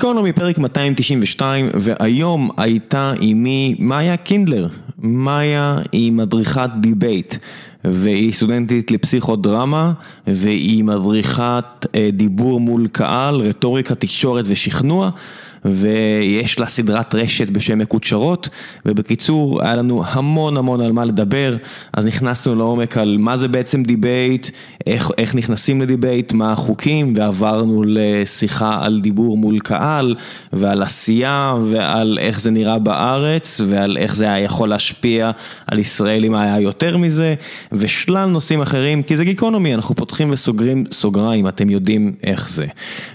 [0.00, 4.68] גיקונומי פרק 292, והיום הייתה עימי מאיה קינדלר.
[4.98, 7.36] מאיה היא מדריכת דיבייט,
[7.84, 9.92] והיא סטודנטית לפסיכודרמה,
[10.26, 15.10] והיא מדריכת אה, דיבור מול קהל, רטוריקה, תקשורת ושכנוע.
[15.64, 18.48] ויש לה סדרת רשת בשם מקוצ'רות,
[18.86, 21.56] ובקיצור, היה לנו המון המון על מה לדבר,
[21.92, 24.48] אז נכנסנו לעומק על מה זה בעצם דיבייט,
[24.86, 30.14] איך, איך נכנסים לדיבייט, מה החוקים, ועברנו לשיחה על דיבור מול קהל,
[30.52, 35.30] ועל עשייה, ועל איך זה נראה בארץ, ועל איך זה היה יכול להשפיע
[35.66, 37.34] על ישראל אם היה יותר מזה,
[37.72, 42.66] ושלל נושאים אחרים, כי זה גיקונומי, אנחנו פותחים וסוגרים סוגריים, אתם יודעים איך זה.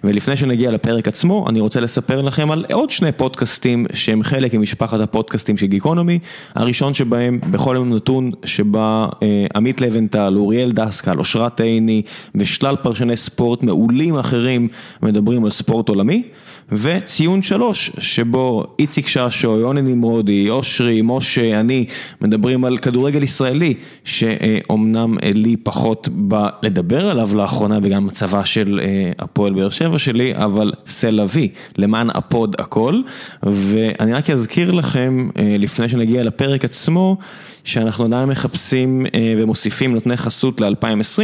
[0.04, 2.35] ולפני שנגיע לפרק עצמו, אני רוצה לספר לכם.
[2.36, 6.20] לכם על עוד שני פודקאסטים שהם חלק ממשפחת הפודקאסטים של גיקונומי,
[6.56, 12.02] הראשון שבהם בכל יום נתון שבה אה, עמית לבנטל, אוריאל דסקל, אושרת עיני
[12.36, 14.68] ושלל פרשני ספורט מעולים אחרים
[15.04, 16.24] מדברים על ספורט עולמי.
[16.72, 21.86] וציון שלוש, שבו איציק ששו, יוני נמרודי, אושרי, משה, אני,
[22.22, 29.12] מדברים על כדורגל ישראלי, שאומנם לי פחות בא לדבר עליו לאחרונה, וגם מצבה של אה,
[29.20, 33.02] הפועל באר שבע שלי, אבל סלווי, למען הפוד הכל,
[33.44, 37.18] ואני רק אזכיר לכם, אה, לפני שנגיע לפרק עצמו,
[37.66, 41.22] שאנחנו עדיין מחפשים אה, ומוסיפים נותני חסות ל-2020,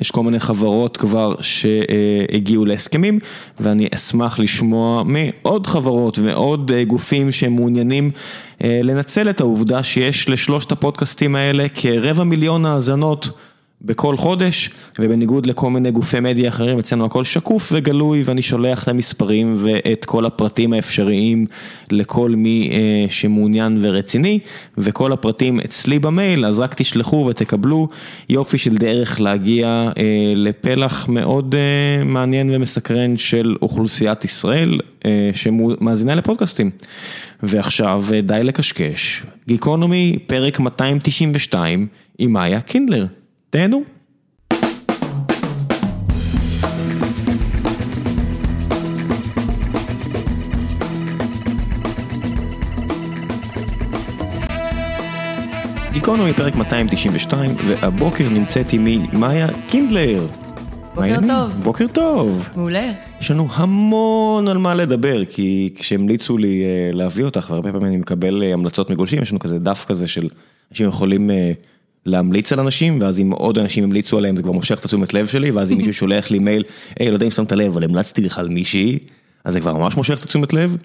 [0.00, 3.18] יש כל מיני חברות כבר שהגיעו להסכמים,
[3.60, 8.10] ואני אשמח לשמוע מעוד חברות ועוד אה, גופים שמעוניינים
[8.64, 13.28] אה, לנצל את העובדה שיש לשלושת הפודקאסטים האלה כרבע מיליון האזנות.
[13.82, 18.88] בכל חודש, ובניגוד לכל מיני גופי מדיה אחרים, אצלנו הכל שקוף וגלוי, ואני שולח את
[18.88, 21.46] המספרים ואת כל הפרטים האפשריים
[21.90, 24.38] לכל מי אה, שמעוניין ורציני,
[24.78, 27.88] וכל הפרטים אצלי במייל, אז רק תשלחו ותקבלו
[28.28, 36.14] יופי של דרך להגיע אה, לפלח מאוד אה, מעניין ומסקרן של אוכלוסיית ישראל, אה, שמאזינה
[36.14, 36.70] לפודקאסטים.
[37.42, 41.86] ועכשיו אה, די לקשקש, גיקונומי, פרק 292
[42.18, 43.06] עם מאיה קינדלר.
[43.50, 43.82] תהנו.
[55.92, 60.26] גיקונומי פרק 292 והבוקר נמצאת עימי מאיה קינדלר.
[60.94, 61.52] בוקר טוב.
[61.62, 62.48] בוקר טוב.
[62.56, 62.92] מעולה.
[63.20, 67.96] יש לנו המון על מה לדבר, כי כשהמליצו לי אה, להביא אותך, והרבה פעמים אני
[67.96, 70.28] מקבל אה, המלצות מגולשים, יש לנו כזה דף כזה של
[70.72, 71.52] אנשים יכולים אה,
[72.08, 75.26] להמליץ על אנשים, ואז אם עוד אנשים המליצו עליהם זה כבר מושך את התשומת לב
[75.26, 76.62] שלי, ואז אם מישהו שולח לי מייל,
[76.98, 78.98] היי, לא יודע אם שמת לב, אבל המלצתי לך על מישהי,
[79.44, 80.76] אז זה כבר ממש מושך את התשומת לב.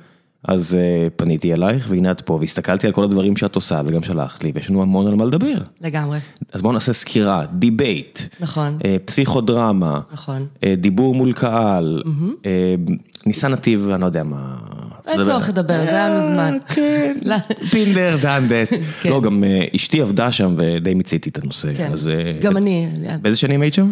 [0.47, 4.43] אז אה, פניתי אלייך והנה את פה והסתכלתי על כל הדברים שאת עושה וגם שלחת
[4.43, 5.53] לי ויש לנו המון על מה לדבר.
[5.81, 6.19] לגמרי.
[6.53, 10.47] אז בואו נעשה סקירה, דיבייט, נכון, אה, פסיכודרמה, נכון.
[10.55, 12.45] אה, דיבור מול קהל, אה,
[13.25, 14.57] ניסן נתיב, אני לא יודע מה.
[15.07, 16.57] אין צורך לדבר, זה היה מזמן.
[16.67, 17.35] כן, לא.
[17.69, 18.73] פינדר, דנדט.
[19.01, 19.09] כן.
[19.09, 21.73] לא, גם אה, אשתי עבדה שם ודי מיציתי את הנושא.
[21.75, 22.87] כן, אז, אה, גם אני,
[23.21, 23.89] באיזה שנים היית שם?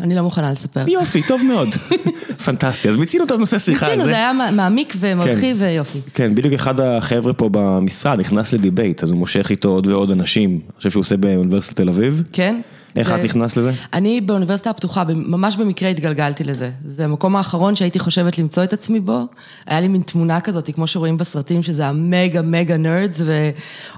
[0.00, 0.88] אני לא מוכנה לספר.
[0.88, 1.68] יופי, טוב מאוד.
[2.44, 4.10] פנטסטי, אז מיצינו את הנושא שיחה מיצינו, הזה.
[4.10, 6.00] זה היה מעמיק ומרחיב ויופי.
[6.14, 10.50] כן, בדיוק אחד החבר'ה פה במשרד נכנס לדיבייט, אז הוא מושך איתו עוד ועוד אנשים.
[10.50, 12.22] אני חושב שהוא עושה באוניברסיטת תל אביב.
[12.32, 12.60] כן?
[12.98, 13.72] איך את נכנסת לזה?
[13.92, 16.70] אני באוניברסיטה הפתוחה, ממש במקרה התגלגלתי לזה.
[16.84, 19.26] זה המקום האחרון שהייתי חושבת למצוא את עצמי בו.
[19.66, 23.50] היה לי מין תמונה כזאת, כמו שרואים בסרטים, שזה המגה מגה nerds, ו...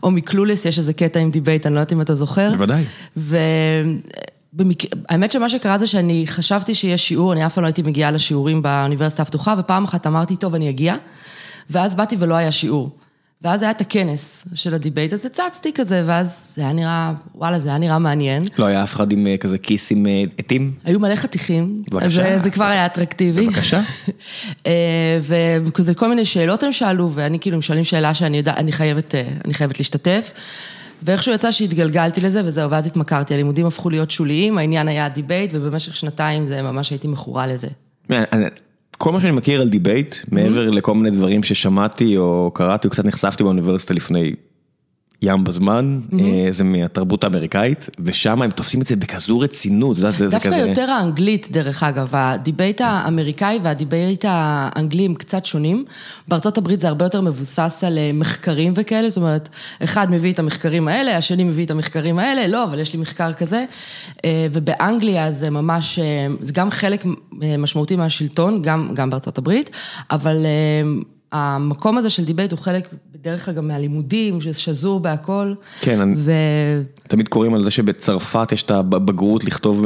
[0.02, 2.52] או מ Clueless, יש איזה קטע עם דיבייט, אני לא יודעת אם אתה זוכר.
[2.52, 2.84] בוודאי.
[3.16, 8.62] והאמת שמה שקרה זה שאני חשבתי שיש שיעור, אני אף פעם לא הייתי מגיעה לשיעורים
[8.62, 10.94] באוניברסיטה הפתוחה, ופעם אחת אמרתי, טוב, אני אגיע,
[11.70, 12.90] ואז באתי ולא היה שיעור.
[13.42, 17.68] ואז היה את הכנס של הדיבייט, אז הצצתי כזה, ואז זה היה נראה, וואלה, זה
[17.68, 18.42] היה נראה מעניין.
[18.58, 20.72] לא היה אף אחד עם אה, כזה כיס עם אה, עטים?
[20.84, 22.06] היו מלא חתיכים, בבקשה.
[22.06, 23.46] אז זה- זה כבר היה אטרקטיבי.
[23.46, 23.80] בבקשה.
[24.66, 28.72] אה, וכזה כל מיני שאלות הם שאלו, ואני כאילו, הם שואלים שאלה שאני יודעת, אני
[28.72, 30.32] חייבת, אה, אני חייבת להשתתף.
[31.02, 35.96] ואיכשהו יצא שהתגלגלתי לזה, וזהו, ואז התמכרתי, הלימודים הפכו להיות שוליים, העניין היה דיבייט, ובמשך
[35.96, 37.68] שנתיים זה ממש הייתי מכורה לזה.
[39.02, 43.04] כל מה שאני מכיר על דיבייט, מעבר לכל מיני דברים ששמעתי או קראתי או קצת
[43.04, 44.34] נחשפתי באוניברסיטה לפני
[45.22, 50.16] ים בזמן, אה, זה מהתרבות האמריקאית, ושם הם תופסים את זה בכזו רצינות, את יודעת,
[50.16, 50.58] זה זה דווקא כזה...
[50.58, 55.84] יותר האנגלית, דרך אגב, הדיבייט האמריקאי והדיבייט האנגלי הם קצת שונים.
[56.28, 59.48] בארצות הברית זה הרבה יותר מבוסס על אה, מחקרים וכאלה, זאת אומרת,
[59.84, 63.32] אחד מביא את המחקרים האלה, השני מביא את המחקרים האלה, לא, אבל יש לי מחקר
[63.32, 63.64] כזה.
[64.24, 65.98] אה, ובאנגליה זה ממש,
[66.40, 67.04] זה גם חלק
[67.58, 69.70] משמעותי מהשלטון, גם, גם בארצות הברית,
[70.10, 70.36] אבל...
[71.32, 75.54] אה, המקום הזה של דיבייט הוא חלק בדרך כלל גם מהלימודים, ששזור בהכל.
[75.80, 76.32] כן, ו...
[77.08, 79.84] תמיד קוראים על זה שבצרפת יש את הבגרות לכתוב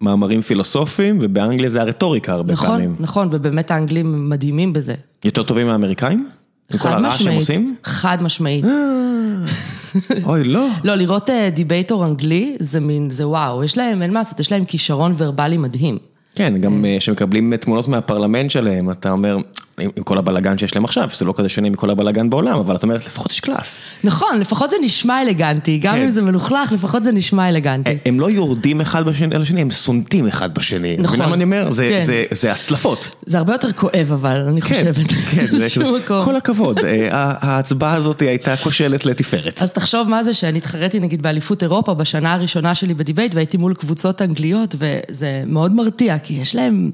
[0.00, 2.96] מאמרים פילוסופיים, ובאנגליה זה הרטוריקה הרבה נכון, פעמים.
[3.00, 4.94] נכון, ובאמת האנגלים מדהימים בזה.
[5.24, 6.28] יותר טובים מהאמריקאים?
[6.72, 7.48] חד משמעית?
[7.84, 8.64] חד משמעית.
[10.24, 10.66] אוי, לא.
[10.84, 14.52] לא, לראות אה, דיבייטור אנגלי זה מין, זה וואו, יש להם, אין מה לעשות, יש
[14.52, 15.98] להם כישרון ורבלי מדהים.
[16.38, 19.36] כן, גם אה, כשמקבלים תמונות מהפרלמנט שלהם, אתה אומר,
[19.80, 22.82] עם כל הבלאגן שיש להם עכשיו, שזה לא כזה שונה מכל הבלאגן בעולם, אבל את
[22.82, 23.84] אומרת, לפחות יש קלאס.
[24.04, 26.02] נכון, לפחות זה נשמע אלגנטי, גם כן.
[26.02, 27.98] אם זה מלוכלך, לפחות זה נשמע אלגנטי.
[28.06, 30.96] הם לא יורדים אחד בשני, על השני, הם סונטים אחד בשני.
[30.98, 31.16] נכון.
[31.16, 31.70] מבינה מה אני אומר?
[31.70, 32.24] זה- כן.
[32.32, 33.08] זה- הצלפות.
[33.26, 35.06] זה הרבה יותר כואב אבל, אני כן, חושבת.
[35.30, 36.24] כן, זה בשום מקום.
[36.24, 37.08] כל הכבוד, אה,
[37.40, 39.62] ההצבעה הזאת הייתה כושלת לתפארת.
[39.62, 43.74] אז תחשוב מה זה שאני התחרתי נגיד באליפות אירופה בשנה הראשונה שלי בדיבייט והייתי מול
[43.74, 46.90] קבוצות אנגליות וזה מאוד מרתיע כי יש להם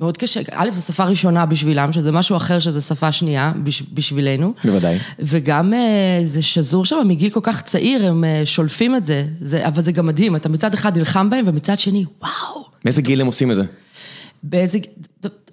[0.00, 4.52] מאוד קשה, א' זו שפה ראשונה בשבילם שזה משהו אחר שזה שפה שנייה בש, בשבילנו.
[4.64, 4.98] בוודאי.
[5.18, 9.66] וגם אה, זה שזור שם מגיל כל כך צעיר הם אה, שולפים את זה, זה,
[9.66, 12.64] אבל זה גם מדהים, אתה מצד אחד נלחם בהם ומצד שני וואו.
[12.84, 13.62] מאיזה גיל הם עושים את זה?
[14.42, 14.78] באיזה,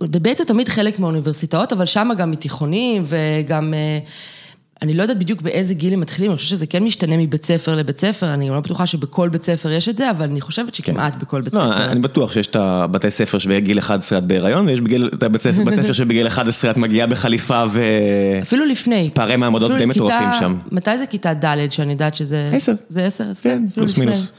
[0.04, 4.00] דיבייט הוא תמיד חלק מהאוניברסיטאות, אבל שם גם מתיכונים וגם, אה,
[4.82, 7.76] אני לא יודעת בדיוק באיזה גיל הם מתחילים, אני חושבת שזה כן משתנה מבית ספר
[7.76, 11.16] לבית ספר, אני לא בטוחה שבכל בית ספר יש את זה, אבל אני חושבת שכמעט
[11.16, 11.92] בכל בית לא, ספר.
[11.92, 14.80] אני בטוח שיש את הבתי ספר שבגיל 11 את בהיריון, ויש
[15.14, 17.82] את הבית ספר שבגיל 11 את מגיעה בחליפה ו...
[18.42, 19.10] אפילו לפני.
[19.14, 20.58] פערי מעמדות די מטורפים שם.
[20.72, 22.50] מתי זה כיתה ד' שאני יודעת שזה...
[22.54, 22.74] עשר.
[22.90, 23.98] זה עשר, אז כן, כן, פלוס.
[23.98, 24.32] מינוס.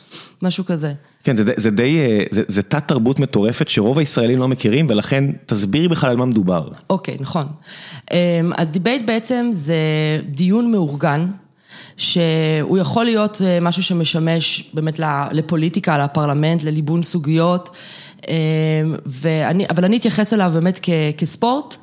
[0.43, 0.93] משהו כזה.
[1.27, 5.25] כן, זה זה די, אה, זה- זה תת תרבות מטורפת שרוב הישראלים לא מכירים, ולכן
[5.47, 6.69] תסבירי בכלל על מה מדובר.
[6.91, 7.47] אוקיי, נכון.
[8.13, 8.17] אמ,
[8.57, 9.77] אז דיבייט בעצם זה
[10.29, 11.27] דיון מאורגן,
[11.97, 15.01] שהוא יכול להיות אה, משהו שמשמש באמת
[15.33, 17.71] לפוליטיקה, לפרלמנט, לליבון סוגיות,
[18.29, 18.35] אמ,
[19.07, 20.89] ואני, אבל אני אתייחס אליו באמת כ,
[21.19, 21.77] כספורט.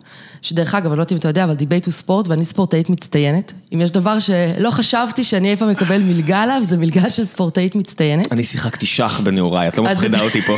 [0.44, 3.54] שדרך אגב, אני לא יודעת אם אתה יודע, אבל דיבייט הוא ספורט ואני ספורטאית מצטיינת.
[3.74, 7.75] אם יש דבר שלא חשבתי שאני אי פעם אקבל מלגה עליו, זה מלגה של ספורטאית
[7.75, 8.31] מצטיינת.
[8.31, 10.54] אני שיחקתי שח בנעוריי, את לא מפחידה אותי פה.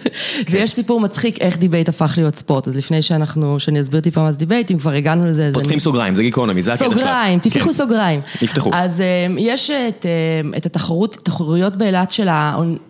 [0.50, 4.32] ויש סיפור מצחיק איך דיבייט הפך להיות ספורט, אז לפני שאנחנו, שאני אסביר טיפה מה
[4.32, 5.80] זה דיבייט, אם כבר הגענו לזה, אז פותחים.
[5.80, 6.98] סוגריים, זה גיקונומי, זה הקטע שלך.
[6.98, 7.72] סוגריים, תפתחו כן.
[7.72, 8.20] סוגריים.
[8.42, 8.70] נפתחו.
[8.72, 12.12] אז אה, יש את, אה, את התחרות, תחרויות באילת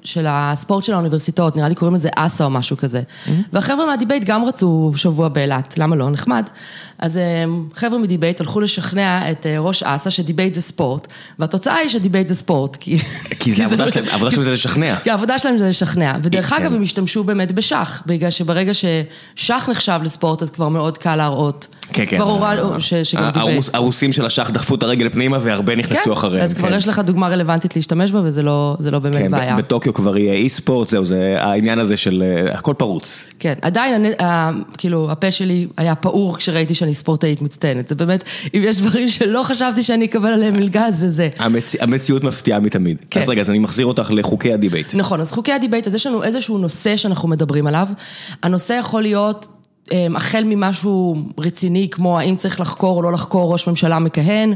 [0.03, 3.03] של, הספורט של האוניברסיטאות, נראה לי קוראים לזה אסא או משהו כזה.
[3.53, 6.11] והחבר'ה מהדיבייט גם רצו שבוע באילת, למה לא?
[6.11, 6.38] נחמד.
[6.99, 7.45] אז אה,
[7.75, 11.07] חבר'ה מדיבייט הלכו לשכנע את אה, ראש אסא שדיבייט זה ספורט,
[11.39, 12.99] והתוצאה היא שדיבייט זה ספורט, כי...
[13.41, 14.97] כי זה העבודה שלהם, העבודה שלהם זה לשכנע.
[15.05, 16.13] כי העבודה שלהם זה לשכנע.
[16.23, 16.57] ודרך כן.
[16.63, 21.69] אגב, הם השתמשו באמת בשח, בגלל שברגע ששח נחשב לספורט, אז כבר מאוד קל להראות.
[21.93, 22.17] כן, כן.
[22.17, 23.37] כבר הורדנו ש- שגם דיבייט.
[23.37, 26.45] הרוס- הרוסים של השח דחפו את הרגל פנימה והרבה נכנסו אחריהם.
[26.45, 26.77] אז כבר כן.
[26.77, 29.57] יש לך דוגמה רלוונטית להשתמש בה, וזה לא, לא באמת כן, בעיה.
[29.57, 33.27] בטוקיו כבר יהיה e-sports, זהו, זה העניין הזה של אה, הכל פרוץ.
[33.39, 34.07] כן, עדיין,
[34.79, 37.89] כאילו, הפה שלי היה פעור כשראיתי שאני ספורטאית מצטיינת.
[37.89, 41.29] זה באמת, אם יש דברים שלא חשבתי שאני אקבל עליהם מלגה, זה זה.
[41.39, 41.75] המצ...
[41.81, 42.99] המציאות מפתיעה מתמיד.
[43.11, 43.21] כן.
[43.21, 44.95] אז רגע, אז אני מחזיר אותך לחוקי הדיבייט.
[44.95, 47.89] נכון, אז חוקי הדיבייט, אז יש לנו איזשהו נושא שאנחנו מדברים עליו.
[48.43, 49.47] הנושא יכול להיות
[50.17, 54.55] החל ממשהו רציני כמו האם צריך לחקור או לא לחקור ראש ממשלה מכהן,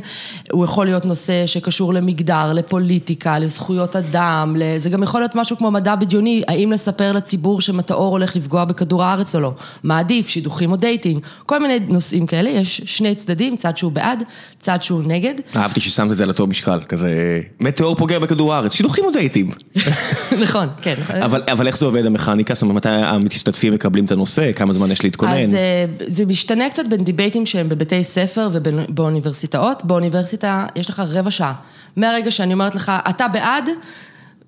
[0.52, 5.70] הוא יכול להיות נושא שקשור למגדר, לפוליטיקה, לזכויות אדם, זה גם יכול להיות משהו כמו
[5.70, 10.72] מדע בדיוני, האם לספר לציבור שמטאור הולך לפגוע בכדור הארץ או לא, מה עדיף, שידוכים
[10.72, 14.22] או dating, כל מיני נושאים כאלה, יש שני צדדים, צד שהוא בעד,
[14.60, 15.34] צד שהוא נגד.
[15.56, 19.50] אהבתי ששמת את זה על אותו משקל, כזה מטאור פוגע בכדור הארץ, שידוכים או דייטים.
[20.44, 20.94] נכון, כן.
[21.24, 22.54] אבל, אבל איך זה עובד המכניקה?
[22.54, 24.52] זאת אומרת, מתי המשתתפים מקבלים את הנושא?
[24.52, 25.42] כמה זמן יש להתכונן?
[25.42, 29.84] אז אה, זה משתנה קצת בין דיבייטים שהם בבתי ספר ובאוניברסיטאות.
[29.84, 31.54] באוניברסיטה יש לך רבע שעה.
[31.96, 33.68] מהרגע שאני אומרת לך, אתה בעד,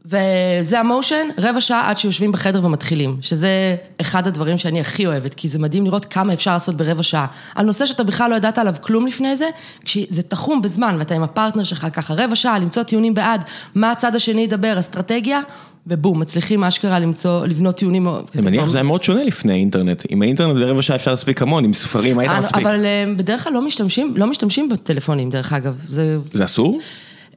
[0.07, 3.16] וזה ה motion, רבע שעה עד שיושבים בחדר ומתחילים.
[3.21, 7.26] שזה אחד הדברים שאני הכי אוהבת, כי זה מדהים לראות כמה אפשר לעשות ברבע שעה.
[7.54, 9.49] על נושא שאתה בכלל לא ידעת עליו כלום לפני זה,
[9.85, 14.14] כשזה תחום בזמן, ואתה עם הפרטנר שלך ככה רבע שעה, למצוא טיעונים בעד, מה הצד
[14.14, 15.40] השני ידבר, אסטרטגיה,
[15.87, 18.09] ובום, מצליחים אשכרה למצוא, לבנות טיעונים.
[18.09, 20.03] אני מניח שזה היה מאוד שונה לפני האינטרנט.
[20.09, 22.67] עם האינטרנט ברבע שעה אפשר להספיק המון, עם ספרים היית מספיק.
[22.67, 25.75] אבל אה, בדרך כלל לא משתמשים, לא משתמשים בטלפונים, דרך אגב.
[25.88, 26.79] זה, זה אסור?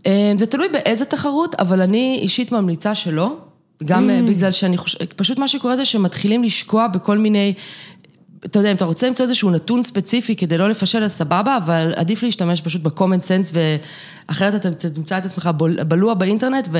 [0.05, 3.37] אה, זה תלוי באיזה תחרות, אבל אני אישית ממליצה שלא.
[3.85, 7.53] גם אה, בגלל שאני חושבת, פשוט מה שקורה זה שמתחילים לשקוע בכל מיני...
[8.45, 11.93] אתה יודע, אם אתה רוצה למצוא איזשהו נתון ספציפי כדי לא לפשל, אז סבבה, אבל
[11.95, 13.55] עדיף להשתמש פשוט ב-common sense,
[14.29, 15.49] ואחרת אתה תמצא את עצמך
[15.87, 16.77] בלוע באינטרנט, ו...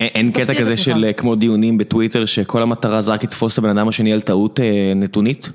[0.00, 0.76] אין- קטע כזה.
[0.76, 4.20] של אה, כמו דיונים בטוויטר, שכל המטרה זה רק לתפוס את הבן אדם השני על
[4.20, 5.48] טעות אה, נתונית?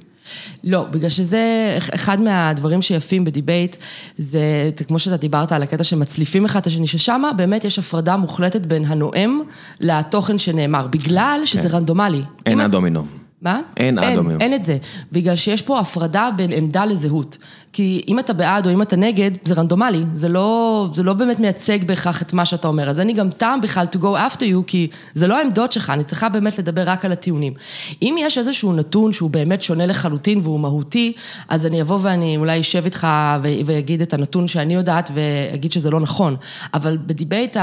[0.64, 3.76] לא, בגלל שזה אחד מהדברים שיפים בדיבייט,
[4.18, 4.42] זה
[4.88, 8.86] כמו שאתה דיברת על הקטע שמצליפים אחד את השני, ששם באמת יש הפרדה מוחלטת בין
[8.86, 9.40] הנואם
[9.80, 12.22] לתוכן שנאמר, בגלל שזה רנדומלי.
[12.46, 13.06] אין הדומינו.
[13.42, 13.60] מה?
[13.78, 14.38] אין אומר.
[14.40, 14.78] אין את זה,
[15.12, 17.38] בגלל שיש פה הפרדה בין עמדה לזהות.
[17.74, 21.40] כי אם אתה בעד או אם אתה נגד, זה רנדומלי, זה לא, זה לא באמת
[21.40, 22.90] מייצג בהכרח את מה שאתה אומר.
[22.90, 25.90] אז אין לי גם טעם בכלל to go after you, כי זה לא העמדות שלך,
[25.90, 27.54] אני צריכה באמת לדבר רק על הטיעונים.
[28.02, 31.14] אם יש איזשהו נתון שהוא באמת שונה לחלוטין והוא מהותי,
[31.50, 33.08] אז אני אבוא ואני אולי אשב איתך
[33.42, 36.36] ואגיד את הנתון שאני יודעת ואגיד שזה לא נכון.
[36.74, 37.58] אבל בדיבייט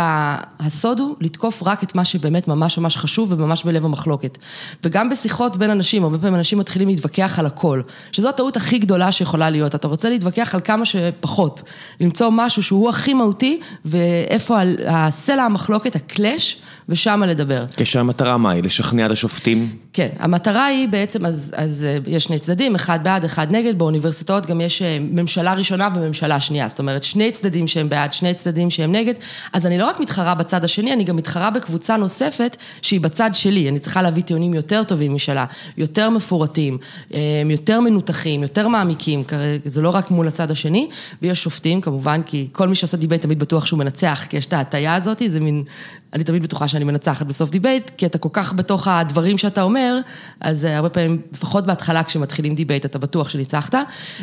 [0.61, 4.39] הסוד הוא לתקוף רק את מה שבאמת ממש ממש חשוב וממש בלב המחלוקת.
[4.85, 7.81] וגם בשיחות בין אנשים, הרבה פעמים אנשים מתחילים להתווכח על הכל,
[8.13, 9.75] שזו הטעות הכי גדולה שיכולה להיות.
[9.75, 11.63] אתה רוצה להתווכח על כמה שפחות,
[12.01, 16.57] למצוא משהו שהוא הכי מהותי, ואיפה הסלע המחלוקת, הקלאש,
[16.89, 17.65] ושמה לדבר.
[17.77, 18.63] כשהמטרה מה היא?
[18.63, 19.77] לשכנע את השופטים?
[19.93, 24.47] כן, המטרה היא בעצם, אז, אז אה, יש שני צדדים, אחד בעד, אחד נגד, באוניברסיטאות
[24.47, 28.71] גם יש אה, ממשלה ראשונה וממשלה שנייה, זאת אומרת שני צדדים שהם בעד, שני צדדים
[28.71, 29.15] שהם נגד,
[29.53, 33.69] אז אני לא רק מתחרה בצד השני, אני גם מתחרה בקבוצה נוספת שהיא בצד שלי,
[33.69, 35.45] אני צריכה להביא טיעונים יותר טובים משלה,
[35.77, 36.79] יותר מפורטים,
[37.15, 39.23] אה, יותר מנותחים, יותר מעמיקים,
[39.65, 40.89] זה לא רק מול הצד השני,
[41.23, 44.53] ויש שופטים כמובן, כי כל מי שעושה דיבייט תמיד בטוח שהוא מנצח, כי יש את
[44.53, 45.65] ההטייה הזאת, זה מין,
[46.13, 49.99] אני תמיד בטוחה שאני מנצחת בסוף דיבייט, כי אתה כל כך בתוך הדברים שאתה אומר,
[50.41, 53.75] אז אה, הרבה פעמים, לפחות בהתחלה כשמתחילים דיבייט, אתה בטוח שניצחת.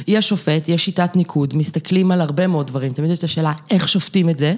[0.08, 3.89] יש שופט, יש שיטת ניקוד, מסתכלים על הרבה מאוד דברים, תמיד יש את השאלה איך
[3.89, 4.55] שופטים את זה.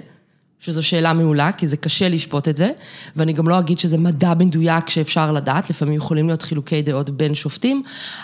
[0.66, 2.70] שזו שאלה מעולה, כי זה קשה לשפוט את זה,
[3.16, 7.34] ואני גם לא אגיד שזה מדע מדויק שאפשר לדעת, לפעמים יכולים להיות חילוקי דעות בין
[7.34, 7.82] שופטים,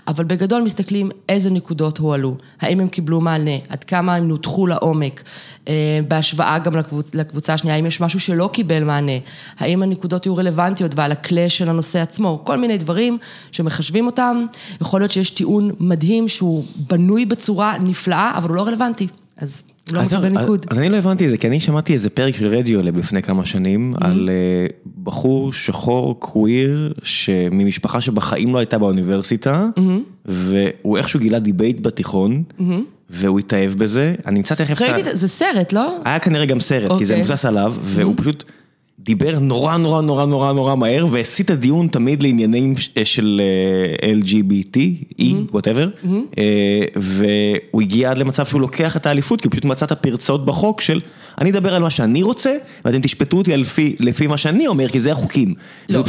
[0.09, 5.23] אבל בגדול מסתכלים איזה נקודות הועלו, האם הם קיבלו מענה, עד כמה הם נותחו לעומק,
[5.69, 9.19] אה, בהשוואה גם לקבוצ, לקבוצה השנייה, האם יש משהו שלא קיבל מענה,
[9.59, 13.19] האם הנקודות יהיו רלוונטיות ועל הכלי של הנושא עצמו, כל מיני דברים
[13.53, 14.47] שמחשבים אותם,
[14.81, 19.07] יכול להיות שיש טיעון מדהים שהוא בנוי בצורה נפלאה, אבל הוא לא רלוונטי.
[19.37, 20.67] אז הוא לא מקבל ניקוד.
[20.71, 23.45] אז אני לא הבנתי את זה, כי אני שמעתי איזה פרק של רדיולב לפני כמה
[23.45, 24.07] שנים, mm-hmm.
[24.07, 26.93] על uh, בחור שחור queer,
[27.51, 29.81] ממשפחה שבחיים לא הייתה באוניברסיטה, mm-hmm.
[30.25, 32.63] והוא איכשהו גילה דיבייט בתיכון, mm-hmm.
[33.11, 34.83] והוא התאהב בזה, אני קצת תכף...
[34.83, 35.99] ראיתי, זה סרט, לא?
[36.05, 36.99] היה כנראה גם סרט.
[36.99, 37.25] כי זה אוקיי.
[37.25, 38.15] מבוסס עליו, והוא.
[38.17, 38.45] פשוט...
[39.05, 43.41] דיבר נורא נורא נורא נורא נורא מהר והסיט הדיון תמיד לעניינים של
[44.01, 44.79] אה, LGBT,
[45.21, 45.89] E, וואטאבר,
[46.39, 46.45] אה,
[46.97, 50.81] והוא הגיע עד למצב שהוא לוקח את האליפות כי הוא פשוט מצא את הפרצות בחוק
[50.81, 51.01] של
[51.41, 53.57] אני אדבר על מה שאני רוצה ואתם תשפטו אותי
[54.01, 55.55] לפי מה שאני אומר כי זה החוקים.
[55.89, 56.05] לא.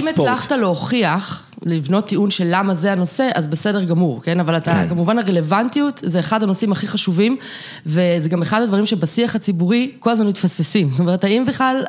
[0.00, 4.40] אם הצלחת להוכיח לבנות טיעון של למה זה הנושא, אז בסדר גמור, כן?
[4.40, 4.88] אבל אתה, כן.
[4.88, 7.36] כמובן הרלוונטיות זה אחד הנושאים הכי חשובים,
[7.86, 10.90] וזה גם אחד הדברים שבשיח הציבורי כל הזמן מתפספסים.
[10.90, 11.84] זאת אומרת, האם בכלל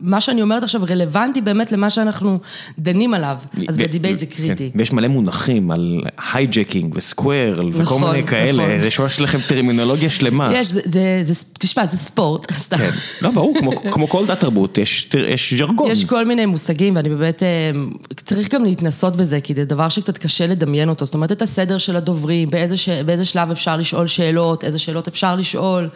[0.00, 2.38] מה שאני אומרת עכשיו רלוונטי באמת למה שאנחנו
[2.78, 3.36] דנים עליו,
[3.68, 4.70] אז ב debate זה קריטי.
[4.72, 4.78] כן.
[4.78, 6.00] ויש מלא מונחים על
[6.32, 8.86] hijacking ו squirrel וכל נכון, מיני כאלה, נכון.
[8.86, 10.50] יש ממש לכם טרמינולוגיה שלמה.
[10.54, 12.76] יש, זה, זה, זה, תשמע, זה ספורט, סתם.
[12.76, 12.90] כן,
[13.22, 15.90] לא, ברור, כמו, כמו כל דת תרבות, יש, יש ז'רגון.
[15.90, 17.70] יש כל מיני מושגים, ואני באמת, אה,
[18.16, 21.04] צריך גם להתנסות לעשות בזה, כי זה דבר שקצת קשה לדמיין אותו.
[21.04, 22.88] זאת אומרת, את הסדר של הדוברים, באיזה, ש...
[22.88, 25.88] באיזה שלב אפשר לשאול שאלות, איזה שאלות אפשר לשאול.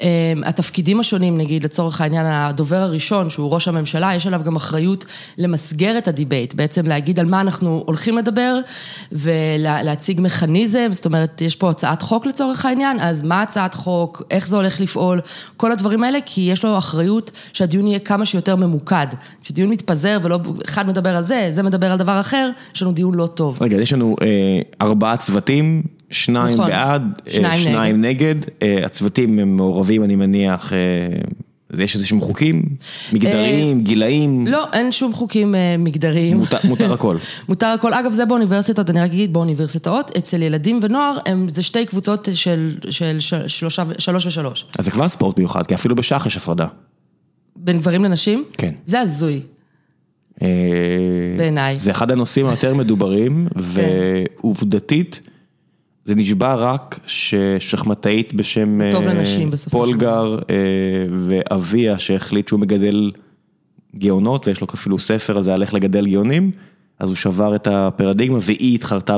[0.00, 0.06] אמ,
[0.44, 5.04] התפקידים השונים, נגיד, לצורך העניין, הדובר הראשון, שהוא ראש הממשלה, יש עליו גם אחריות
[5.38, 8.58] למסגר את ה debate, בעצם להגיד על מה אנחנו הולכים לדבר,
[9.12, 14.48] ולהציג מכניזם, זאת אומרת, יש פה הצעת חוק לצורך העניין, אז מה הצעת חוק, איך
[14.48, 15.20] זה הולך לפעול,
[15.56, 19.06] כל הדברים האלה, כי יש לו אחריות שהדיון יהיה כמה שיותר ממוקד.
[19.42, 23.14] כשדיון מתפזר ולא אחד מדבר על זה, זה מדבר על דבר אחר, יש לנו דיון
[23.14, 23.58] לא טוב.
[23.60, 24.26] רגע, יש לנו אה,
[24.86, 28.36] ארבעה צוותים, שניים נכון, בעד, אה, שניים, שניים נגד.
[28.36, 28.50] נגד.
[28.62, 30.78] אה, הצוותים הם מעורבים, אני מניח, אה,
[31.78, 32.62] יש איזה שהם חוקים
[33.12, 34.46] מגדריים, אה, גילאים?
[34.46, 36.36] לא, אין שום חוקים אה, מגדריים.
[36.36, 37.16] מותר, מותר הכל.
[37.48, 37.94] מותר הכל.
[37.94, 42.76] אגב, זה באוניברסיטאות, אני רק אגיד, באוניברסיטאות, אצל ילדים ונוער, הם, זה שתי קבוצות של,
[42.90, 44.66] של שלושה, שלוש ושלוש.
[44.78, 46.66] אז זה כבר ספורט מיוחד, כי אפילו בשח יש הפרדה.
[47.56, 48.44] בין גברים לנשים?
[48.58, 48.72] כן.
[48.84, 49.40] זה הזוי.
[50.42, 50.48] אה,
[51.36, 51.78] בעיניי.
[51.78, 53.60] זה אחד הנושאים היותר מדוברים, כן.
[54.42, 55.20] ועובדתית,
[56.04, 58.90] זה נשבע רק ששחמטאית בשם אה,
[59.70, 60.54] פולגר אה,
[61.18, 63.12] ואביה שהחליט שהוא מגדל
[63.96, 66.50] גאונות, ויש לו אפילו ספר על זה על איך לגדל גאונים,
[66.98, 69.16] אז הוא שבר את הפרדיגמה והיא התחרתה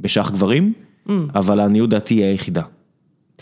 [0.00, 0.72] בשח גברים,
[1.08, 1.12] mm.
[1.34, 2.62] אבל לעניות דעתי היא היחידה.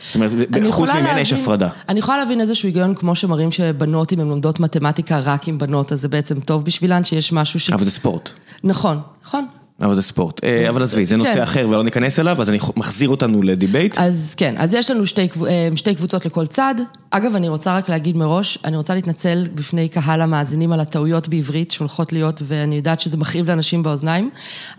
[0.07, 0.30] זאת אומרת,
[0.71, 1.69] חוץ ממנה יש הפרדה.
[1.88, 5.92] אני יכולה להבין איזשהו היגיון כמו שמראים שבנות, אם הן לומדות מתמטיקה רק עם בנות,
[5.92, 7.71] אז זה בעצם טוב בשבילן שיש משהו ש...
[7.71, 8.30] אבל זה ספורט.
[8.64, 9.47] נכון, נכון.
[9.81, 10.45] אבל זה ספורט.
[10.45, 11.43] אה, אבל עזבי, זה נושא כן.
[11.43, 13.99] אחר ולא ניכנס אליו, אז אני מחזיר אותנו לדיבייט.
[13.99, 16.75] אז כן, אז יש לנו שתי, אה, שתי קבוצות לכל צד.
[17.11, 21.71] אגב, אני רוצה רק להגיד מראש, אני רוצה להתנצל בפני קהל המאזינים על הטעויות בעברית
[21.71, 24.31] שהולכות להיות, ואני יודעת שזה מכאיב לאנשים באוזניים,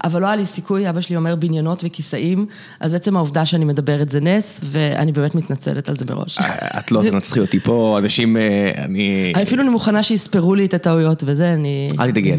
[0.04, 2.46] אבל לא היה לי סיכוי, אבא שלי אומר בניינות וכיסאים,
[2.80, 6.40] אז עצם העובדה שאני מדברת זה נס, ואני באמת מתנצלת על זה מראש.
[6.80, 9.34] את לא תנצחי אותי פה, אנשים, אה, אני...
[9.44, 11.92] אפילו אני מוכנה שיספרו לי את הטעויות וזה, אני...
[12.00, 12.34] אל תדאגי,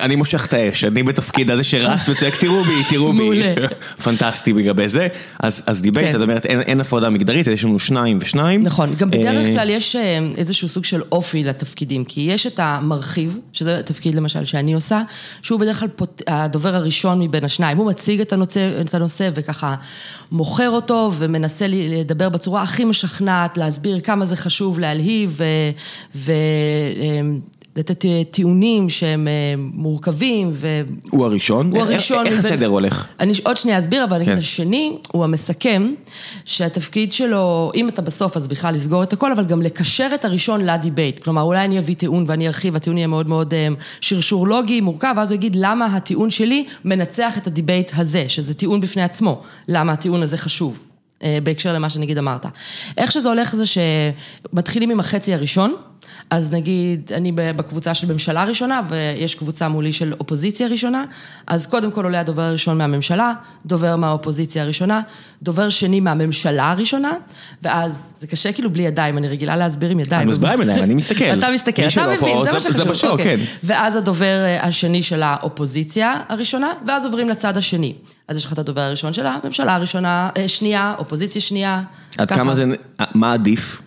[0.00, 3.54] אני מושך את האש, אני בתפקיד הזה שרץ וצועק, תראו בי, תראו בי, מעולה.
[4.04, 5.08] פנטסטי לגבי זה.
[5.40, 6.16] אז, אז debate, כן.
[6.16, 8.60] את אומרת, אין, אין הפרדה מגדרית, יש לנו שניים ושניים.
[8.62, 12.60] נכון, גם בדרך אה, כלל יש אה, איזשהו סוג של אופי לתפקידים, כי יש את
[12.62, 15.02] המרחיב, שזה תפקיד למשל שאני עושה,
[15.42, 15.88] שהוא בדרך כלל.
[16.26, 19.74] הדובר הראשון מבין השניים, הוא מציג את הנושא, את הנושא וככה
[20.32, 25.40] מוכר אותו ומנסה לדבר בצורה הכי משכנעת, להסביר כמה זה חשוב להלהיב
[26.14, 26.32] ו...
[27.76, 27.78] ו...
[27.78, 30.82] אה, לתת טיעונים שהם אה, מורכבים ו...
[31.10, 31.70] הוא הראשון?
[31.72, 32.26] הוא הראשון.
[32.26, 33.06] איך הסדר הולך?
[33.20, 34.24] אני עוד שנייה אסביר, אבל כן.
[34.24, 34.38] כן.
[34.38, 35.94] השני הוא המסכם,
[36.44, 40.66] שהתפקיד שלו, אם אתה בסוף, אז בכלל לסגור את הכל, אבל גם לקשר את הראשון
[40.66, 41.18] ל debate.
[41.18, 43.68] כלומר, אולי אני אביא טיעון ואני ארחיב, הטיעון יהיה מאוד מאוד אה,
[44.00, 48.54] שרשור לוגי, מורכב, ואז הוא יגיד למה הטיעון שלי מנצח את ה debate הזה, שזה
[48.54, 50.80] טיעון בפני עצמו, למה הטיעון הזה חשוב.
[51.42, 52.46] בהקשר למה שנגיד אמרת.
[52.98, 55.74] איך שזה הולך זה שמתחילים עם החצי הראשון,
[56.30, 61.04] אז נגיד, אני בקבוצה של ממשלה ראשונה, ויש קבוצה מולי של אופוזיציה ראשונה,
[61.46, 63.32] אז קודם כל עולה הדובר הראשון מהממשלה,
[63.66, 65.00] דובר מהאופוזיציה הראשונה,
[65.42, 67.12] דובר שני מהממשלה הראשונה,
[67.62, 70.22] ואז, זה קשה כאילו בלי ידיים, אני רגילה להסביר עם ידיים.
[70.22, 71.24] אני מסביר עם ידיים, אני מסתכל.
[71.24, 72.88] אתה מסתכל, אתה שלא מבין, זה זה- מה זה שחשוב.
[72.88, 73.36] בשואו, אוקיי.
[73.36, 73.42] כן.
[73.64, 77.94] ואז הדובר אה, השני של האופוזיציה הראשונה, ואז עוברים לצד השני.
[78.28, 81.82] אז יש לך את הדובר הראשון של הממשלה הראשונה, אה, שנייה, אופוזיציה שנייה.
[82.18, 82.28] עד.
[82.32, 82.64] כמה זה,
[83.14, 83.80] מה עדיף?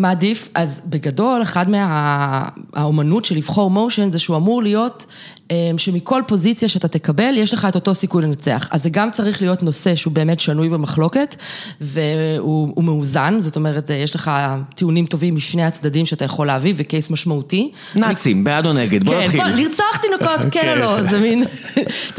[0.00, 0.48] מה עדיף?
[0.54, 5.06] אז בגדול, אחד מהאומנות של לבחור מושן זה שהוא אמור להיות
[5.50, 8.68] אה, שמכל פוזיציה שאתה תקבל, יש לך את אותו סיכוי לנצח.
[8.70, 11.36] אז זה גם צריך להיות נושא שהוא באמת שנוי במחלוקת,
[11.80, 14.30] והוא הוא מאוזן, זאת אומרת, אה, יש לך
[14.74, 17.70] טיעונים טובים משני הצדדים שאתה יכול להביא, וקייס משמעותי.
[17.94, 19.04] נאצים, בעד או נגד?
[19.04, 19.40] בוא כן, נתחיל.
[19.40, 21.44] בוא, לרצוח תינוקות, כן או לא, זה מין,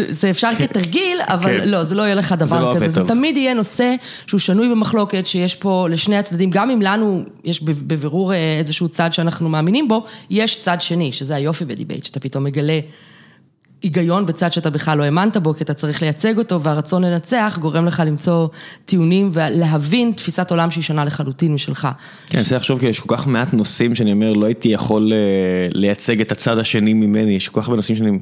[0.09, 1.69] זה אפשר כתרגיל, אבל כן.
[1.69, 2.89] לא, זה לא יהיה לך זה לא דבר כזה.
[2.89, 3.07] זה טוב.
[3.07, 3.95] תמיד יהיה נושא
[4.27, 9.13] שהוא שנוי במחלוקת, שיש פה לשני הצדדים, גם אם לנו יש בבירור אה, איזשהו צד
[9.13, 12.79] שאנחנו מאמינים בו, יש צד שני, שזה היופי ב debate, שאתה פתאום מגלה
[13.81, 17.85] היגיון בצד שאתה בכלל לא האמנת בו, כי אתה צריך לייצג אותו, והרצון לנצח גורם
[17.85, 18.47] לך למצוא
[18.85, 21.81] טיעונים ולהבין תפיסת עולם שהיא שונה לחלוטין משלך.
[21.81, 25.13] כן, אני מנסה לחשוב, כי יש כל כך מעט נושאים שאני אומר, לא הייתי יכול
[25.13, 25.17] אה,
[25.73, 28.19] לייצג את הצד השני ממני, יש כל כך הרבה נושאים שאני...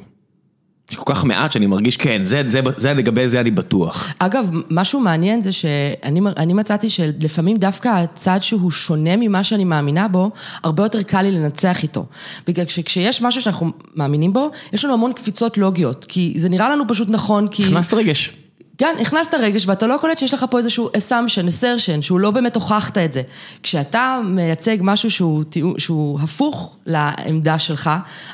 [0.91, 4.13] יש כל כך מעט שאני מרגיש, כן, זה, זה, זה לגבי זה אני בטוח.
[4.19, 10.07] אגב, משהו מעניין זה שאני אני מצאתי שלפעמים דווקא הצד שהוא שונה ממה שאני מאמינה
[10.07, 10.31] בו,
[10.63, 12.05] הרבה יותר קל לי לנצח איתו.
[12.47, 16.83] בגלל שכשיש משהו שאנחנו מאמינים בו, יש לנו המון קפיצות לוגיות, כי זה נראה לנו
[16.87, 17.63] פשוט נכון, כי...
[17.65, 18.33] הכנסת רגש.
[18.79, 22.55] כן, הכנסת רגש ואתה לא קולט שיש לך פה איזשהו assumption, assertion, שהוא לא באמת
[22.55, 23.21] הוכחת את זה.
[23.63, 25.43] כשאתה מייצג משהו שהוא,
[25.77, 27.89] שהוא הפוך לעמדה שלך,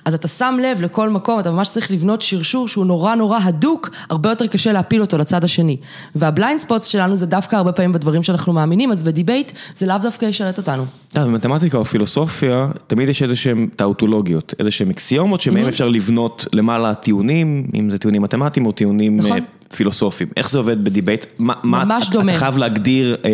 [0.06, 3.90] אז אתה שם לב לכל מקום, אתה ממש צריך לבנות שרשור שהוא נורא נורא הדוק,
[4.10, 5.78] הרבה יותר קשה להפיל אותו לצד השני.
[6.16, 9.86] וה blind spots שלנו זה דווקא הרבה פעמים בדברים שאנחנו מאמינים, אז ב debate זה
[9.86, 10.86] לאו דווקא ישרת אותנו.
[11.16, 15.42] יודע, במתמטיקה או פילוסופיה, תמיד יש איזה שהן טאוטולוגיות, איזה שהן אקסיומות.
[15.42, 19.32] שמהם אפשר לבנות למעלה טיעונים, אם זה טיעונים מתמטיים או טיעונים נכון.
[19.32, 19.38] אה,
[19.76, 20.30] פילוסופיים.
[20.38, 21.26] איך זה עובד ב debate?
[21.40, 22.32] מה- מה- ממש אתה- דומה.
[22.32, 23.30] אתה חייב להגדיר, אה,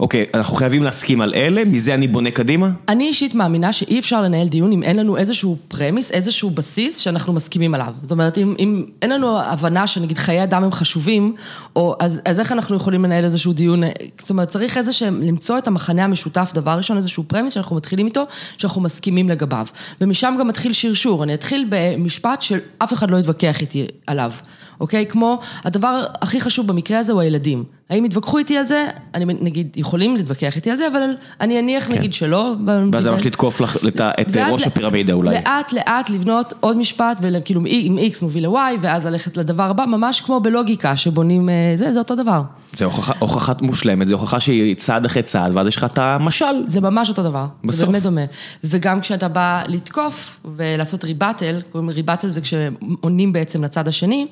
[0.00, 2.70] אוקיי, אנחנו חייבים להסכים על אלה, מזה אני בונה קדימה?
[2.88, 7.32] אני אישית מאמינה שאי אפשר לנהל דיון אם אין לנו איזשהו premise, איזשהו בסיס שאנחנו
[7.32, 7.92] מסכימים עליו.
[8.02, 11.34] זאת אומרת, אם, אם אין לנו הבנה שנגיד חיי אדם הם חשובים,
[11.76, 13.82] או, אז, אז איך אנחנו יכולים לנהל איזשהו דיון?
[14.20, 18.06] זאת אומרת, צריך איזה שהם, למצוא את המחנה המשותף, דבר ראשון, איזשהו פרמיס שאנחנו מתחילים
[18.06, 18.22] איתו,
[18.58, 19.66] שאנחנו מסכימים לגביו.
[20.00, 21.24] ומשם גם מתחיל שרשור.
[21.24, 24.32] אני אתחיל במשפט שאף אחד לא יתווכח איתי עליו,
[24.80, 25.06] אוקיי?
[25.06, 27.64] כמו, הדבר הכי חשוב במקרה הזה הוא הילדים.
[27.90, 28.86] האם יתווכחו איתי על זה?
[29.14, 31.00] אני נגיד, יכולים להתווכח איתי על זה, אבל
[31.40, 32.54] אני אניח נגיד שלא.
[32.92, 33.76] ואז זה ממש לתקוף לך
[34.20, 35.34] את ראש הפירמידה אולי.
[35.34, 40.20] לאט לאט לבנות עוד משפט, וכאילו עם X מוביל ל-Y, ואז ללכת לדבר הבא, ממש
[40.20, 42.42] כמו בלוגיקה, שבונים אה, זה, זה אותו דבר.
[42.76, 46.44] זה הוכחה, הוכחה מושלמת, זה הוכחה שהיא צעד אחרי צעד, ואז יש לך את המשל.
[46.66, 47.46] זה ממש אותו דבר.
[47.64, 47.80] בסוף.
[47.80, 48.20] זה באמת דומה.
[48.64, 54.26] וגם כשאתה בא לתקוף ולעשות ריבטל, קוראים ריבטל זה כשעונים בעצם לצד השני,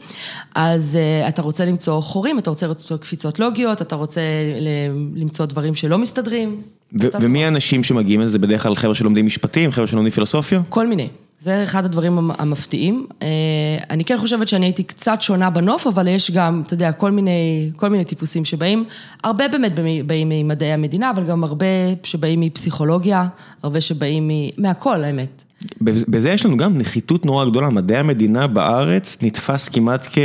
[0.55, 4.21] אז uh, אתה רוצה למצוא חורים, אתה רוצה למצוא קפיצות לוגיות, אתה רוצה
[5.15, 6.63] למצוא דברים שלא מסתדרים.
[7.21, 7.45] ומי.
[7.45, 8.39] האנשים שמגיעים לזה?
[8.39, 10.61] בדרך כלל חבר'ה שלומדים משפטים, חבר'ה שלומדים פילוסופיה?
[10.69, 11.09] כל מיני.
[11.41, 13.07] זה אחד הדברים המ- המפתיעים.
[13.23, 13.29] אה,
[13.91, 17.71] אני כן חושבת שאני הייתי קצת שונה בנוף, אבל יש גם, אתה יודע, כל מיני,
[17.77, 18.85] כל מיני טיפוסים שבאים,
[19.25, 19.73] הרבה באמת
[20.07, 21.67] באים ממדעי המדינה, אבל גם הרבה
[22.03, 23.27] שבאים מפסיכולוגיה,
[23.63, 24.31] הרבה שבאים מ...
[24.59, 25.45] מהכל, האמת.
[25.81, 30.19] בזה יש לנו גם נחיתות נורא גדולה, מדעי המדינה בארץ נתפס כמעט כ...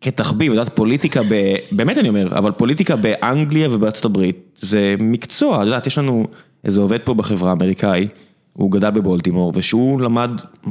[0.00, 1.34] כתחביב, את יודעת, פוליטיקה, ב...
[1.72, 6.26] באמת אני אומר, אבל פוליטיקה באנגליה ובארצות הברית זה מקצוע, את יודעת, יש לנו
[6.64, 8.08] איזה עובד פה בחברה האמריקאי,
[8.52, 10.30] הוא גדל בבולטימור, ושהוא למד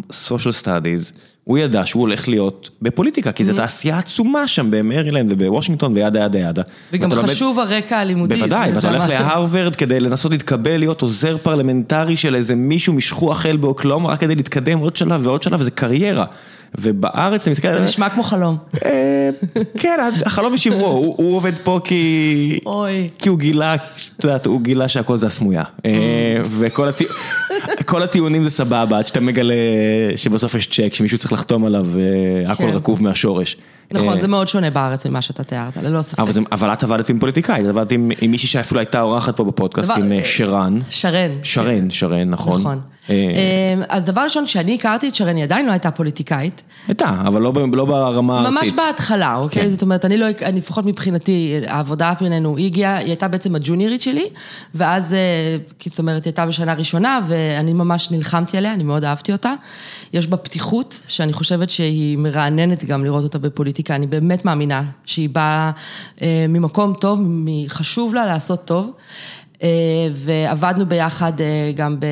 [0.10, 3.56] social studies, הוא ידע שהוא הולך להיות בפוליטיקה, כי זו Mm-hmm.
[3.56, 6.62] תעשייה עצומה שם במרילנד ובוושינגטון ו yada yada yada.
[6.94, 8.36] וגם ואתה לומד- חשוב הרקע הלימודי.
[8.36, 9.10] בוודאי, ואתה הולך.
[9.10, 14.36] להרווארד כדי לנסות להתקבל להיות עוזר פרלמנטרי של איזה מישהו משכוח האל באוקלהומה, רק כדי
[14.36, 16.26] להתקדם עוד שלב ועוד שלב, וזה קריירה.
[16.80, 18.58] ובארץ אני מסתכל זה נשמע כמו חלום.
[18.86, 19.30] אה,
[19.78, 22.60] כן, החלום ושברו, הוא עובד פה כי...
[22.66, 23.10] אוי.
[23.20, 25.64] כי הוא גילה, את יודעת, הוא גילה שהכל זה הסמויה.
[25.86, 25.92] אה,
[26.44, 27.06] וכל הטי-
[27.86, 29.54] כל הטיעונים זה סבבה, עד שאתה מגלה
[30.16, 32.70] שבסוף יש צ'ק שמישהו צריך לחתום עליו, והכל כן.
[32.70, 33.58] רקוב מהשורש.
[33.92, 36.20] נכון, אה, זה מאוד שונה בארץ ממה שאתה תיארת, ללא ספק.
[36.52, 40.18] אבל, את עבדת עם פוליטיקאית, עבדת עם, מישהי שאפילו הייתה אורחת פה בפודקאסט, עם אה,
[40.18, 40.80] אה, שרן.
[40.90, 41.32] שרן.
[41.44, 42.62] שרן, שרן, נכון.
[42.62, 42.80] נכון.
[43.10, 46.62] אה, אה, אז דבר ראשון, כשאני הכרתי את שרן, היא עדיין לא הייתה פוליטיקאית.
[46.88, 48.54] הייתה, אבל לא, לא ברמה הארצית.
[48.54, 49.64] ממש בהתחלה, אוקיי?
[49.64, 49.70] כן.
[49.70, 54.02] זאת אומרת, אני לא, אני לפחות מבחינתי, העבודה בינינו, היא הגיעה, היא הייתה בעצם הג'וניורית
[54.02, 54.26] שלי,
[54.76, 59.32] ואז, אה, זאת אומרת, היא הייתה בשנה ראשונה, ואני ממש נלחמתי עליה, אני מאוד אהבתי
[59.32, 59.54] אותה.
[60.14, 65.30] יש בה פתיחות, שאני חושבת שהיא מרעננת גם לראות אותה בפוליטיקה, אני באמת מאמינה שהיא
[65.30, 65.72] באה
[66.22, 67.22] אה, ממקום טוב,
[67.68, 68.92] חשוב לה לעשות טוב,
[70.14, 71.34] ועבדנו ביחד
[71.76, 72.06] גם ב...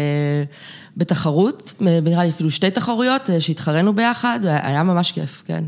[0.98, 5.64] בתחרות, נראה לי אפילו שתי תחרויות אה, שהתחרנו ביחד, היה ממש כיף, כן.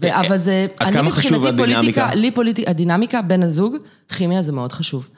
[0.00, 1.74] ו- אבל זה, אני מבחינתי הדינמיקה?
[1.74, 3.76] פוליטיקה, לי פוליטיקה, הדינמיקה בין הזוג,
[4.16, 5.08] כימיה זה מאוד חשוב.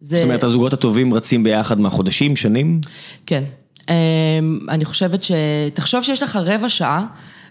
[0.00, 2.80] זה, זאת אומרת, הזוגות הטובים רצים ביחד מהחודשים, שנים?
[3.26, 3.44] כן.
[3.88, 3.94] אמ,
[4.68, 5.32] אני חושבת ש...
[5.74, 7.06] תחשוב שיש לך רבע שעה,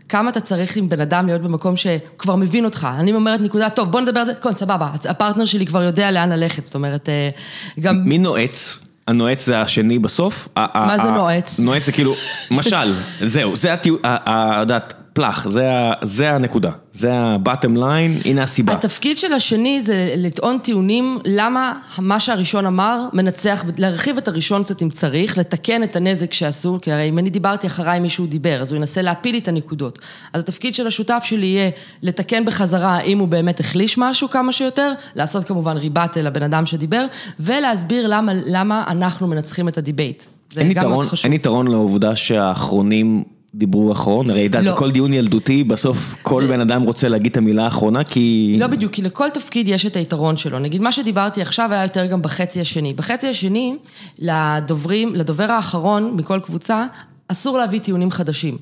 [0.10, 2.88] כמה אתה צריך עם בן אדם להיות במקום שכבר מבין אותך.
[3.00, 6.32] אני אומרת נקודה, טוב, בוא נדבר על זה, כן, סבבה, הפרטנר שלי כבר יודע לאן
[6.32, 7.30] ללכת, זאת אומרת, אה,
[7.80, 8.04] גם...
[8.06, 8.80] מי נועץ?
[9.08, 10.48] הנועץ זה השני בסוף?
[10.58, 11.60] מה זה נועץ?
[11.60, 12.14] נועץ זה כאילו,
[12.52, 14.00] משל, זהו, זה הטיעון,
[14.60, 15.70] יודעת, פלח, זה
[16.04, 18.74] זה הנקודה, זה ה-bottom line, הנה הסיבה.
[18.74, 24.82] התפקיד של השני זה לטעון טיעונים למה מה שהראשון אמר מנצח, להרחיב את הראשון קצת
[24.82, 28.72] אם צריך, לתקן את הנזק שעשו, כי הרי אם אני דיברתי אחריי מישהו דיבר, אז
[28.72, 30.00] הוא ינסה להפיל לי את הנקודות.
[30.34, 31.70] אז התפקיד של השותף שלי יהיה
[32.02, 37.06] לתקן בחזרה אם הוא באמת החליש משהו כמה שיותר, לעשות כמובן rebuttal לבן אדם שדיבר,
[37.40, 40.24] ולהסביר למה, למה אנחנו מנצחים את ה debate.
[40.54, 41.26] זה גם מאוד חשוב.
[41.26, 43.24] אין יתרון לעובדה שהאחרונים
[43.58, 44.72] דיברו אחרון, הרי לא.
[44.72, 48.58] בכל דיון ילדותי, בסוף כל בן אדם רוצה להגיד את המילה האחרונה, כי...
[48.60, 50.60] לא בדיוק, כי לכל תפקיד יש את היתרון שלו.
[50.60, 52.94] נגיד, מה שדיברתי עכשיו היה יותר גם בחצי השני.
[52.94, 53.76] בחצי השני,
[54.20, 56.86] לדוברים, לדובר האחרון מכל קבוצה,
[57.28, 58.58] אסור להביא טיעונים חדשים.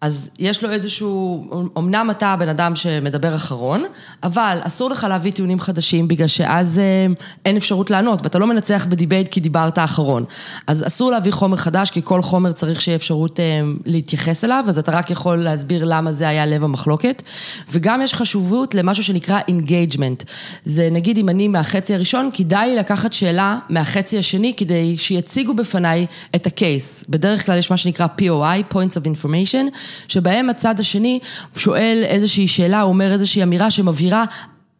[0.00, 1.44] אז יש לו איזשהו,
[1.78, 3.84] אמנם אתה הבן אדם שמדבר אחרון,
[4.22, 7.06] אבל אסור לך להביא טיעונים חדשים, בגלל שאז אה,
[7.44, 10.24] אין אפשרות לענות, ואתה לא מנצח ב debate כי דיברת אחרון.
[10.66, 14.78] אז אסור להביא חומר חדש, כי כל חומר צריך שיהיה אפשרות אה, להתייחס אליו, אז
[14.78, 17.22] אתה רק יכול להסביר למה זה היה לב המחלוקת.
[17.70, 20.24] וגם יש חשובות למשהו שנקרא engagement.
[20.64, 26.06] זה נגיד אם אני מהחצי הראשון, כדאי לי לקחת שאלה מהחצי השני, כדי שיציגו בפניי
[26.34, 27.04] את ה case.
[27.08, 31.18] בדרך כלל יש מה שנקרא POI, Points of Information, שבהם הצד השני
[31.56, 34.24] שואל איזושהי שאלה, אומר איזושהי אמירה שמבהירה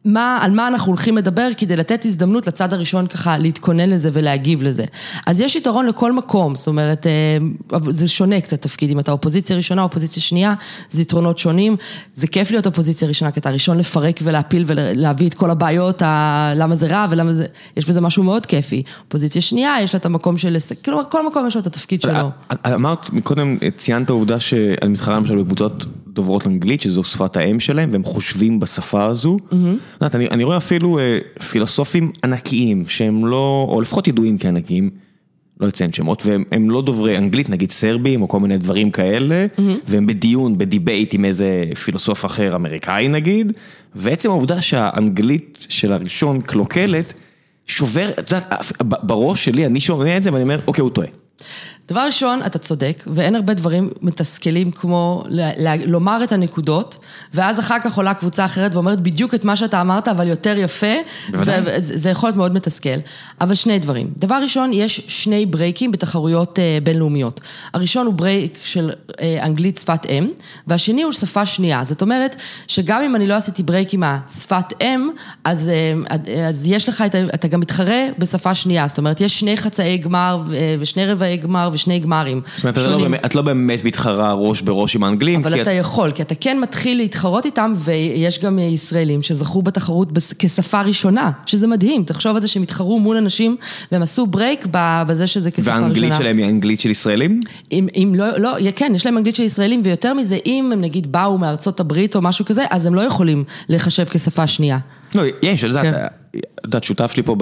[0.04, 4.62] מה, על מה אנחנו הולכים לדבר כדי לתת הזדמנות לצד הראשון ככה להתכונן לזה ולהגיב
[4.62, 4.84] לזה.
[5.26, 7.36] אז יש יתרון לכל מקום, זאת אומרת, אה,
[7.82, 10.54] זה שונה קצת תפקיד, אם אתה אופוזיציה ראשונה, אופוזיציה שנייה,
[10.90, 11.76] זה יתרונות שונים.
[12.14, 16.02] זה כיף להיות אופוזיציה ראשונה, כי אתה ראשון לפרק ולהפיל ולהביא את כל הבעיות.
[16.56, 18.82] למה זה רע ולמה זה, יש בזה משהו מאוד כיפי.
[19.06, 22.28] אופוזיציה שנייה, יש לה את המקום של, כאילו, כל מקום יש לו את התפקיד שלו.
[22.28, 27.60] את- את אמרת, מקודם ציינת העובדה שאני מתחרה למשל בקבוצות דוברות אנגלית, שזו שפת האם
[27.60, 29.36] שלהם, והם חושבים בשפה הזו.
[29.94, 31.18] יודעת, אני אני רואה אפילו אה,
[31.50, 34.90] פילוסופים ענקיים, שהם לא, או לפחות ידועים כענקיים,
[35.60, 39.46] לא אציין שמות, והם הם לא דוברי אנגלית, נגיד סרבים או כל מיני דברים כאלה,
[39.88, 43.52] והם בדיון, בדיבייט עם איזה פילוסוף אחר, אמריקאי נגיד,
[43.94, 47.12] ועצם העובדה שהאנגלית של הראשון קלוקלת,
[47.66, 51.08] שובר, את יודעת, בראש שלי אני שומע את זה ואני אומר, אוקיי, הוא טועה.
[51.90, 56.98] דבר ראשון, אתה צודק, ואין הרבה דברים מתסכלים כמו ל- ל- לומר את הנקודות,
[57.35, 60.87] ואז אחר כך עולה קבוצה אחרת ואומרת בדיוק את מה שאתה אמרת, אבל יותר יפה,
[61.31, 61.61] בוודאי.
[61.64, 62.88] וזה זה יכול להיות מאוד מתסכל.
[63.40, 64.11] אבל שני דברים.
[64.16, 67.40] דבר ראשון, יש שני break-ים בתחרויות אה, בינלאומיות.
[67.74, 70.29] הראשון הוא break של אה, אנגלית שפת אם,
[70.66, 71.85] והשני הוא שפה שנייה.
[71.85, 75.11] זאת אומרת, שגם אם אני לא עשיתי break עם השפת אם,
[75.44, 78.88] אז, אה, אז יש לך, את אתה גם מתחרה בשפה שנייה.
[78.88, 80.42] זאת אומרת, יש שני חצאי גמר
[80.81, 82.40] ושני רבעי גמר ושני גמרים.
[82.56, 85.40] זאת אומרת, לא באמת, את לא באמת מתחרה ראש בראש עם האנגלים.
[85.40, 85.76] אבל אתה את...
[85.80, 91.66] יכול, כי אתה כן מתחיל להתחרות איתם, ויש גם ישראלים שזכו בתחרות כשפה ראשונה, שזה
[91.66, 93.56] מדהים, תחשוב על זה שהם התחרו מול אנשים,
[93.92, 95.80] והם עשו ברייק בזה שזה כשפה ראשונה.
[95.80, 97.40] והאנגלית שלהם היא אנגלית של ישראלים?
[97.72, 101.12] אם, אם לא, לא, כן, יש להם אנגלית של ישראלים, ויותר מזה, אם הם נגיד
[101.12, 104.78] באו מארצות הברית או משהו כזה, אז הם לא יכולים לחשב כשפה שנייה.
[105.14, 106.19] לא, יש, את יודעת, כן.
[106.36, 107.36] את יודעת, שותף לי פה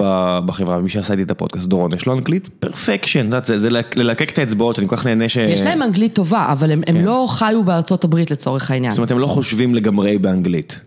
[0.45, 4.29] בחברה, מי שעשה איתי את הפודקאסט, דורון, יש לו אנגלית פרפקשן, את יודעת, זה ללקק
[4.31, 5.37] את האצבעות, אני כל כך נהנה ש...
[5.37, 6.95] יש להם אנגלית טובה, אבל הם כן.
[6.95, 8.91] לא חיו בארצות הברית לצורך העניין.
[8.91, 10.79] זאת אומרת, הם לא חושבים לגמרי באנגלית.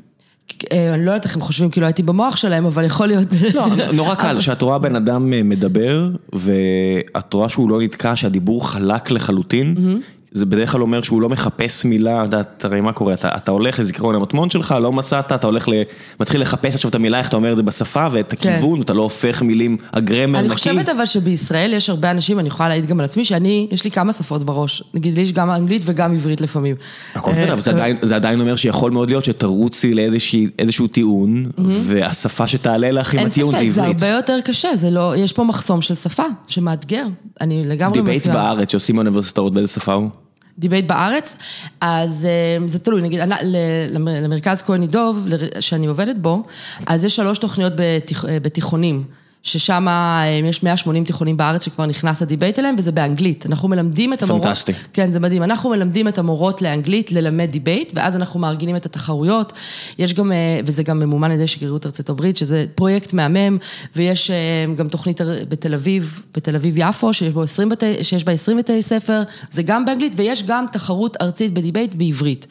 [0.72, 3.28] אה, אני לא יודעת איך הם חושבים, כי לא הייתי במוח שלהם, אבל יכול להיות...
[3.54, 8.68] לא, נורא קל, שאת רואה בן אדם אה, מדבר, ואת רואה שהוא לא נתקע, שהדיבור
[8.68, 10.00] חלק לחלוטין,
[10.34, 13.50] זה בדרך כלל אומר שהוא לא מחפש מילה, אתה יודע, תראה מה קורה, אתה, אתה
[13.50, 15.72] הולך לזיכרון המטמון שלך, לא מצאת, אתה הולך, ל,
[16.20, 18.48] מתחיל לחפש עכשיו את המילה, איך אתה אומר את זה בשפה, ואת כן.
[18.52, 18.82] הכיוון, כן.
[18.82, 20.48] אתה לא הופך מילים, ה grammar נקי.
[20.48, 23.84] אני חושבת אבל שבישראל יש הרבה אנשים, אני יכולה להעיד גם על עצמי, שאני, יש
[23.84, 24.82] לי כמה שפות בראש.
[24.94, 26.76] נגיד, לי יש גם אנגלית וגם עברית לפעמים.
[27.14, 32.46] הכל בסדר, אבל זה, עדיין, זה עדיין אומר שיכול מאוד להיות שתרוצי לאיזשהו טיעון, והשפה
[32.46, 33.78] שתעלה לך עם הטיעון זה עברית.
[33.78, 37.04] אין ספק, זה הרבה יותר קשה, זה לא, יש פה מחסום של שפה, שמאתגר.
[37.40, 38.14] אני לגמרי מסכימה.
[38.14, 40.21] debate בארץ שעושים באוניברסיטאות, באיזה שפה הוא?
[40.58, 41.36] debate בארץ,
[41.80, 43.20] אז אה, זה תלוי, נגיד
[44.20, 45.26] למרכז כהן עידוב,
[45.60, 46.42] שאני עובדת בו,
[46.86, 47.72] אז יש שלוש תוכניות
[48.42, 49.04] בתיכונים.
[49.42, 53.46] ששם אה, יש 180 תיכונים בארץ שכבר נכנס ה debate אליהם, וזה באנגלית.
[53.46, 54.42] אנחנו מלמדים את המורות...
[54.42, 54.72] פנטסטי.
[54.92, 55.42] כן, זה מדהים.
[55.42, 59.52] אנחנו מלמדים את המורות לאנגלית ללמד debate, ואז אנחנו מארגנים את התחרויות.
[59.98, 63.58] יש גם, אה, וזה גם ממומן על ידי שגרירות ארצות הברית, שזה פרויקט מהמם,
[63.96, 68.32] ויש אה, גם תוכנית בתל אביב, בתל אביב יפו, שיש, בו 20 בתי, שיש בה
[68.32, 72.46] 20 בתי ספר, זה גם באנגלית, ויש גם תחרות ארצית בדיבייט בעברית.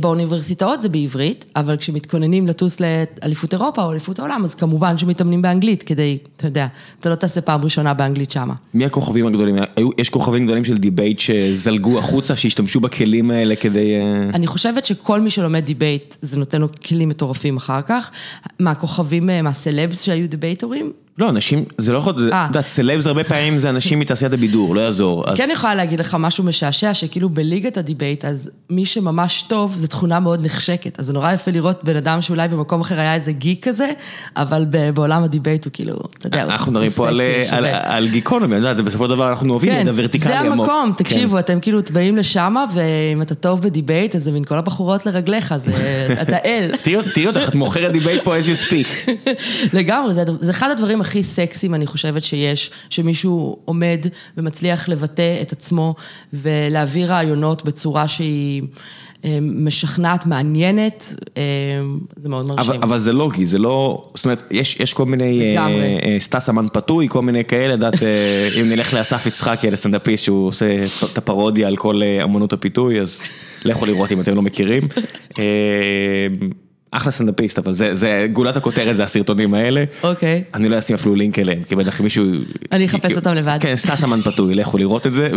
[0.00, 5.82] באוניברסיטאות זה בעברית, אבל כשמתכוננים לטוס לאליפות אירופה או אליפות העולם, אז כמובן שמתאמנים באנגלית,
[5.82, 6.66] כדי אתה יודע,
[7.00, 8.54] אתה לא תעשה פעם ראשונה באנגלית שמה.
[8.74, 9.56] מי הכוכבים הגדולים?
[9.98, 13.94] יש כוכבים גדולים של דיבייט שזלגו החוצה, שהשתמשו בכלים האלה כדי...
[13.94, 18.10] אה, אני חושבת שכל מי שלומד דיבייט, זה נותן לו כלים מטורפים אחר כך.
[18.58, 23.58] מהכוכבים, אה, מהסלבס שהיו דיבייטורים, לא, אנשים, זה לא יכול, את יודעת, סלבס הרבה פעמים
[23.58, 25.24] זה אנשים מתעשיית הבידור, לא יעזור.
[25.36, 30.20] כן יכולה להגיד לך משהו משעשע, שכאילו בליגת הדיבייט, אז מי שממש טוב, זו תכונה
[30.20, 31.00] מאוד נחשקת.
[31.00, 33.88] אז זה נורא יפה לראות בן אדם שאולי במקום אחר היה איזה גיק כזה,
[34.36, 37.08] אבל בעולם הדיבייט הוא כאילו, אתה יודע, אנחנו מדברים פה
[37.82, 40.66] על גיקונומי, את יודעת, זה בסופו של דבר אנחנו אוהבים את ה vertical העמוק.
[40.66, 44.58] זה המקום, תקשיבו, אתם כאילו באים לשם, ואם אתה טוב בדיבייט, אז זה מין כל
[44.58, 45.54] הבחורות לרגליך,
[46.22, 46.70] אתה אל.
[47.14, 49.10] תראי אותך, את מוכרת דיבייט פה as you speak.
[49.78, 55.94] לגמרי, זה אחד הדברים הכי סקסיים, אני חושבת שיש, שמישהו עומד ומצליח לבטא את עצמו
[56.32, 58.62] ולהביא רעיונות בצורה שהיא...
[59.24, 61.42] אה, משכנעת, מעניינת, אה,
[62.16, 62.70] זה מאוד מרשים.
[62.70, 66.66] אבל, אבל זה לוגי, זה לא, זאת אומרת, יש, יש כל מיני, אה, סטס אמן
[66.72, 68.02] פיתוי, כל מיני כאלה, יודעת,
[68.60, 70.76] אם נלך לאסף יצחקי, הסטנדאפיסט, שהוא עושה
[71.12, 73.20] את הפרודיה על כל אמנות הפיתוי, אז
[73.64, 74.82] לכו לראות אם אתם לא מכירים.
[76.90, 79.84] אחלה סטנדאפיסט, אבל זה, זה, גולת הכותרת זה הסרטונים האלה.
[80.02, 80.42] אוקיי.
[80.46, 80.56] Okay.
[80.56, 82.24] אני לא אשים אפילו לינק אליהם, כי בטח מישהו...
[82.72, 83.58] אני אחפש אותם לבד.
[83.60, 85.28] כן, סטס אמן פיתוי, לכו לראות את זה,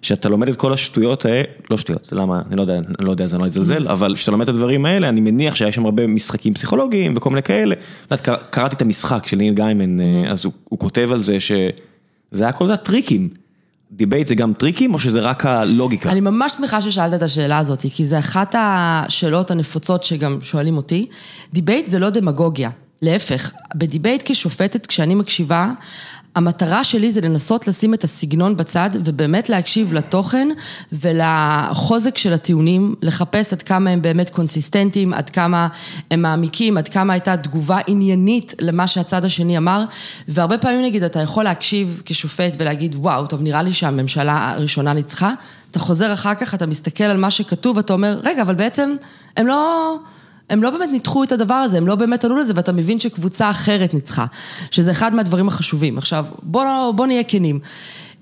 [0.00, 3.24] ושאתה לומד את כל השטויות האלה, לא שטויות, למה, אני לא יודע, אני לא יודע,
[3.24, 6.06] אז אני לא אזלזל, אבל כשאתה לומד את הדברים האלה, אני מניח שיש שם הרבה
[6.06, 7.74] משחקים פסיכולוגיים וכל מיני כאלה.
[8.06, 12.42] את יודעת, קראתי את המשחק של ניל גיימן, אז הוא, הוא כותב על זה שזה
[12.44, 13.28] היה כל הזמן טריקים.
[13.92, 16.10] דיבייט זה גם טריקים או שזה רק הלוגיקה?
[16.10, 21.06] אני ממש שמחה ששאלת את השאלה הזאת, כי זה אחת השאלות הנפוצות שגם שואלים אותי.
[21.52, 22.70] דיבייט זה לא דמגוגיה,
[23.02, 25.72] להפך, בדיבייט כשופטת, כשאני מקשיבה,
[26.38, 30.48] המטרה שלי זה לנסות לשים את הסגנון בצד ובאמת להקשיב לתוכן
[30.92, 35.68] ולחוזק של הטיעונים, לחפש עד כמה הם באמת קונסיסטנטיים, עד כמה
[36.10, 39.84] הם מעמיקים, עד כמה הייתה תגובה עניינית למה שהצד השני אמר,
[40.28, 45.32] והרבה פעמים נגיד אתה יכול להקשיב כשופט ולהגיד וואו, טוב נראה לי שהממשלה הראשונה ניצחה,
[45.70, 48.96] אתה חוזר אחר כך, אתה מסתכל על מה שכתוב ואתה אומר, רגע, אבל בעצם
[49.36, 49.94] הם לא...
[50.50, 53.50] הם לא באמת ניתחו את הדבר הזה, הם לא באמת ענו לזה, ואתה מבין שקבוצה
[53.50, 54.26] אחרת ניצחה,
[54.70, 55.98] שזה אחד מהדברים החשובים.
[55.98, 57.60] עכשיו, בוא, בוא נהיה כנים.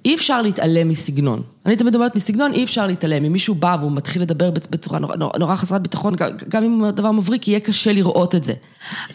[0.05, 1.43] אי אפשר להתעלם מסגנון.
[1.67, 3.25] אני תמיד אומרת, מסגנון אי אפשר להתעלם.
[3.25, 6.15] אם מישהו בא והוא מתחיל לדבר בצורה נורא, נורא, נורא חסרת ביטחון,
[6.49, 8.53] גם אם הדבר מבריק, יהיה קשה לראות את זה.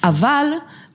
[0.04, 0.45] אבל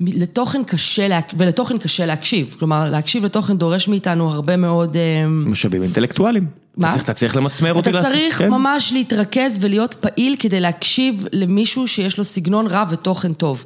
[0.00, 1.20] לתוכן קשה, לה...
[1.36, 2.54] ולתוכן קשה להקשיב.
[2.58, 4.96] כלומר, להקשיב לתוכן דורש מאיתנו הרבה מאוד...
[4.96, 6.46] אמ, משאבים אינטלקטואליים.
[6.76, 6.94] מה?
[6.94, 7.90] אתה צריך למסמר אותי.
[7.90, 8.48] אתה לעשות- צריך כן.
[8.48, 13.64] ממש להתרכז ולהיות פעיל כדי להקשיב למישהו שיש לו סגנון רע ותוכן טוב.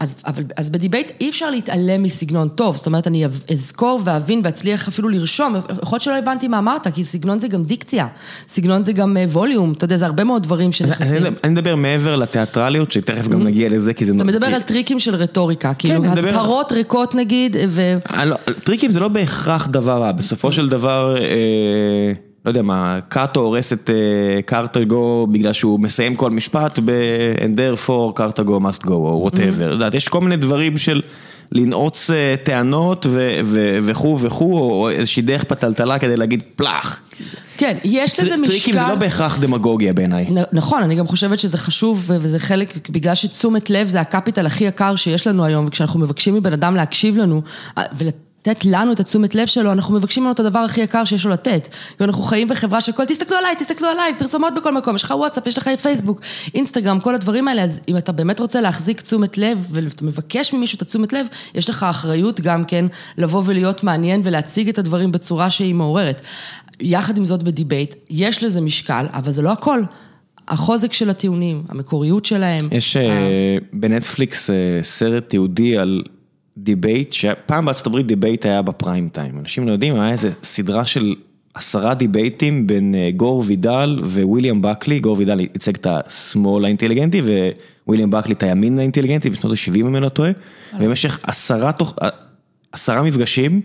[0.00, 4.88] אז, אבל, אז בדיבייט אי אפשר להתעלם מסגנון טוב, זאת אומרת, אני אזכור ואבין ואצליח
[4.88, 8.06] אפילו לרשום, יכול להיות שלא הבנתי מה אמרת, כי סגנון זה גם דיקציה,
[8.48, 11.16] סגנון זה גם אה, ווליום, אתה יודע, זה הרבה מאוד דברים שנכנסים.
[11.16, 14.12] אני אני מדבר מעבר לתיאטרליות, שתכף גם נגיע לזה, כי זה...
[14.16, 17.98] אתה מדבר כי- על טריקים של רטוריקה, כאילו אני מדבר- הצהרות ריקות נגיד, ו...
[18.10, 22.12] אה, לא, טריקים זה לא בהכרח דבר רע, בסופו של דבר, אה,
[22.44, 27.58] לא יודע מה, קאטו הורס את אה, קרטגו בגלל שהוא מסיים כל משפט ב and
[27.58, 31.00] therefore קרטגו must go או whatever, יודעת, יש כל מיני דברים של
[31.52, 33.06] לנעוץ אה, טענות
[33.82, 37.02] וכו' וכו', או איזושהי דרך פתלתלה כדי להגיד פלאח.
[37.56, 38.88] כן, יש לזה טר- טריקים זה משקל.
[38.88, 40.26] לא בהכרח דמגוגיה בעיניי.
[40.52, 44.64] נכון, אני גם חושבת שזה חשוב וזה חלק, בגלל שתשומת לב זה ה capital הכי
[44.64, 47.42] יקר שיש לנו היום, וכשאנחנו מבקשים מבן אדם להקשיב לנו
[48.46, 51.30] ולתת לנו את התשומת לב שלו, אנחנו מבקשים ממנו את הדבר הכי יקר שיש לו
[51.30, 51.68] לתת.
[52.00, 55.58] ואנחנו חיים בחברה שכל, תסתכלו עליי, תסתכלו עליי, פרסומות בכל מקום, יש לך וואטסאפ, יש
[55.58, 56.20] לך פייסבוק,
[56.54, 60.76] אינסטגרם, כל הדברים האלה, אז אם אתה באמת רוצה להחזיק תשומת לב ואתה מבקש ממישהו
[60.76, 62.86] את התשומת לב, יש לך אחריות גם כן
[63.18, 66.20] לבוא ולהיות מעניין ולהציג את הדברים בצורה שהיא מעוררת.
[66.80, 69.82] יחד עם זאת בדיבייט, יש לזה משקל, אבל זה לא הכל.
[70.48, 72.68] החוזק של הטיעונים, המקוריות שלהם.
[72.72, 76.02] יש אה, בנטפליקס אה, סרט תיעודי על
[76.64, 79.38] דיבייט, שפעם בארצות הברית דיבייט היה בפריים טיים.
[79.38, 81.14] אנשים לא יודעים, היה איזה סדרה של
[81.54, 87.22] עשרה דיבייטים בין אה, גור וידל וויליאם בקלי, גור וידל ייצג את השמאל האינטליגנטי
[87.86, 90.30] וויליאם בקלי את הימין האינטליגנטי בשנות ה-70 אם אני לא טועה,
[90.80, 91.94] במשך עשרה תוך...
[92.02, 92.08] אה,
[92.72, 93.60] עשרה מפגשים,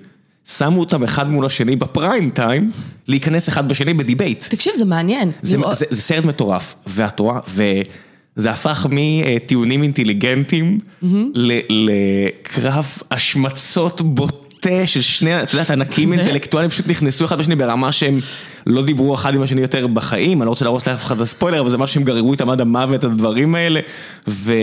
[0.58, 2.72] שמו אותם אחד מול השני בפריים טיים,
[3.08, 4.44] להיכנס אחד בשני בדיבייט.
[4.50, 5.32] תקשיב, זה מעניין.
[5.42, 7.40] זה, לראות- זה, זה סרט מטורף, ואת רואה,
[8.38, 10.78] וזה הפך מטיעונים אינטליגנטים
[11.70, 18.20] לקרב השמצות בוטה של שני, את יודעת, ענקים אינטלקטואלים פשוט נכנסו אחד בשני ברמה שהם
[18.68, 21.60] לא דיברו אחד עם השני יותר בחיים, אני לא רוצה להרוס לאף אחד את הספוילר,
[21.60, 23.80] אבל זה משהו שהם גררו איתם עד המוות, הדברים האלה,
[24.28, 24.54] ו...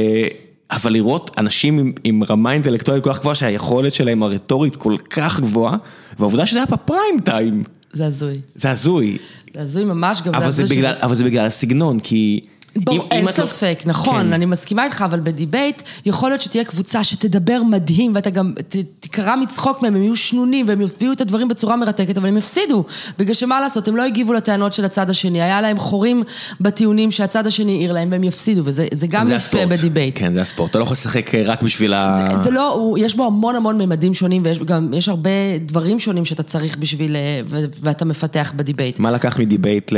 [0.71, 5.41] אבל לראות אנשים עם, עם רמה אינטלקטואלית כל כך גבוהה שהיכולת שלהם הרטורית כל כך
[5.41, 5.77] גבוהה,
[6.19, 8.35] והעובדה שזה היה בפריים טיים, זה הזוי.
[8.55, 9.19] זה הזוי.
[9.55, 12.41] זה הזוי ממש, גם אבל זה, הזוי אבל זה בגלל הסגנון, כי...
[12.77, 14.33] ברור, אין את לא- ספק, נכון, כן.
[14.33, 19.37] אני מסכימה איתך, אבל בדיבייט יכול להיות שתהיה קבוצה שתדבר מדהים ואתה גם ת- תקרע
[19.37, 22.85] מצחוק מהם, הם יהיו שנונים והם יביאו את הדברים בצורה מרתקת, אבל הם יפסידו,
[23.19, 26.23] בגלל שמה לעשות, הם לא הגיבו לטענות של הצד השני, היה להם חורים
[26.61, 29.79] בטיעונים שהצד השני העיר להם והם יפסידו, וזה זה גם זה יפה הספורט.
[29.79, 30.19] בדיבייט.
[30.19, 30.71] כן, זה הספורט.
[30.71, 32.27] אתה לא יכול לשחק רק בשביל ה...
[32.37, 35.31] זה לא, הוא, יש בו המון המון ממדים שונים ויש גם, יש הרבה
[35.61, 38.99] דברים שונים שאתה צריך בשביל, אה, ו- ואתה מפתח בדיבייט.
[38.99, 39.93] מה לקח מדיבייט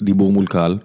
[0.00, 0.78] לדיבור מול קהל?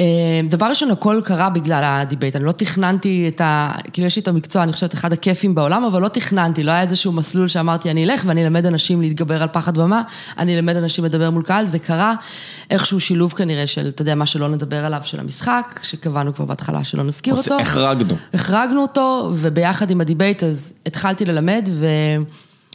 [0.00, 3.72] אה, דבר ראשון, הכל קרה בגלל הדיבייט, אני לא תכננתי את ה...
[3.92, 6.82] כאילו יש לי את המקצוע, אני חושבת, אחד הכיפים בעולם, אבל לא תכננתי, לא היה
[6.82, 10.02] איזשהו מסלול שאמרתי, אני אלך ואני אלמד אנשים להתגבר על פחד במה,
[10.38, 12.14] אני אלמד אנשים לדבר מול קהל, זה קרה
[12.70, 16.84] איכשהו שילוב כנראה של, אתה יודע, מה שלא נדבר עליו, של המשחק, שקבענו כבר בהתחלה
[16.84, 17.60] שלא נזכיר אותו.
[17.60, 18.14] החרגנו.
[18.34, 21.68] החרגנו אותו, וביחד עם הדיבייט אז התחלתי ללמד,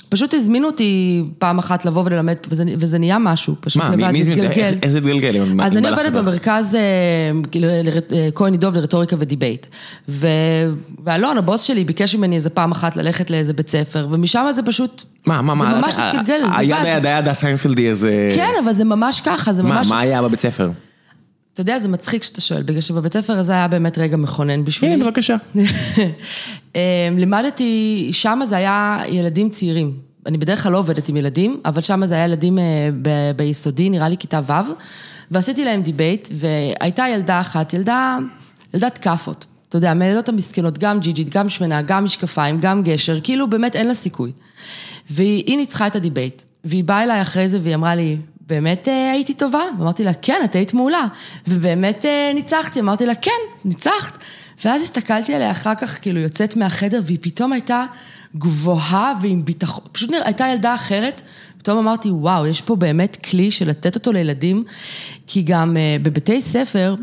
[0.08, 4.24] ופשוט הזמינו אותי פעם אחת לבוא וללמד, וזה, וזה נהיה משהו, פשוט מה, לבד, מי
[4.24, 4.30] זה?
[4.32, 4.50] התגלגל.
[4.64, 5.42] איך- איך זה התגלגל?
[5.64, 6.14] אז אני עובדת?
[6.14, 6.82] במרכז אה,
[8.12, 9.68] אה, כהן עידוב לרטוריקה ודיבייט.
[10.10, 10.28] ו-
[11.04, 15.04] ואלון, הבוס שלי, ביקש ממני איזה פעם אחת ללכת לאיזה בית ספר, ומשם זה פשוט...
[15.28, 15.72] מה, מה, מה?
[15.76, 16.76] זה ממש ה- התגלגל, ה yada.
[16.86, 18.30] היד ה yada הסיינפלדי הזה...
[18.36, 19.90] כן, אבל זה ממש ככה, זה מה, ממש...
[19.90, 20.70] מה היה בבית ספר?
[21.56, 24.96] אתה יודע, זה מצחיק שאתה שואל, בגלל שבבית ספר הזה היה באמת רגע מכונן בשבילי.
[24.96, 25.36] כן, בבקשה.
[26.76, 29.94] אה, לימדתי, שם זה היה ילדים צעירים.
[30.26, 32.64] אני בדרך כלל לא עובדת עם ילדים, אבל שם זה היה ילדים אה,
[33.02, 34.72] ב- ביסודי, נראה לי כיתה ו',
[35.32, 38.18] ועשיתי להם דיבייט, והייתה ילדה אחת, ילדה,
[38.74, 39.46] ילדת כאפות.
[39.70, 43.88] אתה יודע, מהילדות המסכנות, גם ג'ינג'ית, גם שמנה, גם משקפיים, גם גשר, כאילו באמת אין
[43.88, 44.32] לה סיכוי.
[45.10, 49.34] והיא ניצחה את הדיבייט, והיא באה אליי אחרי זה והיא אמרה לי, באמת אה, הייתי
[49.34, 49.62] טובה?
[49.80, 51.04] ואמרתי לה, כן, את היית מעולה.
[51.48, 53.32] ובאמת אה, ניצחתי, אמרתי לה, כן,
[53.66, 54.18] ניצחת.
[54.66, 57.86] ואז הסתכלתי עליה אחר כך, כאילו, יוצאת מהחדר, והיא פתאום הייתה
[58.36, 61.22] גבוהה ועם ביטחון, פשוט נראה, הייתה ילדה אחרת.
[61.66, 64.64] פתאום אמרתי, וואו, יש פה באמת כלי של לתת אותו לילדים,
[65.28, 66.96] כי גם uh, בבתי ספר,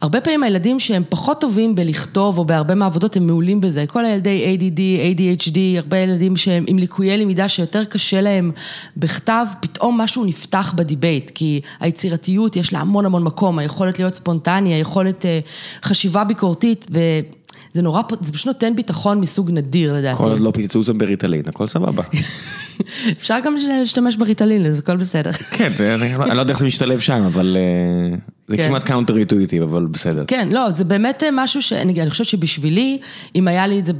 [0.00, 3.84] הרבה פעמים הילדים שהם פחות טובים בלכתוב או בהרבה מהעבודות, הם מעולים בזה.
[3.86, 4.80] כל הילדי ADD,
[5.18, 8.50] ADHD, הרבה ילדים שהם עם ליקויי למידה שיותר קשה להם
[8.96, 14.74] בכתב, פתאום משהו נפתח בדיבייט, כי היצירתיות, יש לה המון המון מקום, היכולת להיות ספונטני,
[14.74, 15.26] היכולת uh,
[15.86, 16.98] חשיבה ביקורתית, ו...
[17.74, 20.18] זה נורא, זה פשוט נותן ביטחון מסוג נדיר לדעתי.
[20.18, 22.02] כל עוד לא פיצצו זה בריטלין, הכל סבבה.
[23.18, 25.32] אפשר גם להשתמש בריטלין, זה הכל בסדר.
[25.32, 27.56] כן, אני לא יודע איך זה משתלב שם, אבל
[28.50, 28.68] זה כן.
[28.68, 30.24] כמעט counter intuitive, אבל בסדר.
[30.26, 32.98] כן, לא, זה באמת משהו שאני אני חושבת שבשבילי,
[33.36, 33.92] אם היה לי את זה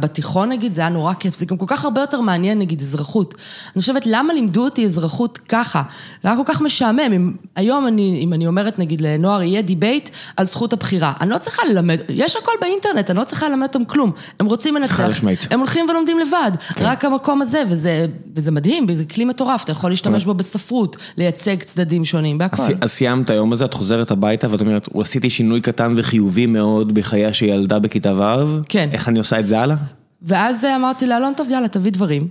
[0.00, 3.34] בתיכון נגיד, זה היה נורא כיף, זה גם כל כך הרבה יותר מעניין נגיד אזרחות.
[3.76, 5.82] אני חושבת, למה לימדו אותי אזרחות ככה?
[6.22, 7.00] זה היה כל כך משעמם.
[7.00, 11.12] אם, היום אני, אם אני אומרת נגיד לנוער, יהיה דיבייט על זכות הבחירה.
[11.20, 14.12] אני לא צריכה ללמד, יש הכל באינטרנט, אני לא צריכה ללמד אותם כלום.
[14.40, 15.46] הם רוצים לנצח, חד משמעית.
[15.50, 16.50] הם הולכים ולומדים לבד.
[16.74, 16.84] כן.
[16.84, 18.06] רק המקום הזה, וזה,
[18.36, 22.62] וזה מדהים, וזה כלי מטורף, אתה יכול להשתמש בו בספרות, לייצג צדדים שונים, בהכל.
[22.80, 27.32] אז סיימת היום הזה, את חוזרת הביתה ואת אומרת, עשיתי שינוי קטן וחיובי מאוד בחייה
[27.32, 28.88] של ילדה בכיתה ו', כן.
[28.92, 29.76] איך אני עושה את זה הלאה?
[30.22, 32.28] ואז אמרתי לאלון, טוב, יאללה, תביא דברים.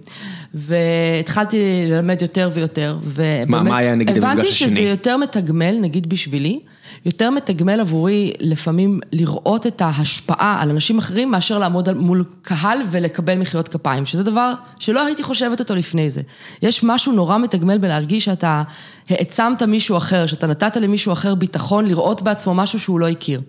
[0.54, 3.50] והתחלתי ללמד יותר ויותר, ובאמת...
[3.50, 4.80] מה- מה היה, נגיד, המפגש הבנתי שזה השני?
[4.80, 6.60] יותר מתגמל, נגיד בשבילי,
[7.06, 13.38] יותר מתגמל עבורי לפעמים לראות את ההשפעה על אנשים אחרים, מאשר לעמוד מול קהל ולקבל
[13.38, 16.22] מחיאות כפיים, שזה דבר שלא הייתי חושבת אותו לפני זה.
[16.62, 18.64] יש משהו נורא מתגמל בלהרגיש שאתה
[19.10, 23.42] העצמת מישהו אחר, שאתה נתת למישהו אחר ביטחון לראות בעצמו משהו שהוא לא הכיר.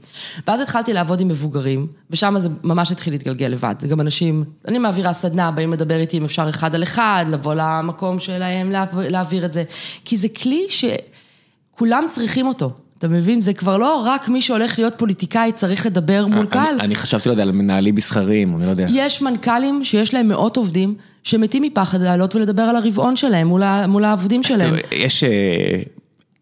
[0.47, 3.75] ואז התחלתי לעבוד עם מבוגרים, ושם זה ממש התחיל להתגלגל לבד.
[3.81, 8.21] וגם אנשים, אני מעבירה סדנה, באים לדבר איתי אם אפשר אחד על אחד, לבוא למקום
[8.21, 8.73] שלהם,
[9.09, 9.65] להעביר, את זה.
[10.05, 12.73] כי זה כלי שכולם צריכים אותו.
[13.01, 13.41] אתה מבין?
[13.41, 16.75] זה כבר לא רק מי שהולך להיות פוליטיקאי צריך לדבר מול קהל.
[16.75, 18.87] אני- אני חשבתי, לא יודע, על מנהלים מסחריים, אני לא יודע.
[18.91, 23.47] יש מנכ"לים שיש להם מאות עובדים, שמתים מפחד לעלות ולדבר על הרבעון שלהם
[23.89, 24.75] מול, העבודים שלהם.
[24.93, 25.31] יש, אה,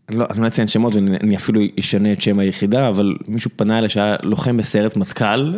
[0.09, 3.79] אני לא אני לא אציין שמות ואני אפילו אשנה את שם היחידה, אבל מישהו פנה
[3.79, 5.55] אליי שהיה לוחם בסיירת מטכ"ל,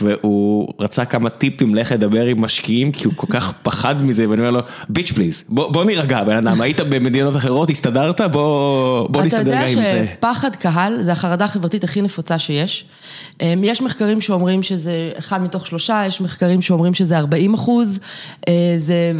[0.00, 4.40] והוא רצה כמה טיפים לאיך לדבר עם משקיעים, כי הוא כל כך פחד מזה, ואני
[4.40, 9.40] אומר לו, ביץ' פליז, בוא נירגע בן אדם, היית במדינות אחרות, הסתדרת, בוא אתה נסתדר
[9.40, 10.06] יודע גם עם זה.
[10.18, 12.84] שפחד קהל זה החרדה החברתית הכי נפוצה שיש.
[13.40, 17.98] אמ, יש מחקרים שאומרים שזה אחד מתוך שלושה, יש מחקרים שאומרים שזה 40 אחוז,
[18.48, 19.12] אה, זה,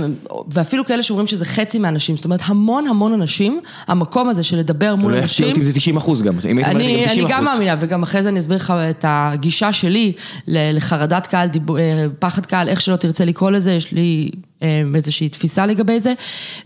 [0.51, 2.17] ואפילו כאלה שאומרים שזה חצי מהאנשים.
[2.17, 5.49] זאת אומרת, המון המון אנשים, המקום הזה של לדבר מול לא יפתיע אנשים.
[5.49, 7.55] אותי אם זה 90 אחוז גם, אם היית אומרת גם 90 אני גם אחוז.
[7.55, 10.13] מאמינה, וגם אחרי זה אני אסביר לך את הגישה שלי
[10.49, 11.49] לחרדת קהל,
[11.79, 14.31] אה, פחד קהל, איך שלא תרצה לקרוא לזה, יש לי
[14.63, 16.13] אה, איזושהי תפיסה לגבי זה,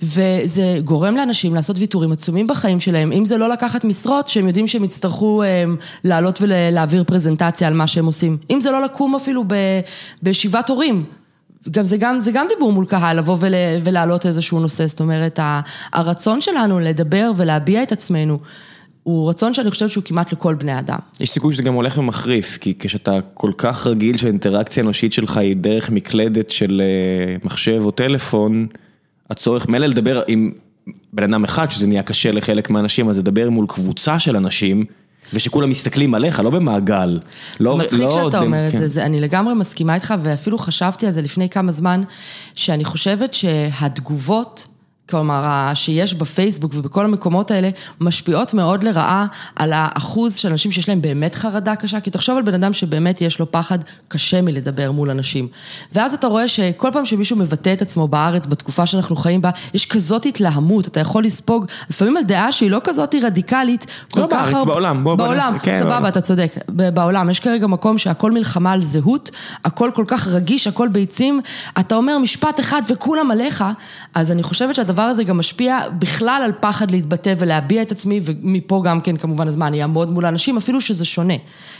[0.03, 4.66] וזה גורם לאנשים לעשות ויתורים עצומים בחיים שלהם, אם זה לא לקחת משרות שהם יודעים
[4.66, 5.64] שהם יצטרכו אה,
[6.05, 9.44] לעלות ולהעביר פרזנטציה על מה שהם עושים, אם זה לא לקום אפילו
[10.22, 11.05] בישיבת הורים.
[11.70, 13.54] גם זה גם, זה גם דיבור מול קהל, לבוא ול,
[13.84, 15.40] ולהעלות איזשהו נושא, זאת אומרת,
[15.92, 18.38] הרצון שלנו לדבר ולהביע את עצמנו,
[19.06, 20.98] הוא רצון שאני חושבת שהוא כמעט לכל בני אדם.
[21.20, 25.56] יש סיכוי שזה גם הולך ומחריף, כי כשאתה כל כך רגיל שהאינטראקציה האנושית שלך היא
[25.56, 28.66] דרך מקלדת של אה, מחשב או טלפון,
[29.30, 30.52] הצורך מילא לדבר עם
[31.12, 34.84] בן אדם אחד, שזה נהיה קשה לחלק מהאנשים, אז לדבר מול קבוצה של אנשים,
[35.32, 37.18] ושכולם מסתכלים עליך, לא במעגל.
[37.60, 38.78] לא, זה מצחיק לא שאתה אומר את כן.
[38.78, 42.02] זה, זה, אני לגמרי מסכימה איתך, ואפילו חשבתי על זה לפני כמה זמן,
[42.54, 44.66] שאני חושבת שהתגובות,
[45.11, 45.44] כלומר,
[45.74, 49.26] שיש בפייסבוק ובכל המקומות האלה, משפיעות מאוד לרעה
[49.57, 53.20] על האחוז של אנשים שיש להם באמת חרדה קשה, כי תחשוב על בן אדם שבאמת
[53.20, 53.78] יש לו פחד
[54.09, 55.48] קשה מלדבר מול אנשים.
[55.92, 59.86] ואז אתה רואה שכל פעם שמישהו מבטא את עצמו בארץ, בתקופה שאנחנו חיים בה, יש
[59.86, 64.32] כזאת התלהמות, אתה יכול לספוג, לפעמים על דעה שהיא לא כזאת רדיקלית, כל לא כך
[64.32, 67.66] בארץ, הרבה- בעולם, בוא- בוא בעולם, נעשה- כן, סבבה, אבל- אתה צודק, בעולם, יש כרגע
[67.66, 69.30] מקום שהכל מלחמה על זהות,
[69.64, 71.40] הכל כל כך רגיש, הכל ביצים,
[71.80, 73.64] אתה אומר משפט אחד וכולם עליך,
[74.14, 78.82] אז אני חושבת שהדבר הזה גם משפיע בכלל על פחד להתבטא ולהביע את עצמי, ומפה
[78.84, 81.34] גם כן כמובן הזמן אני אעמוד מול האנשים, אפילו שזה שונה.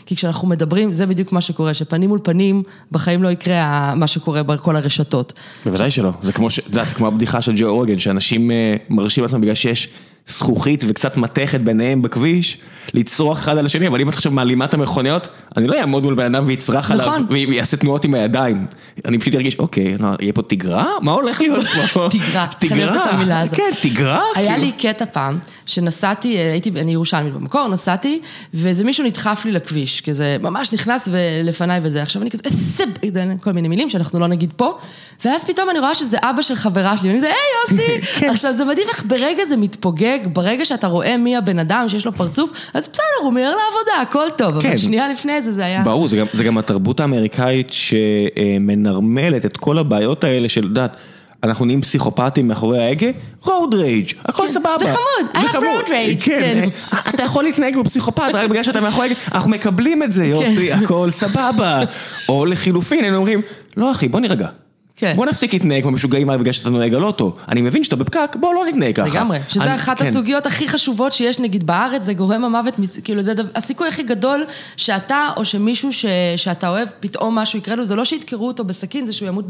[0.07, 2.63] כי כשאנחנו מדברים, זה בדיוק מה שקורה, שפנים מול פנים,
[2.93, 5.33] בחיים לא יקרה מה שקורה בכל הרשתות.
[5.67, 9.41] בוודאי שלא, זה כמו, ש- זה כמו הבדיחה של ג'ו רוגן, שאנשים אה, מרשים לעצמם
[9.41, 9.89] בגלל שיש
[10.27, 12.59] זכוכית וקצת מתכת ביניהם בכביש,
[12.95, 16.15] לצרוח אחד על השני, אבל אם את עכשיו מעלימה את המכוניות, אני לא אעמוד מול
[16.15, 17.27] בן אדם ויצרח עליו, נכון.
[17.31, 18.67] ויעשה תנועות עם הידיים.
[19.05, 20.93] אני פשוט ארגיש, אוקיי, לא, יהיה פה תגרה?
[21.03, 22.09] מה הולך להיות פה?
[22.59, 23.57] תגרה, הזאת.
[23.57, 24.23] כן, תגרה?
[24.35, 24.67] היה כאילו.
[24.67, 28.21] לי קטע פעם, שנסעתי, אה, הייתי, אני ירושלמית במקור, נסעתי,
[28.55, 31.09] ואיזה מישהו נדחף לי לכביש, כזה ממש נכנס
[31.45, 32.43] לפניי וזה, עכשיו אני כזה,
[33.03, 34.79] איזה, כל מיני מילים שאנחנו לא נגיד פה,
[35.25, 38.31] ואז פתאום אני רואה שזה אבא של חברה שלי, ואני כזה, היי יוסי, כן.
[38.31, 42.13] עכשיו זה מדהים איך ברגע זה מתפוגג, ברגע שאתה רואה מי הבן אדם שיש לו
[42.13, 44.69] פרצוף, אז בסדר, הוא מהר לעבודה, הכל טוב, כן.
[44.69, 45.83] אבל שנייה לפני זה, זה היה...
[45.83, 50.97] ברור, זה גם, זה גם התרבות האמריקאית שמנרמלת את כל הבעיות האלה של, את יודעת,
[51.47, 53.07] אנחנו נהיים פסיכופטים מאחורי ההגה,
[53.45, 54.79] road rage, הכל כן, סבבה.
[54.79, 55.67] זה חמוד, I זה חמוד.
[55.87, 56.69] road rage, כן, כן.
[57.15, 60.69] אתה יכול להתנהג כמו פסיכופת רק בגלל שאתה מאחורי ההגה, אנחנו מקבלים את זה, יוסי,
[60.69, 60.85] כן.
[60.85, 61.81] הכל סבבה.
[62.29, 63.41] או לחילופין, היינו אומרים,
[63.77, 64.47] לא אחי, בוא נירגע.
[64.97, 65.13] כן.
[65.17, 67.35] בוא נפסיק להתנהג כמו משוגעים רק בגלל שאתה נוהג על אוטו.
[67.49, 69.09] אני מבין שאתה בפקק, בוא לא נתנהג ככה.
[69.09, 70.05] לגמרי, שזה אני- אחת כן.
[70.05, 72.75] הסוגיות הכי חשובות שיש נגיד בארץ, זה גורם המוות,
[73.05, 74.45] כאילו זה דו- הסיכוי הכי גדול
[74.77, 79.07] שאתה או שמישהו ש, שאתה אוהב, פתאום משהו יקרה לו, זה לא שידקרו אותו בסכין,
[79.07, 79.45] זה שהוא ימות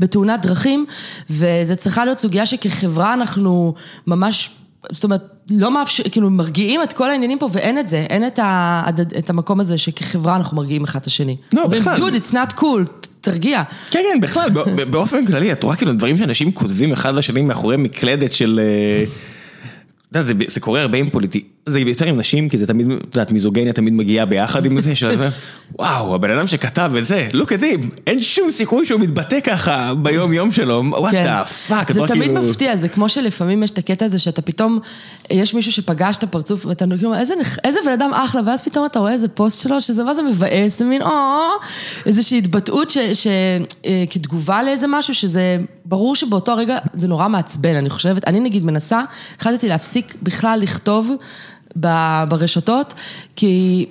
[0.00, 0.86] בתאונת דרכים,
[1.30, 3.74] וזה צריכה להיות סוגיה שכחברה אנחנו
[4.06, 4.50] ממש...
[4.92, 8.38] זאת אומרת, לא מאפשר, כאילו מרגיעים את כל העניינים פה ואין את זה, אין את,
[8.38, 8.82] ה,
[9.18, 11.36] את המקום הזה שכחברה אנחנו מרגיעים אחד את השני.
[11.52, 11.96] לא, בכלל.
[11.96, 12.90] דוד, it's not cool,
[13.22, 13.62] תרגיע.
[13.90, 17.76] כן, כן, בכלל, בא- באופן כללי, את רואה כאילו דברים שאנשים כותבים אחד לשני מאחורי
[17.76, 18.60] מקלדת של...
[18.62, 19.04] אה,
[20.10, 21.44] את יודעת, זה, קורה הרבה עם פוליטי...
[21.66, 24.94] זה יותר עם נשים, כי זה תמיד, את יודעת, מיזוגניה תמיד מגיעה ביחד עם זה,
[25.00, 25.28] של...
[25.78, 29.92] וואו, הבן אדם שכתב את זה, look at him, אין שום סיכוי שהוא מתבטא ככה
[30.02, 31.26] ביום יום שלו, what כן.
[31.44, 34.78] the fuck, זה תמיד כאילו- מפתיע, זה כמו שלפעמים יש את הקטע הזה שאתה פתאום,
[35.30, 37.34] יש מישהו שפגש את הפרצוף ואתה כאילו, איזה,
[37.64, 40.78] איזה בן אדם אחלה, ואז פתאום אתה רואה איזה פוסט שלו, שזה מה זה מבאס,
[40.78, 41.08] זה מין, או,
[42.06, 43.26] איזושהי התבטאות ש, ש,
[43.86, 48.66] אה, כתגובה לאיזה משהו, שזה ברור שבאותו רגע זה נורא מעצבן, אני חושבת, אני נגיד
[48.66, 49.00] מנסה,
[49.38, 51.10] החלטתי להפסיק בכלל לכתוב.
[51.76, 52.94] ברשתות,
[53.36, 53.86] כי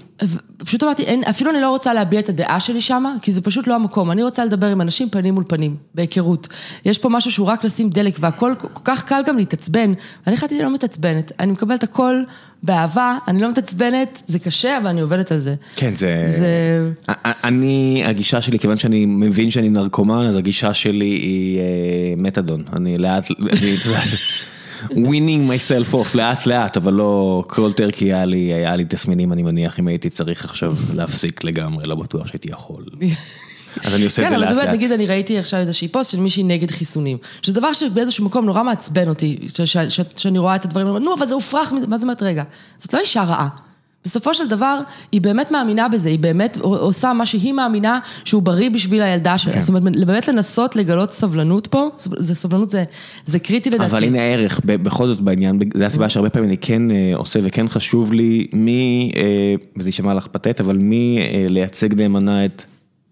[0.57, 3.67] פשוט אמרתי, אין, אפילו אני לא רוצה להביע את הדעה שלי שם, כי זה פשוט
[3.67, 4.11] לא המקום.
[4.11, 6.47] אני רוצה לדבר עם אנשים פנים מול פנים, בהיכרות.
[6.85, 9.93] יש פה משהו שהוא רק לשים דלק, והכל כל כך קל גם להתעצבן.
[10.27, 12.15] אני החלטתי לא מתעצבנת, אני מקבלת הכל
[12.63, 15.55] באהבה, אני לא מתעצבנת, זה קשה, אבל אני עובדת על זה.
[15.75, 16.25] כן, זה...
[16.29, 17.13] זה-
[17.43, 21.63] אני, הגישה שלי, כיוון שאני מבין שאני נרקומן, אז הגישה שלי היא אה,
[22.17, 22.63] מתדון.
[22.75, 23.27] אני לאט,
[24.89, 29.43] winning myself off לאט לאט, אבל לא כל טרקי היה לי, היה לי תסמינים, אני
[29.43, 32.85] מניח, אם הייתי צריך עכשיו להפסיק לגמרי, לא בטוח שהייתי יכול.
[33.83, 34.75] אז אני עושה את כן, זה אבל לאט זאת אומרת, לאט.
[34.75, 37.17] נגיד אני ראיתי עכשיו איזושהי פוסט של מישהי נגד חיסונים.
[37.41, 39.37] שזה דבר שבאיזשהו מקום נורא מעצבן אותי,
[40.15, 42.43] שאני רואה את הדברים, נו, אבל זה הופרך, מזה." מה זאת אומרת, רגע,
[42.77, 43.47] זאת לא אישה רעה.
[44.05, 44.79] בסופו של דבר,
[45.11, 49.53] היא באמת מאמינה בזה, היא באמת עושה מה שהיא מאמינה שהוא בריא בשביל הילדה שלה.
[49.53, 49.61] כן.
[49.61, 52.83] זאת אומרת, באמת לנסות לגלות סבלנות פה, זה סבלנות, זה,
[53.25, 53.85] זה קריטי לדעתי.
[53.85, 57.67] אבל הנה הערך, בכל זאת בעניין, זה הסיבה שהרבה פעמים אני כן אה, עושה וכן
[57.67, 62.63] חשוב לי מי, אה, וזה יישמע לך פתט, אבל מי אה, לייצג נאמנה את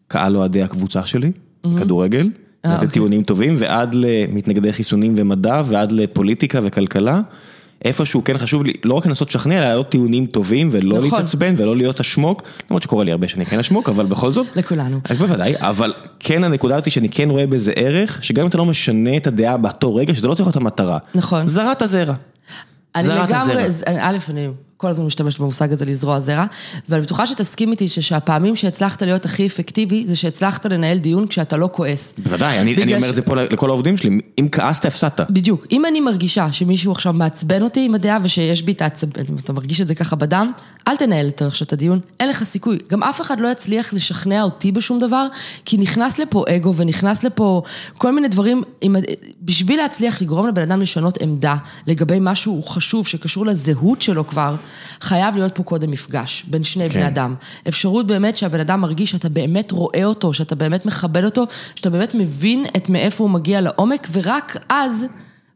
[0.08, 1.32] קהל אוהדי הקבוצה שלי,
[1.78, 2.30] כדורגל,
[2.66, 2.90] אה, זה אוקיי.
[2.90, 7.22] טיעונים טובים, ועד למתנגדי חיסונים ומדע, ועד לפוליטיקה וכלכלה.
[7.86, 11.04] איפשהו כן חשוב לי, לא רק לנסות לשכנע, אלא לעלות טיעונים טובים ולא נכון.
[11.04, 14.48] להתעצבן ולא להיות אשמוק, למרות שקורה לי הרבה שאני כן אשמוק, אבל בכל זאת.
[14.56, 15.00] לכולנו.
[15.10, 18.66] אז בוודאי, אבל כן הנקודה אותי שאני כן רואה בזה ערך, שגם אם אתה לא
[18.66, 20.98] משנה את הדעה באותו רגע, שזה לא צריך להיות המטרה.
[21.16, 21.48] נכון.
[21.48, 22.14] זרעת זרע.
[22.96, 23.64] אני לגמרי,
[24.00, 24.48] א', אני
[24.80, 26.46] כל הזמן משתמשת במושג הזה לזרוע זרע,
[26.90, 31.70] ואני בטוחה שתסכים איתי שהפעמים שהצלחת להיות הכי אפקטיבי, זה שהצלחת לנהל דיון כשאתה לא
[31.72, 32.14] כועס.
[32.18, 35.20] בוודאי, אני, אני אומר ש- את זה פה לכל העובדים שלי, אם כעסת, הפסדת.
[35.30, 35.68] בדיוק.
[35.72, 39.82] אם אני מרגישה שמישהו עכשיו מעצבן אותי עם הדעה ושיש בי את העצבן, אתה מרגיש
[39.82, 40.52] את זה ככה בדם,
[40.88, 42.78] אל תנהל יותר עכשיו את הדיון, אין לך סיכוי.
[42.90, 45.28] גם אף אחד לא יצליח לשכנע אותי בשום דבר,
[45.66, 47.62] כי נכנס לפה אגו ונכנס לפה
[47.98, 48.96] כל מיני דברים, עם,
[49.42, 51.56] בשביל להצליח לגרום לבן אדם לשנות עמדה
[51.88, 54.56] לגבי משהו חשוב שקשור לזהות שלו כבר,
[55.02, 57.00] חייב להיות פה קודם מפגש בין שני כן.
[57.00, 57.36] בני אדם.
[57.68, 61.46] אפשרות באמת שהבן אדם מרגיש שאתה באמת רואה אותו, שאתה באמת מכבד אותו,
[61.76, 65.06] שאתה באמת מבין את מאיפה הוא מגיע לעומק, ורק אז,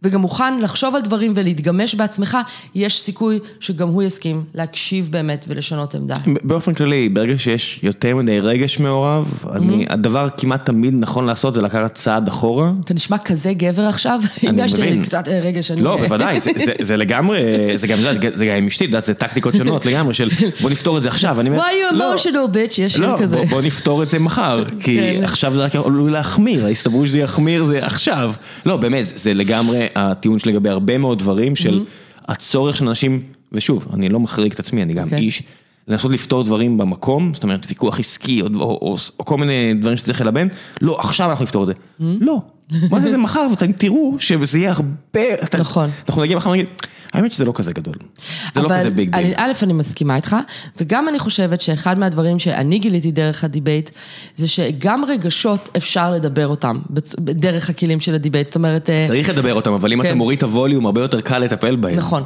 [0.04, 2.38] וגם מוכן לחשוב על דברים ולהתגמש בעצמך,
[2.76, 6.16] יש סיכוי שגם הוא יסכים להקשיב באמת ולשנות עמדה.
[6.44, 11.62] באופן כללי, ברגע שיש יותר מדי רגש מעורב, אני, הדבר כמעט תמיד נכון לעשות זה
[11.62, 12.72] לקחת צעד אחורה.
[12.86, 15.04] אתה נשמע כזה גבר עכשיו, אם יש לי מבין.
[15.04, 15.82] קצת אה, שאני...
[15.82, 17.42] לא, בוודאי, זה, זה, זה לגמרי,
[17.76, 17.98] זה גם,
[18.34, 20.30] זה, גם עם אשתי, את זה טקטיקות שונות לגמרי של
[20.62, 21.40] בוא נפתור את זה עכשיו.
[21.40, 23.42] אני אומר, Why you לא, emotional bitch, יש לא, כזה.
[23.50, 25.24] בוא, נפתור את זה מחר, כי כן.
[25.24, 28.34] עכשיו זה רק עלול להחמיר, ההסתברות שזה יחמיר זה עכשיו.
[28.66, 31.82] לא, באמת, זה, זה לגמרי הטיעון שלי לגבי הרבה מאוד דברים של
[32.28, 33.22] הצורך של אנשים,
[33.52, 35.16] ושוב, אני לא מחריג את עצמי, אני גם כן.
[35.16, 35.44] איש,
[35.88, 39.98] לנסות לפתור דברים במקום, זאת אומרת, ויכוח עסקי או, או, או, או כל מיני דברים
[39.98, 40.48] שצריך ללבן,
[40.82, 41.74] לא, עכשיו אנחנו נפתור את זה.
[42.00, 42.42] לא,
[42.92, 45.22] מה זה מחר, ואתם תראו שזה יהיה הרבה,
[45.60, 45.90] נכון.
[46.10, 46.66] אנחנו נגיע מחר ונגיד,
[47.14, 47.96] האמת שזה לא כזה גדול,
[48.56, 49.34] זה לא כזה big deal.
[49.38, 50.36] א', אני מסכימה איתך,
[50.78, 53.90] וגם אני חושבת שאחד מהדברים שאני גיליתי דרך הדיבייט,
[54.36, 56.80] זה שגם רגשות אפשר לדבר אותם,
[57.20, 58.90] דרך הכלים של הדיבייט, זאת אומרת...
[58.90, 60.18] אה, צריך לדבר אותם, אבל אם אתה כן.
[60.18, 61.96] מוריד את הווליום, הרבה יותר קל לטפל בהם.
[61.96, 62.24] נכון,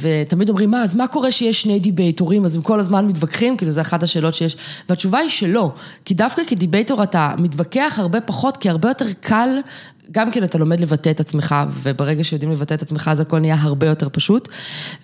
[0.00, 3.72] ותמיד אומרים, מה, אז מה קורה שיש שני דיבייטורים, אז הם כל הזמן מתווכחים, כאילו,
[3.72, 4.56] זו אחת השאלות שיש,
[4.88, 5.72] והתשובה היא שלא,
[6.04, 9.48] כי דווקא כדיבייטור אתה מתווכח הרבה פחות, כי הרבה יותר קל
[10.12, 13.56] גם כן אתה לומד לבטא את עצמך, וברגע שיודעים לבטא את עצמך אז הכל נהיה
[13.60, 14.48] הרבה יותר פשוט.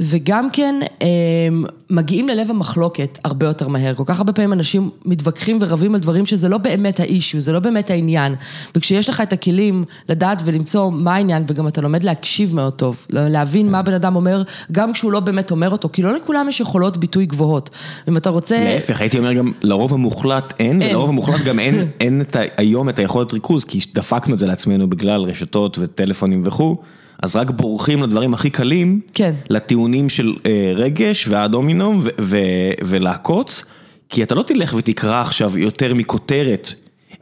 [0.00, 3.94] וגם כן אמ, מגיעים ללב המחלוקת הרבה יותר מהר.
[3.94, 7.58] כל כך הרבה פעמים אנשים מתווכחים ורבים על דברים שזה לא באמת האישיו, זה לא
[7.58, 8.34] באמת העניין.
[8.76, 13.70] וכשיש לך את הכלים לדעת ולמצוא מה העניין, וגם אתה לומד להקשיב מאוד טוב, להבין
[13.70, 14.42] מה בן אדם אומר,
[14.72, 17.70] גם כשהוא לא באמת אומר אותו, כי לא לכולם יש יכולות ביטוי גבוהות.
[18.08, 18.64] אם אתה רוצה...
[18.64, 22.88] להפך, הייתי אומר גם, לרוב המוחלט אין, ולרוב המוחלט גם אין, אין את ה, היום
[22.88, 26.76] את היכולת ריכוז, כי דפקנו את זה לעצמנו בגלל רשתות וטלפונים וכו',
[27.22, 29.34] אז רק בורחים לדברים הכי קלים, כן.
[29.50, 33.64] לטיעונים של אה, רגש והדומינום ו- ו- ולעקוץ,
[34.08, 36.72] כי אתה לא תלך ותקרא עכשיו יותר מכותרת.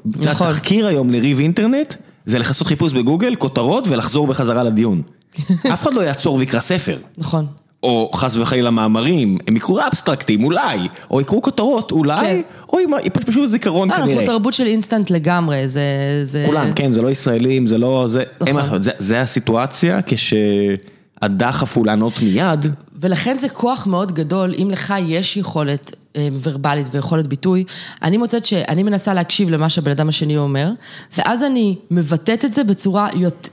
[0.07, 0.47] נכון.
[0.47, 1.95] התחקיר היום לריב אינטרנט,
[2.27, 5.03] זה לעשות חיפוש בגוגל, כותרות ולחזור בחזרה לדיון.
[5.73, 6.99] אף אחד לא יעצור ויקרא ספר.
[7.19, 7.47] נכון.
[7.83, 10.79] או חס וחלילה מאמרים, הם יקראו אבסטרקטים אולי,
[11.11, 12.41] או יקראו כותרות אולי, כן.
[12.69, 12.79] או
[13.27, 14.27] פשוט זיכרון אנחנו כנראה.
[14.27, 15.83] תרבות של אינסטנט לגמרי, זה...
[16.23, 18.83] זה- כולם, כן, זה לא ישראלים, זה לא, זה, נכון.
[18.83, 22.67] זה- זה הסיטואציה כשהדחף הוא לענות מיד,
[23.01, 25.95] ולכן זה כוח מאוד גדול, אם לך יש יכולת
[26.43, 27.65] ורבלית ויכולת ביטוי,
[28.03, 30.71] אני מוצאת שאני מנסה להקשיב למה שהבן אדם השני אומר,
[31.19, 33.09] ואז אני מבטאת את זה בצורה,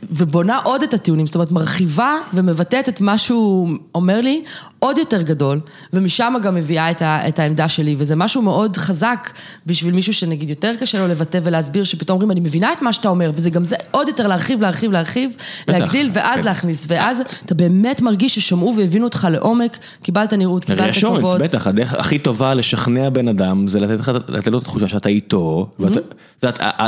[0.10, 4.44] ובונה עוד את הטיעונים, זאת אומרת מרחיבה ומבטאת את מה שהוא אומר לי
[4.80, 5.60] עוד יותר גדול,
[5.94, 9.30] ומשם גם מביאה את, ה, את העמדה שלי, וזה משהו מאוד חזק
[9.66, 13.10] בשביל מישהו שנגיד יותר קשה לו לבטא ולהסביר, שפתאום אומרים, אני מבינה את מה שאתה
[13.10, 15.32] אומר, וזה גם זה עוד יותר להרחיב, להרחיב, להרחיב,
[15.68, 16.46] להגדיל, ואז כן.
[16.46, 21.42] להכניס, ואז אתה באמת מרגיש ששמעו והבינו אותך לעומק, קיבלת נראות, קיבלת כבוד.
[21.42, 25.10] בטח, הדרך הכי טובה לשכנע בן אדם זה לתת לך, לתת לו את התחושה שאתה
[25.10, 25.70] איתו.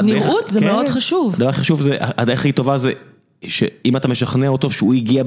[0.03, 1.33] נראות זה כן, מאוד חשוב.
[1.35, 2.91] הדבר הכי חשוב זה, הדרך הכי טובה זה,
[3.47, 5.23] שאם אתה משכנע אותו שהוא הגיע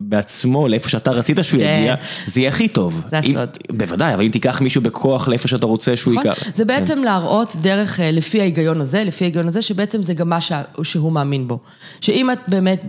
[0.00, 1.76] בעצמו לאיפה שאתה רצית שהוא כן.
[1.80, 1.94] יגיע,
[2.26, 3.02] זה יהיה הכי טוב.
[3.10, 3.48] זה אם- הסוד.
[3.72, 6.26] בוודאי, אבל אם תיקח מישהו בכוח לאיפה שאתה רוצה שהוא נכון?
[6.26, 6.44] ייקח.
[6.54, 10.40] זה בעצם להראות דרך, אה, לפי ההיגיון הזה, לפי ההיגיון הזה, שבעצם זה גם מה
[10.40, 11.58] שה- שהוא מאמין בו.
[12.00, 12.84] שאם את באמת,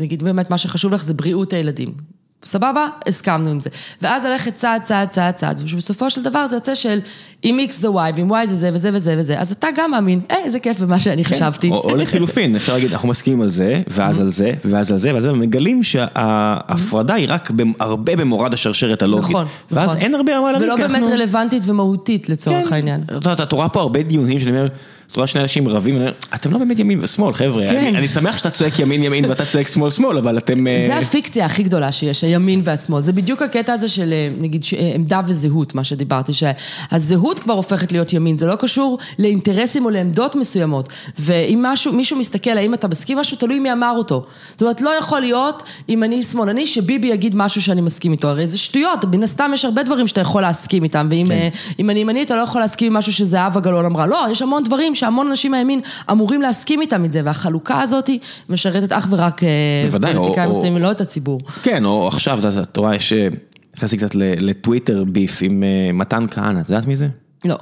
[0.00, 2.11] נגיד באמת מה שחשוב לך זה בריאות הילדים.
[2.44, 2.86] סבבה?
[3.08, 3.70] הסכמנו עם זה.
[4.02, 7.00] ואז ללכת צעד, צעד, צעד, צעד, ובסופו של דבר זה יוצא של
[7.44, 10.20] אם X זה Y ואם Y זה זה וזה וזה וזה, אז אתה גם מאמין,
[10.30, 11.68] אה, איזה כיף במה שאני חשבתי.
[11.68, 11.74] כן.
[11.74, 15.14] או, או לחילופין, אפשר להגיד, אנחנו מסכימים על זה, ואז על זה, ואז על זה,
[15.14, 19.30] ואז הם מגלים שההפרדה היא רק הרבה במורד השרשרת הלוגית.
[19.30, 20.00] נכון, ואז נכון.
[20.00, 20.66] אין הרבה מה להגיד.
[20.66, 22.74] ולא באמת אנחנו- רלוונטית ומהותית לצורך כן.
[22.74, 23.02] העניין.
[23.04, 24.66] את יודעת, את רואה פה הרבה דיונים שאני אומר,
[25.12, 26.02] את רואה שני אנשים רבים,
[26.34, 27.66] אתם לא באמת ימין ושמאל, חבר'ה.
[27.66, 27.76] כן.
[27.76, 30.66] אני- אני שמח שאתה צועק ימין ימין ואתה צועק שמאל שמאל, אבל אתם...
[30.66, 33.02] אה, זה הפיקציה הכי גדולה שיש, הימין והשמאל.
[33.02, 37.92] זה בדיוק הקטע הזה של, אה, נגיד, אה, עמדה וזהות, מה שדיברתי, שהזהות כבר הופכת
[37.92, 40.88] להיות ימין, זה לא קשור לאינטרסים או לעמדות מסוימות.
[41.18, 44.24] ואם משהו, מישהו מסתכל, האם אתה מסכים משהו, תלוי מי אמר אותו.
[44.52, 48.28] זאת אומרת, לא יכול להיות, אם אני שמאלני, שביבי יגיד משהו שאני מסכים איתו.
[48.28, 51.48] הרי זה שטויות, מן הסתם יש הרבה דברים שאתה יכול להסכים איתם, ואם כן.
[51.78, 54.06] אם אני ימנית, אתה לא יכול להסכים עם משהו שזהבה גלאון אמרה.
[54.06, 55.80] לא, יש המון דברים שהמון אנשים מהימין
[56.10, 58.10] אמורים להסכים איתם את זה, והחלוקה הזאת
[58.48, 59.48] משרתת אך ורק אה,
[59.90, 61.40] פוליטיקאים מסוימים, לא את הציבור.
[61.62, 63.12] כן, או עכשיו, את רואה, יש...
[63.12, 63.28] אה,
[63.76, 67.08] נכנסתי קצת לטוויטר ביף עם אה, מתן כהנא, את יודעת מי זה?
[67.44, 67.56] לא.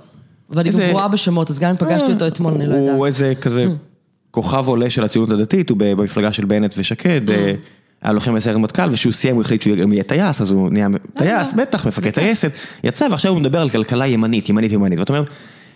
[0.51, 2.97] אבל גם גרועה בשמות, אז גם אם פגשתי אותו אתמול, אני לא יודעת.
[2.97, 3.65] הוא איזה כזה
[4.31, 7.55] כוכב עולה של הציונות הדתית, הוא במפלגה של בנט ושקד, אה,
[8.03, 10.89] היה לוחם בסיירת מטכ"ל, וכשהוא סיים הוא החליט שהוא גם יהיה טייס, אז הוא נהיה
[11.15, 12.53] טייס, בטח, מפקד טייסת,
[12.85, 15.25] יצא ועכשיו הוא מדבר על כלכלה ימנית, ימנית, ימנית, ואתה אומר,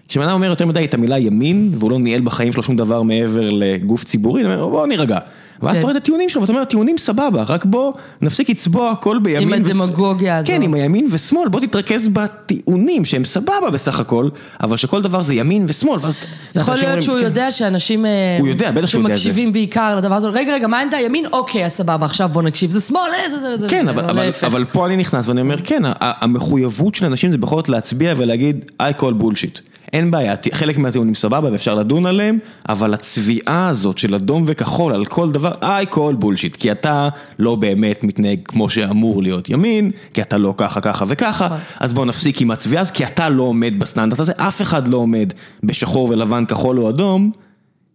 [0.09, 3.03] כשבן אדם אומר יותר מדי את המילה ימין, והוא לא ניהל בחיים שלו שום דבר
[3.03, 5.19] מעבר לגוף ציבורי, אתה אומר, בוא נירגע.
[5.63, 5.79] ואז כן.
[5.79, 7.93] אתה רואה את הטיעונים שלו, ואתה אומר, טיעונים סבבה, רק בוא
[8.23, 9.55] נפסיק לצבוע הכל בימין.
[9.55, 10.51] עם הדמגוגיה הזאת.
[10.51, 14.29] כן, עם הימין ושמאל, בוא תתרכז בטיעונים שהם סבבה בסך הכל,
[14.61, 16.19] אבל שכל דבר זה ימין ושמאל, ואז...
[16.55, 17.25] יכול להיות שהוא כן.
[17.25, 18.07] יודע שאנשים...
[18.07, 19.25] אה, הוא יודע, בטח שהוא יודע את זה.
[19.25, 21.01] שמקשיבים בעיקר לדבר הזה, רגע, רגע, מה העמדה?
[21.01, 21.27] ימין?
[21.33, 22.71] אוקיי, אז סבבה, עכשיו בוא נקשיב.
[22.71, 23.69] זה שמאל, אה, זה זה זה.
[23.69, 23.89] כן,
[24.47, 28.65] אבל, פה אני נכנס ואני אומר, כן, המחויבות של אנשים זה בכל זאת להצביע ולהגיד,
[28.83, 29.74] I call bullshit.
[29.95, 32.39] אין בעיה, חלק מהטיעונים סבבה ואפשר לדון עליהם,
[32.69, 37.55] אבל הצביעה הזאת של אדום וכחול על כל דבר, I call bullshit, כי אתה לא
[37.55, 41.59] באמת מתנהג כמו שאמור להיות ימין, כי אתה לא ככה, ככה וככה, נכון.
[41.81, 44.97] אז בוא נפסיק עם הצביעה הזאת, כי אתה לא עומד בסטנדרט הזה, אף אחד לא
[44.97, 45.33] עומד
[45.63, 47.31] בשחור ולבן, כחול או אדום.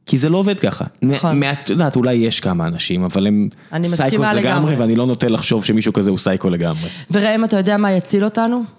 [0.06, 0.86] כי זה לא עובד ככה.
[1.02, 1.44] נכון.
[1.44, 4.76] את יודעת, אולי יש כמה אנשים, אבל הם psychos מסכימה לגמרי, לגמרי.
[4.76, 6.90] ואני לא נוטה לחשוב שמישהו כזה הוא סייקו לגמרי.
[7.12, 8.79] וראם, אתה יודע מה יציל אותנו?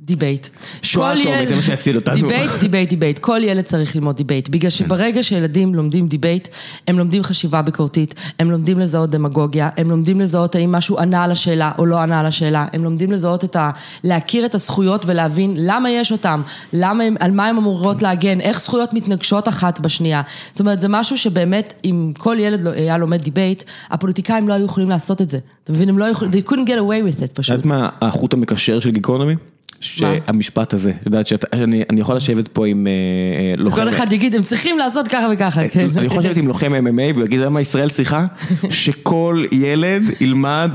[0.00, 0.48] דיבייט.
[0.82, 2.14] שואה אטומית, ילד- זה מה שיציל אותנו.
[2.14, 3.18] דיבייט, דיבייט, דיבייט.
[3.18, 4.48] כל ילד צריך ללמוד דיבייט.
[4.48, 6.48] בגלל שברגע שילדים לומדים דיבייט,
[6.88, 11.30] הם לומדים חשיבה ביקורתית, הם לומדים לזהות דמגוגיה, הם לומדים לזהות האם משהו ענה על
[11.30, 13.70] השאלה או לא ענה על השאלה, הם לומדים לזהות את ה...
[14.04, 16.42] להכיר את הזכויות ולהבין למה יש אותם,
[16.72, 20.22] למה הם, על מה הם אמורות להגן, איך זכויות מתנגשות אחת בשנייה.
[20.52, 24.64] זאת אומרת, זה משהו שבאמת, אם כל ילד לא- היה לומד דיבייט, הפוליטיקאים לא היו
[24.64, 25.38] יכולים לעשות את זה.
[25.64, 25.88] אתה מבין?
[25.88, 27.50] הם לא יכולים, they couldn't get away with it את פשוט.
[27.52, 29.34] יודעת מה החוט המקשר של גיקונומי?
[29.80, 33.76] שהמשפט הזה, את יודעת שאני יכול לשבת פה עם אה, לוחם...
[33.82, 35.88] כל אחד יגיד, הם צריכים לעשות ככה וככה, כן.
[35.96, 38.24] אני יכול לשבת עם לוחם MMA והוא יגיד, למה ישראל צריכה?
[38.70, 40.70] שכל ילד ילמד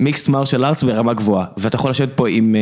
[0.00, 1.46] מיקסט מרשל ארץ ברמה גבוהה.
[1.56, 2.56] ואתה יכול לשבת פה עם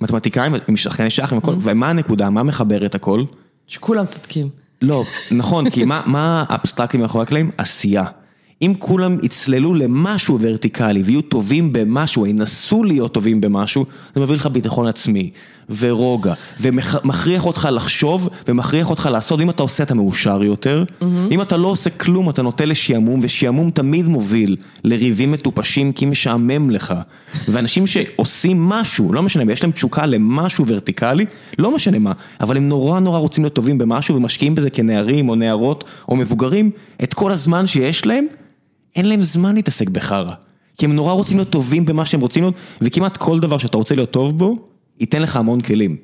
[0.00, 3.24] מתמטיקאים, עם שחקני שח, עם הכל, ומה הנקודה, מה מחבר את הכל?
[3.66, 4.48] שכולם צודקים.
[4.82, 7.50] לא, נכון, כי מה האבסטרקטים מאחורי הקלעים?
[7.58, 8.04] עשייה.
[8.62, 14.46] אם כולם יצללו למשהו ורטיקלי ויהיו טובים במשהו, ינסו להיות טובים במשהו, זה מביא לך
[14.46, 15.30] ביטחון עצמי,
[15.78, 21.04] ורוגע, ומכריח אותך לחשוב, ומכריח אותך לעשות, אם אתה עושה אתה מאושר יותר, mm-hmm.
[21.30, 26.70] אם אתה לא עושה כלום אתה נוטה לשעמום, ושעמום תמיד מוביל לריבים מטופשים כי משעמם
[26.70, 26.94] לך.
[27.48, 31.26] ואנשים שעושים משהו, לא משנה, יש להם תשוקה למשהו ורטיקלי,
[31.58, 35.34] לא משנה מה, אבל הם נורא נורא רוצים להיות טובים במשהו ומשקיעים בזה כנערים או
[35.34, 36.70] נערות או מבוגרים,
[37.02, 38.26] את כל הזמן שיש להם.
[38.96, 40.34] אין להם זמן להתעסק בחרא.
[40.78, 43.94] כי הם נורא רוצים להיות טובים במה שהם רוצים להיות, וכמעט כל דבר שאתה רוצה
[43.94, 44.68] להיות טוב בו,
[45.00, 45.96] ייתן לך המון כלים.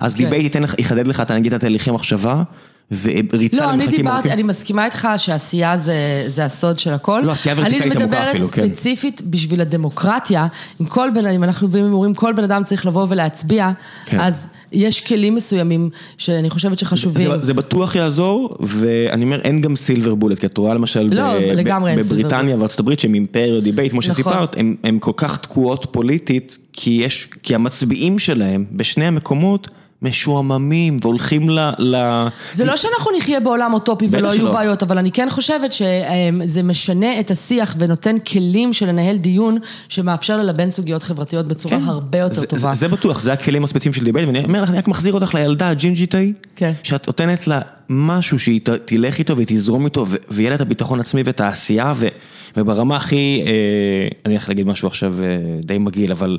[0.00, 0.24] אז כן.
[0.24, 2.42] דיבייט ייתן לך, יחדד לך, אתה נגיד את התהליכי מחשבה,
[2.90, 7.20] וריצה לא, אני דיברתי, אני מסכימה איתך שעשייה זה, זה הסוד של הכל.
[7.24, 8.60] לא, עשייה ורטיקלית עמוקה אפילו, כן.
[8.60, 10.46] אני מדברת ספציפית בשביל הדמוקרטיה,
[10.80, 13.70] אם כל בן, אם אנחנו באים ואומרים כל בן אדם צריך לבוא ולהצביע,
[14.04, 14.20] כן.
[14.20, 17.30] אז יש כלים מסוימים שאני חושבת שחשובים.
[17.30, 21.08] זה, זה, זה בטוח יעזור, ואני אומר, אין גם silver bullet, כי את רואה למשל
[21.12, 21.22] לא,
[21.64, 24.12] ב, בבריטניה וארצות הברית, שהם אימפריות דיבייט, כמו נכון.
[24.12, 29.68] שסיפרת, הן כל כך תקועות פוליטית, כי יש, כי המצביעים שלהם בשני המקומות,
[30.02, 31.70] משועממים והולכים ל...
[31.78, 32.26] ל...
[32.52, 37.20] זה לא שאנחנו נחיה בעולם אוטופי ולא יהיו בעיות, אבל אני כן חושבת שזה משנה
[37.20, 41.84] את השיח ונותן כלים של לנהל דיון שמאפשר ללבן סוגיות חברתיות בצורה כן.
[41.84, 42.74] הרבה יותר זה, טובה.
[42.74, 45.34] זה, זה בטוח, זה הכלים הספציפיים של דיבייט, ואני אומר לך, אני רק מחזיר אותך
[45.34, 46.72] לילדה הג'ינג'ית ההיא, כן.
[46.82, 51.22] שאת נותנת לה משהו שהיא תלך איתו והיא תזרום איתו, ויהיה לה את הביטחון עצמי
[51.24, 52.06] ואת העשייה, ו,
[52.56, 55.26] וברמה הכי, אה, אני הולך להגיד משהו עכשיו אה,
[55.64, 56.38] די מגעיל, אבל...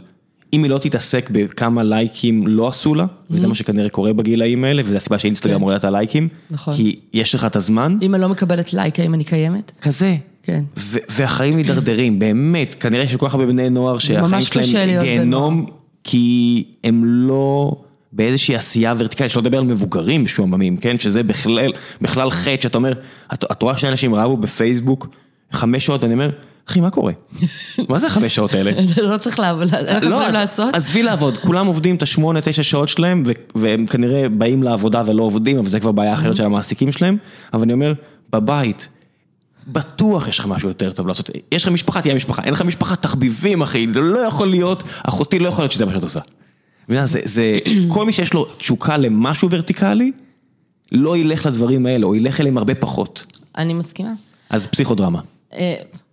[0.54, 4.82] אם היא לא תתעסק בכמה לייקים לא עשו לה, וזה מה שכנראה קורה בגילאים האלה,
[4.86, 6.74] וזו הסיבה שאינסטגרם מוריד את הלייקים, נכון.
[6.74, 7.98] כי יש לך את הזמן.
[8.02, 9.72] אם אני לא מקבלת לייק, האם אני קיימת?
[9.82, 10.16] כזה.
[10.44, 10.64] כן.
[11.10, 15.66] והחיים מידרדרים, באמת, כנראה יש כל כך הרבה בני נוער שהחיים שלהם גיהנום,
[16.04, 17.76] כי הם לא
[18.12, 21.00] באיזושהי עשייה ורטיקלית, שלא לדבר על מבוגרים משועממים, כן?
[21.00, 21.72] שזה בכלל,
[22.02, 22.94] בכלל חטא, שאתה אומר,
[23.34, 25.08] את, את רואה שני אנשים רבו בפייסבוק
[25.52, 26.30] חמש שעות, ואני אומר,
[26.70, 27.14] אחי, מה קורה?
[27.90, 28.72] מה זה החמש שעות האלה?
[29.12, 29.70] לא צריך לעבוד,
[30.02, 30.76] לא, לעשות?
[30.76, 33.24] עזבי לעבוד, כולם עובדים את השמונה, תשע שעות שלהם,
[33.56, 37.18] והם כנראה באים לעבודה ולא עובדים, אבל זה כבר בעיה אחרת של המעסיקים שלהם,
[37.54, 37.94] אבל אני אומר,
[38.32, 38.88] בבית,
[39.68, 42.96] בטוח יש לך משהו יותר טוב לעשות, יש לך משפחה, תהיה משפחה, אין לך משפחה,
[42.96, 46.20] תחביבים אחי, לא יכול להיות, אחותי לא יכול להיות שזה מה שאת עושה.
[46.90, 47.60] זה, זה,
[47.94, 50.12] כל מי שיש לו תשוקה למשהו ורטיקלי,
[50.92, 53.26] לא ילך לדברים האלה, או ילך אליהם הרבה פחות.
[53.58, 54.12] אני מסכימה.
[54.50, 55.20] אז פסיכודרמה.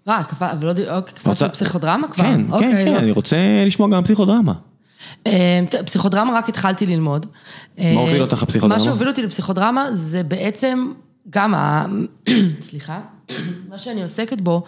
[0.08, 2.24] אה, אה, אבל לא, אוקיי, קפצנו פסיכודרמה כבר?
[2.24, 3.36] כן, אוקיי, כן, כן, אני רוצה
[3.66, 4.52] לשמוע גם פסיכודרמה.
[5.26, 7.26] אה, פסיכודרמה רק התחלתי ללמוד.
[7.78, 8.74] מה הוביל אותך לפסיכודרמה?
[8.78, 10.92] מה שהוביל אותי לפסיכודרמה זה בעצם
[11.30, 11.86] גם ה...
[12.60, 13.00] סליחה.
[13.70, 14.62] מה שאני עוסקת בו,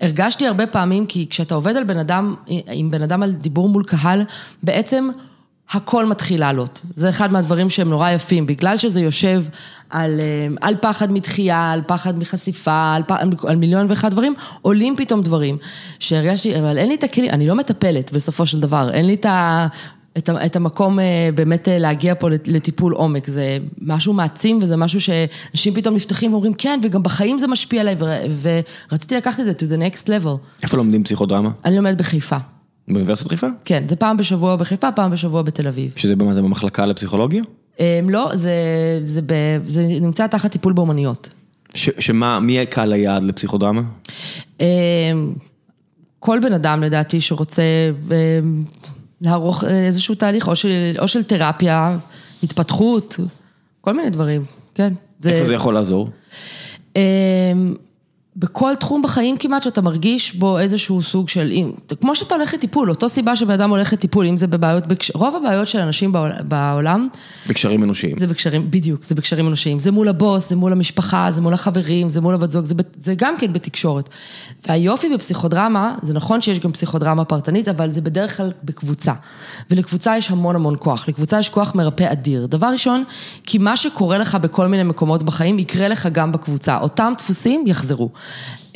[0.00, 2.34] הרגשתי הרבה פעמים, כי כשאתה עובד על בן אדם,
[2.66, 4.24] עם בן אדם על דיבור מול קהל,
[4.62, 5.10] בעצם
[5.72, 6.80] הכל מתחיל לעלות.
[6.96, 9.44] זה אחד מהדברים שהם נורא יפים, בגלל שזה יושב
[9.90, 13.16] על, אה, על פחד מתחייה, על פחד מחשיפה, על, פח,
[13.46, 15.56] על מיליון ואחד דברים, עולים פתאום דברים.
[15.98, 19.26] שהרגשתי, אבל אין לי את הכלים, אני לא מטפלת בסופו של דבר, אין לי את
[19.26, 19.66] ה...
[20.18, 25.00] את, את המקום אה, באמת אה, להגיע פה לטיפול עומק, זה משהו מעצים וזה משהו
[25.00, 27.96] שאנשים פתאום נפתחים ואומרים כן, וגם בחיים זה משפיע עליי,
[28.90, 30.62] ורציתי לקחת את זה to the next level.
[30.62, 31.50] איפה לומדים פסיכודרמה?
[31.64, 32.36] אני לומדת בחיפה.
[32.92, 33.46] באוניברסיטת חיפה?
[33.64, 35.92] כן, זה פעם בשבוע בחיפה, פעם בשבוע בתל אביב.
[35.96, 37.42] שזה במה, זה במחלקה לפסיכולוגיה?
[37.80, 38.54] אמ, לא, זה,
[39.06, 39.32] זה, ב,
[39.66, 41.28] זה נמצא תחת טיפול באומנויות.
[41.74, 43.82] ש, שמה, מי הקהל היעד לפסיכודרמה?
[44.60, 44.66] אמ,
[46.18, 47.62] כל בן אדם לדעתי שרוצה
[48.10, 48.64] אמ,
[49.20, 51.98] לערוך איזשהו תהליך, או של, או של תרפיה,
[52.42, 53.20] התפתחות,
[53.80, 54.42] כל מיני דברים,
[54.74, 54.92] כן.
[55.24, 56.10] איפה זה, זה יכול לעזור?
[58.36, 61.52] בכל תחום בחיים כמעט שאתה מרגיש בו איזשהו סוג של,
[62.00, 65.66] כמו שאתה הולך לטיפול, אותו סיבה שבן אדם הולך לטיפול, אם זה בבעיות, רוב הבעיות
[65.66, 66.12] של אנשים
[66.44, 67.08] בעולם,
[67.48, 68.16] בקשרים אנושיים.
[68.16, 69.78] זה בקשרים, בדיוק, זה בקשרים אנושיים.
[69.78, 72.74] זה מול הבוס, זה מול המשפחה, זה מול החברים, זה מול הבת זוג, זה,
[73.04, 74.08] זה גם כן בתקשורת.
[74.68, 79.12] והיופי בפסיכודרמה, זה נכון שיש גם פסיכודרמה פרטנית, אבל זה בדרך כלל בקבוצה.
[79.70, 82.46] ולקבוצה יש המון המון כוח, לקבוצה יש כוח מרפא אדיר.
[82.46, 83.04] דבר ראשון,
[83.46, 86.78] כי מה שקורה לך בכל מיני מקומות בחיים, יקרה לך גם בקבוצה.
[86.78, 88.10] אותם דפוסים יחזרו.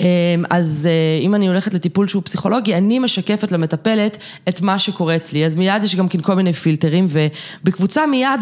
[0.01, 0.05] אמ,
[0.51, 4.19] אז אה, אם אני הולכת לטיפול שהוא פסיכולוגי, אני משקפת למטפלת
[4.49, 5.45] את מה שקורה אצלי.
[5.45, 8.41] אז מיד יש גם כן כל מיני פילטרים, ובקבוצה מיד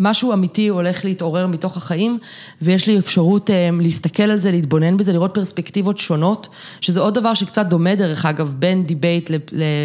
[0.00, 2.18] משהו אמיתי הולך להתעורר מתוך החיים,
[2.62, 6.48] ויש לי אפשרות אה, להסתכל על זה, להתבונן בזה, לראות פרספקטיבות שונות,
[6.80, 9.30] שזה עוד דבר שקצת דומה דרך אגב בין דיבייט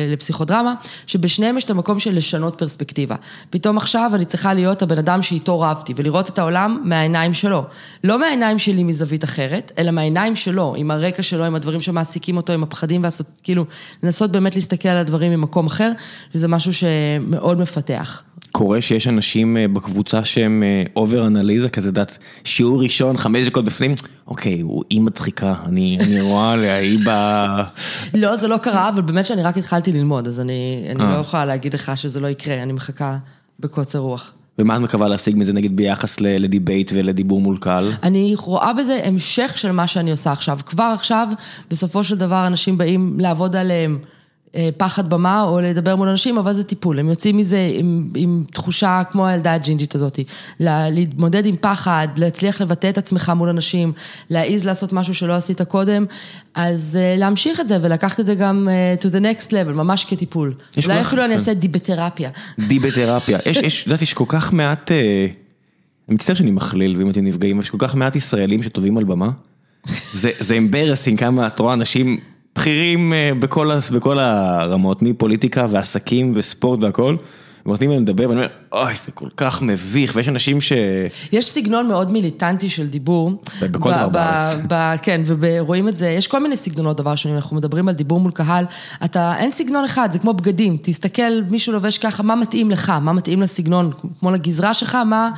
[0.07, 0.73] לפסיכודרמה,
[1.07, 3.15] שבשניהם יש את המקום של לשנות פרספקטיבה.
[3.49, 7.63] פתאום עכשיו אני צריכה להיות הבן אדם שאיתו רבתי, ולראות את העולם מהעיניים שלו.
[8.03, 12.53] לא מהעיניים שלי מזווית אחרת, אלא מהעיניים שלו, עם הרקע שלו, עם הדברים שמעסיקים אותו,
[12.53, 13.65] עם הפחדים, והסות, כאילו,
[14.03, 15.91] לנסות באמת להסתכל על הדברים ממקום אחר,
[16.35, 18.24] וזה משהו שמאוד מפתח.
[18.57, 20.63] קורה שיש אנשים אה, בקבוצה שהם
[20.95, 23.95] אובר אנליזה, כזה דעת, שיעור ראשון, חמש דקות בפנים,
[24.27, 27.09] אוקיי, היא מדחיקה, אני, אני רואה עליה, היא ב...
[28.21, 31.45] לא, זה לא קרה, אבל באמת שאני רק התחלתי ללמוד, אז אני, אני לא יכולה
[31.45, 33.17] להגיד לך שזה לא יקרה, אני מחכה
[33.59, 34.33] בקוצר רוח.
[34.59, 37.91] ומה את מקווה להשיג מזה נגיד ביחס לדיבייט ולדיבור מול קהל?
[38.03, 40.59] אני רואה בזה המשך של מה שאני עושה עכשיו.
[40.65, 41.27] כבר עכשיו,
[41.69, 43.99] בסופו של דבר אנשים באים לעבוד עליהם.
[44.77, 49.01] פחד במה או לדבר מול אנשים, אבל זה טיפול, הם יוצאים מזה עם, עם תחושה
[49.11, 50.19] כמו הילדה הג'ינג'ית הזאת,
[50.59, 53.93] להתמודד עם פחד, להצליח לבטא את עצמך מול אנשים,
[54.29, 56.05] להעיז לעשות משהו שלא עשית קודם,
[56.55, 58.67] אז להמשיך את זה ולקחת את זה גם
[59.01, 60.53] to the next level, ממש כטיפול.
[60.85, 62.29] אולי אפילו אני אעשה דיבתרפיה.
[62.67, 67.23] דיבתרפיה, יש, יש, את יודעת, יש כל כך מעט, אני מצטער שאני מכליל ואם אתם
[67.23, 69.29] נפגעים, יש כל כך מעט ישראלים שטובים על במה.
[70.13, 72.19] זה embarrassing כמה את רואה אנשים
[72.55, 77.15] בכירים בכל בכל הרמות, מפוליטיקה ועסקים וספורט והכל,
[77.65, 80.71] ונותנים להם לדבר ואני אומר, אוי, זה כל כך מביך, ויש אנשים ש...
[81.31, 83.31] יש סגנון מאוד מיליטנטי של דיבור.
[83.61, 84.09] בכל דבר
[84.67, 84.99] בארץ.
[85.01, 88.31] כן, ורואים את זה, יש כל מיני סגנונות דבר שונים, אנחנו מדברים על דיבור מול
[88.31, 88.65] קהל,
[89.05, 93.13] אתה, אין סגנון אחד, זה כמו בגדים, תסתכל, מישהו לובש ככה, מה מתאים לך, מה
[93.13, 95.29] מתאים לסגנון, כמו לגזרה שלך, מה,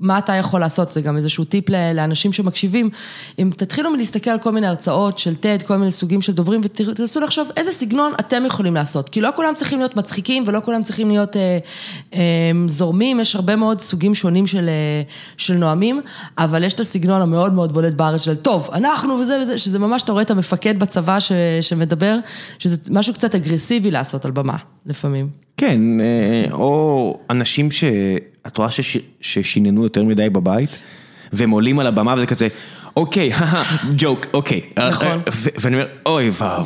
[0.00, 1.64] מה אתה יכול לעשות, זה גם איזשהו טיפ
[1.94, 2.90] לאנשים שמקשיבים.
[3.38, 7.20] אם תתחילו מלהסתכל על כל מיני הרצאות של TED, כל מיני סוגים של דוברים, ותנסו
[7.20, 11.08] לחשוב איזה סגנון אתם יכולים לעשות, כי לא כולם צריכים להיות מצחיקים ולא כולם צריכים
[11.08, 11.58] להיות אה,
[12.66, 14.70] זורמים, יש הרבה מאוד סוגים שונים של,
[15.36, 16.00] של נואמים,
[16.38, 20.02] אבל יש את הסגנון המאוד מאוד בולט בארץ של טוב, אנחנו וזה וזה, שזה ממש,
[20.02, 22.16] אתה רואה את המפקד בצבא ש, שמדבר,
[22.58, 24.56] שזה משהו קצת אגרסיבי לעשות על במה,
[24.86, 25.28] לפעמים.
[25.56, 25.80] כן,
[26.52, 30.78] או אנשים שאת רואה שש, ששיננו יותר מדי בבית,
[31.32, 32.48] והם עולים על הבמה וזה כזה...
[32.96, 33.30] אוקיי,
[33.98, 34.60] ג'וק, אוקיי.
[34.76, 35.18] נכון.
[35.60, 36.64] ואני אומר, אוי ואבוי.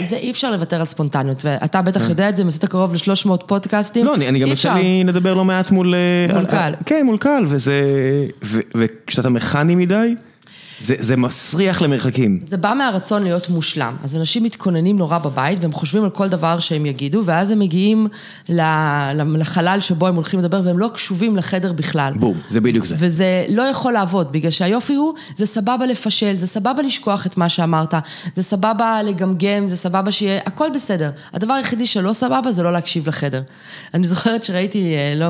[0.00, 4.06] זה אי אפשר לוותר על ספונטניות, ואתה בטח יודע את זה, עשית קרוב ל-300 פודקאסטים.
[4.06, 5.94] לא, אני גם יוצא לי לדבר לא מעט מול...
[6.34, 6.74] מול קהל.
[6.86, 7.82] כן, מול קהל, וזה...
[8.74, 10.14] וכשאתה מכני מדי...
[10.82, 12.38] זה זה מסריח למרחקים.
[12.42, 16.58] זה בא מהרצון להיות מושלם, אז אנשים מתכוננים נורא בבית והם חושבים על כל דבר
[16.58, 18.08] שהם יגידו, ואז הם מגיעים
[19.38, 22.12] לחלל שבו הם הולכים לדבר והם לא קשובים לחדר בכלל.
[22.16, 22.96] בום, זה בדיוק זה.
[22.98, 27.48] וזה לא יכול לעבוד, בגלל שהיופי הוא, זה סבבה לפשל, זה סבבה לשכוח את מה
[27.48, 27.94] שאמרת,
[28.34, 31.10] זה סבבה לגמגם, זה סבבה שיהיה, הכל בסדר.
[31.32, 33.42] הדבר היחידי שלא סבבה זה לא להקשיב לחדר.
[33.94, 35.26] אני זוכרת שראיתי, לא,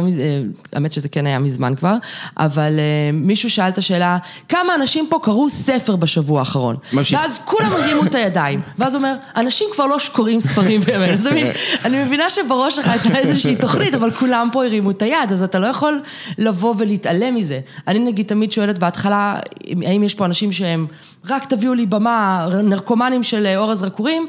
[0.73, 1.97] האמת שזה כן היה מזמן כבר,
[2.39, 2.73] אבל
[3.13, 6.77] מישהו שאל את השאלה, כמה אנשים פה קראו ספר בשבוע האחרון.
[6.93, 7.19] ממשיך.
[7.21, 8.61] ואז כולם הרימו את הידיים.
[8.79, 11.21] ואז הוא אומר, אנשים כבר לא קוראים ספרים באמת.
[11.21, 11.47] זה מין,
[11.85, 15.59] אני מבינה שבראש שלך הייתה איזושהי תוכנית, אבל כולם פה הרימו את היד, אז אתה
[15.59, 16.01] לא יכול
[16.39, 17.61] לבוא ולהתעלם מזה.
[17.89, 19.37] אני נגיד תמיד שואלת בהתחלה,
[19.87, 20.87] האם יש פה אנשים שהם,
[21.29, 24.27] רק תביאו לי במה, נרקומנים של אורז רקורים.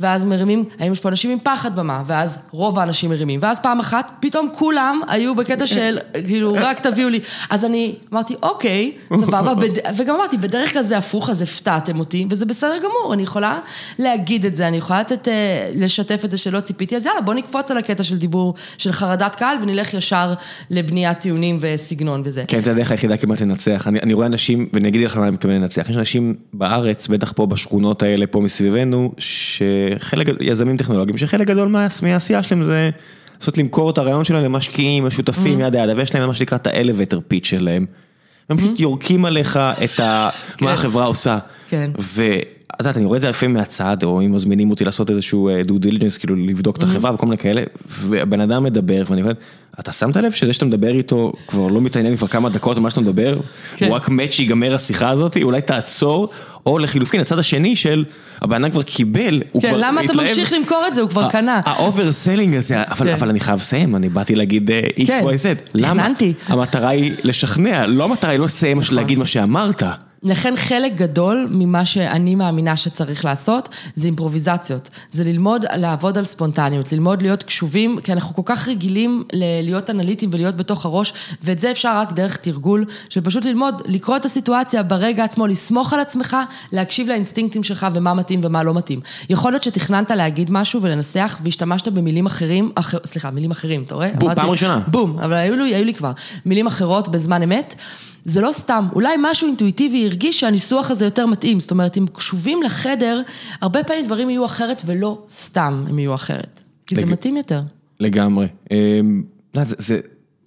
[0.00, 3.80] ואז מרימים, האם יש פה אנשים עם פחד במה, ואז רוב האנשים מרימים, ואז פעם
[3.80, 7.20] אחת, פתאום כולם היו בקטע של, כאילו, רק תביאו לי.
[7.50, 9.52] אז אני אמרתי, אוקיי, סבבה,
[9.96, 13.58] וגם אמרתי, בדרך כלל זה הפוך, אז הפתעתם אותי, וזה בסדר גמור, אני יכולה
[13.98, 15.28] להגיד את זה, אני יכולה לתת,
[15.74, 19.34] לשתף את זה שלא ציפיתי, אז יאללה, בוא נקפוץ על הקטע של דיבור, של חרדת
[19.34, 20.34] קהל, ונלך ישר
[20.70, 22.44] לבניית טיעונים וסגנון וזה.
[22.48, 23.88] כן, זה הדרך היחידה כמעט לנצח.
[23.88, 27.32] אני, אני רואה אנשים, ואני אגיד לך מה אני מתכוון לנצח, יש אנשים בארץ, בטח
[27.32, 29.62] פה בשכונות האלה, פה מסביבנו, ש...
[29.98, 31.68] חלק, יזמים טכנולוגיים, שחלק גדול
[32.02, 32.90] מהעשייה שלהם זה
[33.40, 36.72] לנסות למכור את הרעיון שלהם למשקיעים, לשותפים, yada yada, ויש להם מה שנקרא את ה
[36.72, 37.86] elevator pitch שלהם.
[38.50, 40.00] הם פשוט יורקים עליך את
[40.62, 41.38] מה החברה עושה.
[41.68, 41.90] כן.
[41.98, 42.44] ואת
[42.78, 46.18] יודעת, אני רואה את זה לפעמים מהצד, או אם מזמינים אותי לעשות איזשהו due diligence,
[46.18, 49.32] כאילו לבדוק את החברה וכל מיני כאלה, ובן אדם מדבר, ואני אומר,
[49.80, 52.90] אתה שמת לב שזה שאתה מדבר איתו כבר לא מתעניין כבר כמה דקות על מה
[52.90, 53.36] שאתה מדבר,
[53.80, 56.28] הוא רק מת שיגמר השיחה הזאת, אולי תעצור,
[56.66, 58.04] או לחילופין, הצד השני של,
[58.42, 59.82] הבן אדם כבר קיבל, הוא כבר התלהב.
[59.82, 61.60] כן, למה אתה ממשיך למכור את זה, הוא כבר קנה.
[61.64, 65.78] ה over selling הזה, אבל אני חייב לסיים, אני באתי להגיד XYZ.
[65.78, 66.32] תכננתי.
[66.46, 69.82] המטרה היא לשכנע, לא המטרה היא לא לסיים להגיד מה שאמרת.
[70.22, 74.88] לכן חלק גדול ממה שאני מאמינה שצריך לעשות, זה אימפרוביזציות.
[75.10, 79.24] זה ללמוד לעבוד על ספונטניות, ללמוד להיות קשובים, כי אנחנו כל כך רגילים
[79.62, 81.12] להיות אנליטיים ולהיות בתוך הראש,
[81.42, 85.92] ואת זה אפשר רק דרך תרגול, של פשוט ללמוד, לקרוא את הסיטואציה ברגע עצמו, לסמוך
[85.92, 86.36] על עצמך,
[86.72, 89.00] להקשיב לאינסטינקטים שלך ומה מתאים ומה לא מתאים.
[89.30, 94.10] יכול להיות שתכננת להגיד משהו ולנסח והשתמשת במילים אחרים, אחר, סליחה, מילים אחרים, אתה רואה?
[94.18, 94.80] בום, פעם ראשונה.
[94.88, 96.12] בום, אבל היו לי, היו לי כבר
[96.46, 97.74] מילים אחרות בזמן אמת.
[98.28, 102.62] זה לא סתם, אולי משהו אינטואיטיבי הרגיש שהניסוח הזה יותר מתאים, זאת אומרת, אם קשובים
[102.62, 103.22] לחדר,
[103.60, 107.04] הרבה פעמים דברים יהיו אחרת ולא סתם הם יהיו אחרת, כי לג...
[107.04, 107.60] זה מתאים יותר.
[108.00, 108.46] לגמרי.
[109.54, 110.00] לא, זה, זה,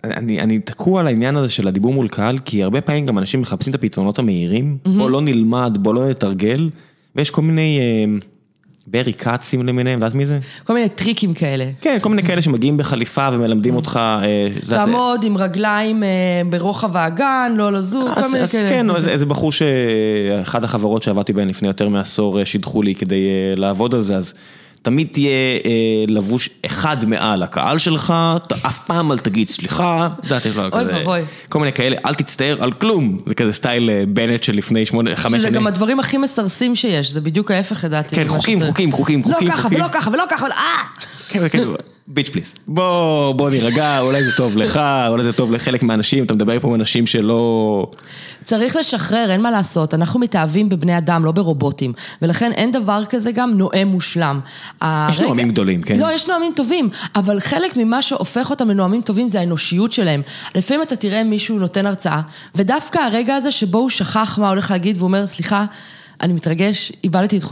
[0.04, 3.42] אני, אני תקוע על העניין הזה של הדיבור מול קהל, כי הרבה פעמים גם אנשים
[3.42, 4.90] מחפשים את הפתרונות המהירים, mm-hmm.
[4.90, 6.70] בוא לא נלמד, בוא לא נתרגל,
[7.16, 7.80] ויש כל מיני...
[7.80, 8.20] אמ,
[8.88, 10.40] ברי קאצים למיניהם, יודעת מי זה?
[10.64, 11.66] כל מיני טריקים כאלה.
[11.82, 14.00] כן, כל מיני כאלה שמגיעים בחליפה ומלמדים אותך...
[14.24, 16.10] אה, תעמוד עם רגליים אה,
[16.50, 18.44] ברוחב האגן, לא לזוז, כל מיני כאלה.
[18.44, 23.24] אז כן, איזה בחור שאחד החברות שעבדתי בהן לפני יותר מעשור אה, שידחו לי כדי
[23.56, 24.34] לעבוד על זה, אז...
[24.82, 25.30] תמיד תהיה
[25.66, 25.72] אה,
[26.08, 30.72] לבוש אחד מעל הקהל שלך, אתה אף פעם אל תגיד סליחה, את יודעת, יש לו
[30.72, 31.22] כזה, אוי ואבוי.
[31.50, 35.16] כל מיני כאלה, אל תצטער על כלום, זה כזה סטייל אה, בנט של לפני שמונה,
[35.16, 35.40] חמש שנים.
[35.40, 38.16] שזה גם הדברים הכי מסרסים שיש, זה בדיוק ההפך לדעתי.
[38.16, 39.48] כן, חוקים, חוקים, חוקים, חוקים.
[39.48, 41.91] לא ככה ולא ככה ולא ככה, אה!
[42.14, 46.34] ביץ' פליס, בוא, בוא נירגע, אולי זה טוב לך, אולי זה טוב לחלק מהאנשים, אתה
[46.34, 47.88] מדבר פה עם אנשים שלא...
[48.44, 53.32] צריך לשחרר, אין מה לעשות, אנחנו מתאהבים בבני אדם, לא ברובוטים, ולכן אין דבר כזה
[53.32, 54.40] גם נואם מושלם.
[55.10, 56.00] יש נואמים גדולים, כן?
[56.00, 60.22] לא, יש נואמים טובים, אבל חלק ממה שהופך אותם לנואמים טובים זה האנושיות שלהם.
[60.56, 62.22] לפעמים אתה תראה מישהו נותן הרצאה,
[62.56, 65.66] ודווקא הרגע הזה שבו הוא שכח מה הולך להגיד והוא אומר, סליחה,
[66.22, 67.44] אני מתרגש, איבדתי את,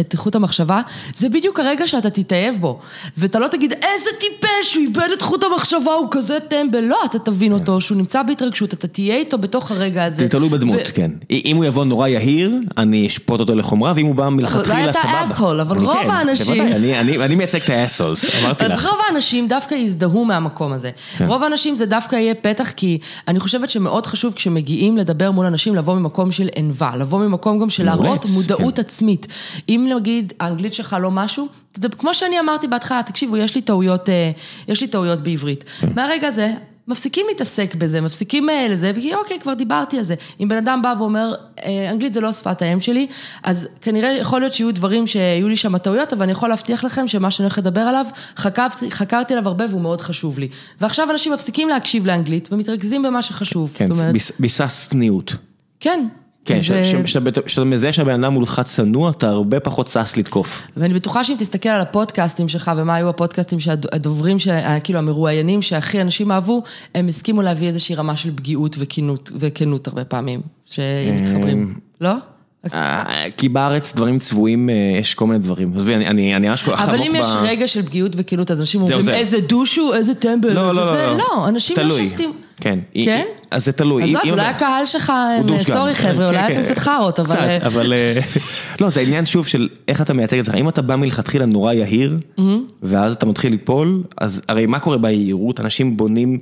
[0.00, 0.80] את חוט המחשבה,
[1.14, 2.78] זה בדיוק הרגע שאתה תתאהב בו.
[3.16, 6.80] ואתה לא תגיד, איזה טיפש, הוא איבד את חוט המחשבה, הוא כזה טמבל.
[6.80, 7.58] לא, אתה תבין כן.
[7.58, 10.16] אותו, שהוא נמצא בהתרגשות, אתה תהיה איתו בתוך הרגע הזה.
[10.16, 10.94] זה תלוי בדמות, ו...
[10.94, 11.10] כן.
[11.30, 14.80] אם הוא יבוא נורא יהיר, אני אשפוט אותו לחומרה, ואם הוא בא מלכתחילה, סבבה.
[14.80, 16.62] אולי אתה אסהול, אבל רוב כן, האנשים...
[16.62, 18.78] אני, אני, אני מייצג את האסהולס, אמרתי אז לך.
[18.78, 20.90] אז רוב האנשים דווקא יזדהו מהמקום הזה.
[21.18, 21.26] כן.
[21.26, 22.98] רוב האנשים זה דווקא יהיה פתח, כי
[23.28, 27.70] אני חושבת שמאוד חשוב כשמגיעים לדבר מול אנשים, לבוא ממקום של ענווה, לבוא ממקום גם
[27.70, 28.80] של להראות מודעות כן.
[28.80, 29.26] עצמית.
[29.68, 34.08] אם נגיד האנגלית שלך לא משהו, זה כמו שאני אמרתי בהתחלה, תקשיבו, יש לי טעויות,
[34.08, 34.30] אה,
[34.68, 35.64] יש לי טעויות בעברית.
[35.94, 36.52] מהרגע הזה,
[36.88, 40.14] מפסיקים להתעסק בזה, מפסיקים אה, לזה, כי אוקיי, כבר דיברתי על זה.
[40.40, 43.06] אם בן אדם בא ואומר, אה, אנגלית זה לא שפת האם שלי,
[43.42, 47.08] אז כנראה יכול להיות שיהיו דברים שיהיו לי שם טעויות, אבל אני יכול להבטיח לכם
[47.08, 48.06] שמה שאני הולך לדבר עליו,
[48.36, 50.48] חקרתי, חקרתי עליו הרבה והוא מאוד חשוב לי.
[50.80, 53.72] ועכשיו אנשים מפסיקים להקשיב לאנגלית ומתרכזים במה שחשוב.
[53.74, 53.88] כן,
[54.38, 55.34] ביסס צניעות.
[55.80, 56.06] כן.
[56.46, 56.60] כן,
[57.44, 60.62] כשאתה מזהה שהבן אדם מולך צנוע, אתה הרבה פחות שש לתקוף.
[60.76, 64.36] ואני בטוחה שאם תסתכל על הפודקאסטים שלך, ומה היו הפודקאסטים שהדוברים,
[64.84, 66.62] כאילו המרואיינים שהכי אנשים אהבו,
[66.94, 68.76] הם הסכימו להביא איזושהי רמה של פגיעות
[69.38, 72.12] וכנות הרבה פעמים, שמתחברים, לא?
[72.74, 75.72] אה, כי בארץ דברים צבועים, אה, יש כל מיני דברים.
[75.76, 76.94] עזבי, אני ממש כל כך עמוק ב...
[76.94, 80.74] אבל אם יש רגע של פגיעות וכאילו, אז אנשים אומרים, איזה דושו, איזה טמבל, לא,
[80.74, 82.32] לא, לא, לא, אנשים לא שופטים.
[82.60, 82.78] כן.
[82.94, 83.24] כן?
[83.50, 84.02] אז זה תלוי.
[84.02, 85.12] אז לא, אולי הקהל שלך,
[85.58, 86.64] סורי חבר'ה, אולי כן, אתם כן.
[86.64, 87.58] קצת חארות, אבל...
[87.58, 87.92] קצת, אבל...
[88.80, 90.54] לא, זה העניין שוב של איך אתה מייצג את זה.
[90.54, 92.18] אם אתה בא מלכתחילה נורא יהיר,
[92.82, 95.60] ואז אתה מתחיל ליפול, אז הרי מה קורה ביהירות?
[95.60, 96.38] אנשים בונים...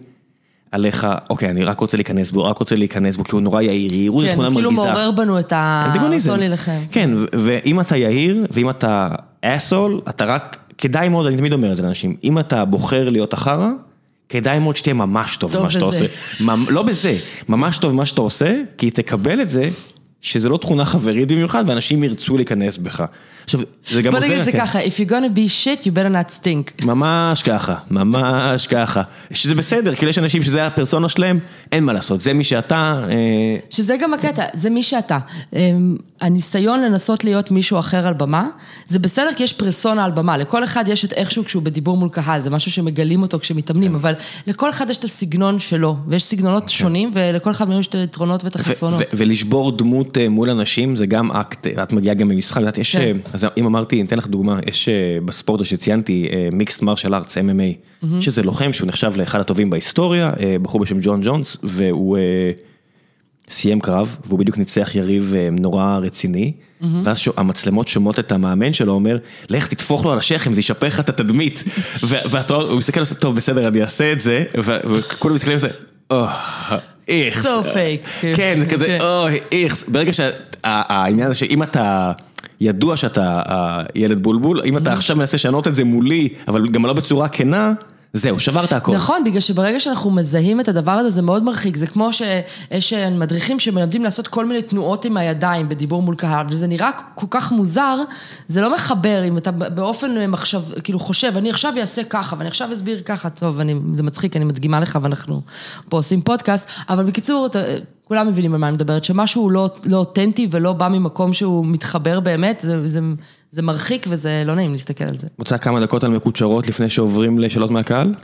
[0.75, 3.93] עליך, אוקיי, אני רק רוצה להיכנס בו, רק רוצה להיכנס בו, כי הוא נורא יהיר,
[3.93, 4.71] יהירות זה תכונה מרגיזה.
[4.71, 6.81] כן, כאילו מעורר בנו את הרצון להילחם.
[6.93, 9.09] כן, ואם אתה יהיר, ואם אתה
[9.43, 13.33] אסול, אתה רק, כדאי מאוד, אני תמיד אומר את זה לאנשים, אם אתה בוחר להיות
[13.33, 13.69] החרא,
[14.29, 16.07] כדאי מאוד שתהיה ממש טוב במה שאתה עושה.
[16.69, 17.17] לא בזה,
[17.49, 19.69] ממש טוב במה שאתה עושה, כי תקבל את זה,
[20.25, 23.05] שזה לא תכונה חברית במיוחד, ואנשים ירצו להיכנס בך.
[23.45, 23.61] עכשיו,
[23.91, 24.27] זה גם עוזר...
[24.27, 26.87] בוא נגיד את זה ככה, If you're gonna be shit, you better not stink.
[26.87, 29.03] ממש ככה, ממש ככה.
[29.33, 31.39] שזה בסדר, כי יש אנשים שזה הפרסונה שלהם,
[31.73, 33.05] אין מה לעשות, זה מי שאתה...
[33.09, 35.19] אה, שזה גם הקטע, זה מי שאתה.
[35.53, 38.49] אמ, הניסיון לנסות להיות מישהו אחר על במה,
[38.87, 42.09] זה בסדר כי יש פרסונה על במה, לכל אחד יש את איכשהו כשהוא בדיבור מול
[42.09, 43.95] קהל, זה משהו שמגלים אותו כשמתאמנים, כן.
[43.95, 44.15] אבל
[44.47, 46.69] לכל אחד יש את הסגנון שלו, ויש סגנונות כן.
[46.69, 49.03] שונים, ולכל אחד יש את היתרונות ואת החסרונות.
[49.13, 52.97] ולשבור דמות אה, מול אנשים זה גם אקט, את מגיעה גם ממשחק, את יש...
[52.97, 53.17] כן.
[53.33, 58.07] אז אם אמרתי, אני אתן לך דוגמה, יש אה, בספורט שציינתי, מיקסט מרשל ארטס, MMA,
[58.21, 62.23] שזה לוחם שהוא נחשב לאחד הטובים בהיסטוריה, אה, בחור בשם ג'ון ג'ונס, והוא אה,
[63.49, 66.53] סיים קרב, והוא בדיוק ניצח יריב נורא רציני,
[67.03, 71.01] ואז המצלמות שומעות את המאמן שלו, אומר, לך תטפוך לו על השכם, זה ישפר לך
[71.01, 71.65] את התדמית,
[72.49, 75.69] והוא מסתכל טוב בסדר, אני אעשה את זה, וכולם מסתכלים על זה,
[77.09, 77.47] איכס.
[77.47, 78.35] So fake.
[78.37, 79.89] כן, זה כזה, אוי, איכס.
[79.89, 82.13] ברגע שהעניין הזה שאם אתה...
[82.61, 83.43] ידוע שאתה
[83.95, 87.73] ילד בולבול, אם אתה עכשיו מנסה לשנות את זה מולי, אבל גם לא בצורה כנה,
[88.17, 88.95] זהו, שברת הכל.
[88.95, 91.77] נכון, בגלל שברגע שאנחנו מזהים את הדבר הזה, זה מאוד מרחיק.
[91.77, 96.67] זה כמו שיש מדריכים שמלמדים לעשות כל מיני תנועות עם הידיים בדיבור מול קהל, וזה
[96.67, 97.97] נראה כל כך מוזר,
[98.49, 102.73] זה לא מחבר, אם אתה באופן מחשב, כאילו חושב, אני עכשיו אעשה ככה, ואני עכשיו
[102.73, 105.41] אסביר ככה, טוב, אני, זה מצחיק, אני מדגימה לך, ואנחנו
[105.89, 107.59] פה עושים פודקאסט, אבל בקיצור, אתה,
[108.05, 112.21] כולם מבינים על מה אני מדברת, שמשהו לא, לא אותנטי ולא בא ממקום שהוא מתחבר
[112.21, 113.01] באמת, זה, זה,
[113.55, 115.27] זה מרחיק וזה לא נעים להסתכל על זה.
[115.39, 118.15] רוצה כמה דקות על מקוצ'רות לפני שעוברים לשאלות מהקהל?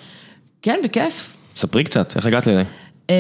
[0.63, 1.37] כן, בכיף.
[1.57, 2.63] ספרי קצת, איך הגעת לזה?
[3.11, 3.15] אמ,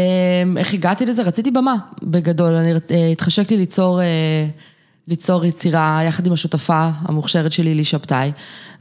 [0.58, 1.22] איך הגעתי לזה?
[1.22, 2.52] רציתי במה, בגדול.
[2.52, 4.00] אני, אה, התחשק לי ליצור...
[4.00, 4.46] אה,
[5.08, 8.32] ליצור יצירה יחד עם השותפה המוכשרת שלי, לישה פתאי,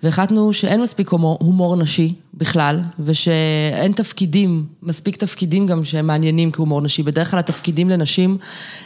[0.03, 6.81] והחלטנו שאין מספיק הומור, הומור נשי בכלל, ושאין תפקידים, מספיק תפקידים גם שהם מעניינים כהומור
[6.81, 7.03] נשי.
[7.03, 8.37] בדרך כלל התפקידים לנשים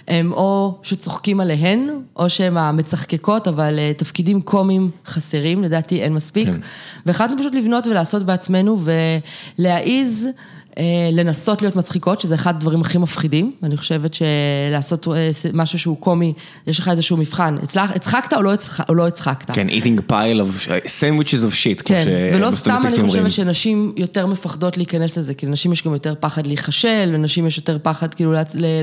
[0.08, 6.48] הם או שצוחקים עליהן, או שהן המצחקקות, אבל אה, תפקידים קומיים חסרים, לדעתי אין מספיק.
[6.50, 6.60] כן.
[7.06, 8.78] והחלטנו פשוט לבנות ולעשות בעצמנו
[9.60, 10.28] ולהעיז
[10.78, 15.98] אה, לנסות להיות מצחיקות, שזה אחד הדברים הכי מפחידים, ואני חושבת שלעשות אה, משהו שהוא
[15.98, 16.34] קומי,
[16.68, 18.54] יש לך איזשהו מבחן, הצחקת או לא,
[18.90, 19.52] או לא הצחקת.
[19.52, 24.78] כן, eating pile of sandwiches of shit, כן, ולא סתם אני חושבת שנשים יותר מפחדות
[24.78, 28.34] להיכנס לזה, כי לנשים יש גם יותר פחד להיכשל, לנשים יש יותר פחד כאילו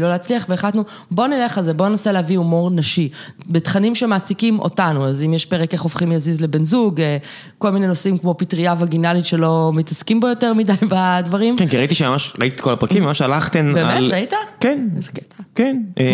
[0.01, 3.09] לא להצליח, והחלטנו, בוא נלך על זה, בוא ננסה להביא הומור נשי,
[3.51, 7.17] בתכנים שמעסיקים אותנו, אז אם יש פרק איך הופכים יזיז לבן זוג, אה,
[7.59, 11.57] כל מיני נושאים כמו פטריה וגינלית שלא מתעסקים בו יותר מדי בדברים.
[11.57, 13.75] כן, ראיתי שממש, ראיתי את כל הפרקים, ממש הלכתן על...
[13.75, 14.13] באמת?
[14.13, 14.33] ראית?
[14.61, 14.89] כן.
[14.97, 15.43] איזה קטע.
[15.55, 16.05] כן, אה,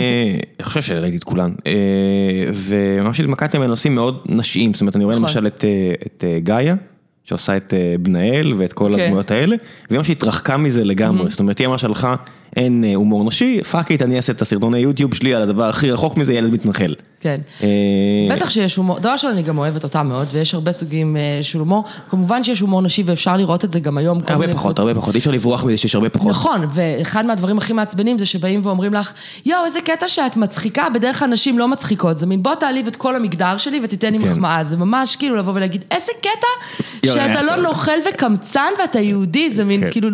[0.60, 1.54] אני חושב שראיתי את כולן.
[1.66, 1.72] אה,
[2.54, 5.28] וממש התמקדתם בנושאים מאוד נשיים, זאת אומרת, אני רואה נכון.
[5.28, 5.64] למשל את
[6.24, 6.74] אה, גאיה.
[7.24, 9.00] שעושה את בן אל ואת כל כן.
[9.00, 9.56] הדמויות האלה,
[9.90, 12.16] והיא ממש התרחקה מזה לגמרי, זאת אומרת, היא ממש הלכה,
[12.56, 16.16] אין הומור נשי, fuck it, אני אעשה את הסרטוני יוטיוב שלי על הדבר הכי רחוק
[16.16, 16.94] מזה, ילד מתנחל.
[17.20, 17.40] כן.
[18.30, 21.84] בטח שיש הומור, דבר ראשון אני גם אוהבת אותה מאוד, ויש הרבה סוגים של הומור,
[22.08, 24.18] כמובן שיש הומור נשי ואפשר לראות את זה גם היום.
[24.26, 26.30] הרבה פחות, הרבה פחות, אי אפשר לברוח מזה שיש הרבה פחות.
[26.30, 29.12] נכון, ואחד מהדברים הכי מעצבנים זה שבאים ואומרים לך,
[29.46, 32.96] יואו, איזה קטע שאת מצחיקה, בדרך כלל נשים לא מצחיקות, זה מין בוא תעליב את
[32.96, 34.30] כל המגדר שלי ותיתן לי כן.
[34.32, 36.76] מחמאה, זה ממש כאילו לבוא ולהגיד, איזה קטע
[37.06, 39.90] שאתה לא נוכל וקמצן ואתה יהודי, זה מין, כן.
[39.90, 40.08] כאילו,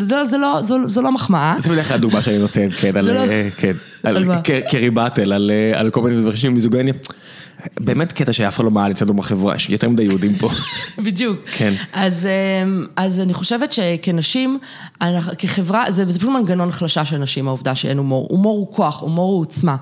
[0.87, 1.55] זו לא מחמאה.
[1.59, 3.73] זה בדרך כלל הדוגמה שאני נותן, כן, על, לא- כן,
[4.03, 4.25] על
[4.71, 5.33] קרי באטל,
[5.75, 6.95] על כל מיני דברים של מיזוגניה.
[7.81, 10.51] באמת קטע שאף אחד לא מעל אצלנו בחברה, יש יותר מדי יהודים פה.
[11.05, 11.39] בדיוק.
[11.57, 11.73] כן.
[11.93, 14.59] אז, אמ, אז אני חושבת שכנשים,
[15.39, 18.27] כחברה, זה, זה פשוט מנגנון החלשה של נשים, העובדה שאין הומור.
[18.31, 19.77] הומור הוא כוח, הומור הוא עוצמה.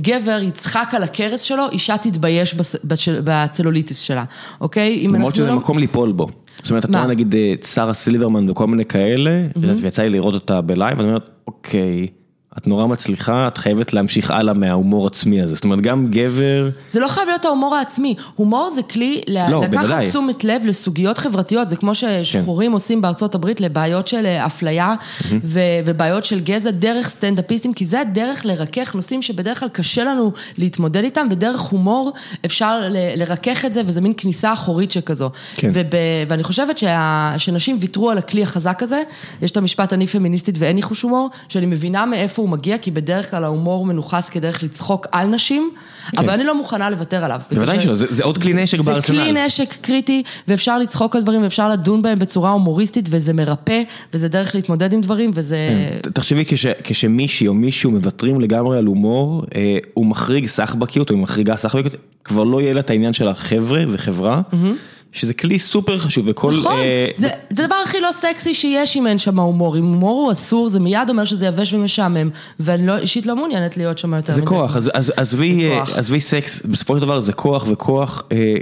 [0.00, 2.54] גבר יצחק על הכרס שלו, אישה תתבייש
[3.24, 4.24] בצלוליטיס שלה,
[4.60, 5.06] אוקיי?
[5.12, 5.54] למרות שזה לא...
[5.54, 6.28] מקום ליפול בו.
[6.62, 7.34] זאת אומרת, אתה רואה נגיד
[7.74, 11.18] שרה סילברמן וכל מיני כאלה, ויצא לי לראות אותה בלייב, ואני אומר,
[11.50, 12.08] אוקיי.
[12.58, 15.54] את נורא מצליחה, את חייבת להמשיך הלאה מההומור עצמי הזה.
[15.54, 16.68] זאת אומרת, גם גבר...
[16.88, 18.14] זה לא חייב להיות ההומור העצמי.
[18.34, 20.08] הומור זה כלי לא, לקחת בוודאי.
[20.08, 21.70] תשומת לב לסוגיות חברתיות.
[21.70, 22.74] זה כמו ששחורים כן.
[22.74, 25.34] עושים בארצות הברית לבעיות של אה, אפליה mm-hmm.
[25.84, 31.04] ובעיות של גזע דרך סטנדאפיסטים, כי זה הדרך לרכך נושאים שבדרך כלל קשה לנו להתמודד
[31.04, 32.12] איתם, ודרך הומור
[32.44, 32.80] אפשר
[33.16, 35.30] לרכך את זה, וזה מין כניסה אחורית שכזו.
[35.56, 35.70] כן.
[35.72, 35.86] וב...
[36.28, 37.34] ואני חושבת שה...
[37.38, 39.02] שנשים ויתרו על הכלי החזק הזה.
[39.42, 42.90] יש את המשפט אני פמיניסטית ואין לי חוש הומור, שאני מבינה מאיפה הוא מגיע, כי
[42.90, 45.70] בדרך כלל ההומור מנוכס כדרך לצחוק על נשים,
[46.10, 46.18] כן.
[46.18, 47.40] אבל אני לא מוכנה לוותר עליו.
[47.52, 49.16] בוודאי שלא, זה, זה עוד כלי נשק בארסנל.
[49.16, 53.82] זה כלי נשק קריטי, ואפשר לצחוק על דברים, ואפשר לדון בהם בצורה הומוריסטית, וזה מרפא,
[54.14, 55.56] וזה דרך להתמודד עם דברים, וזה...
[56.02, 56.10] כן.
[56.10, 61.22] תחשבי, כש, כשמישהי או מישהו מוותרים לגמרי על הומור, אה, הוא מחריג סחבקיות, או היא
[61.22, 64.40] מחריגה סחבקיות, כבר לא יהיה לה את העניין של החבר'ה וחברה.
[64.52, 64.56] Mm-hmm.
[65.12, 66.54] שזה כלי סופר חשוב וכל...
[66.58, 70.24] נכון, אה, זה, זה הדבר הכי לא סקסי שיש אם אין שם הומור, אם הומור
[70.24, 72.30] הוא אסור זה מיד אומר שזה יבש ומשעמם,
[72.60, 76.20] ואני לא, אישית לא מעוניינת להיות שם יותר זה כוח, אז, אז, עזבי, אה, עזבי
[76.20, 78.22] סקס, בסופו של דבר זה כוח וכוח.
[78.32, 78.54] אה,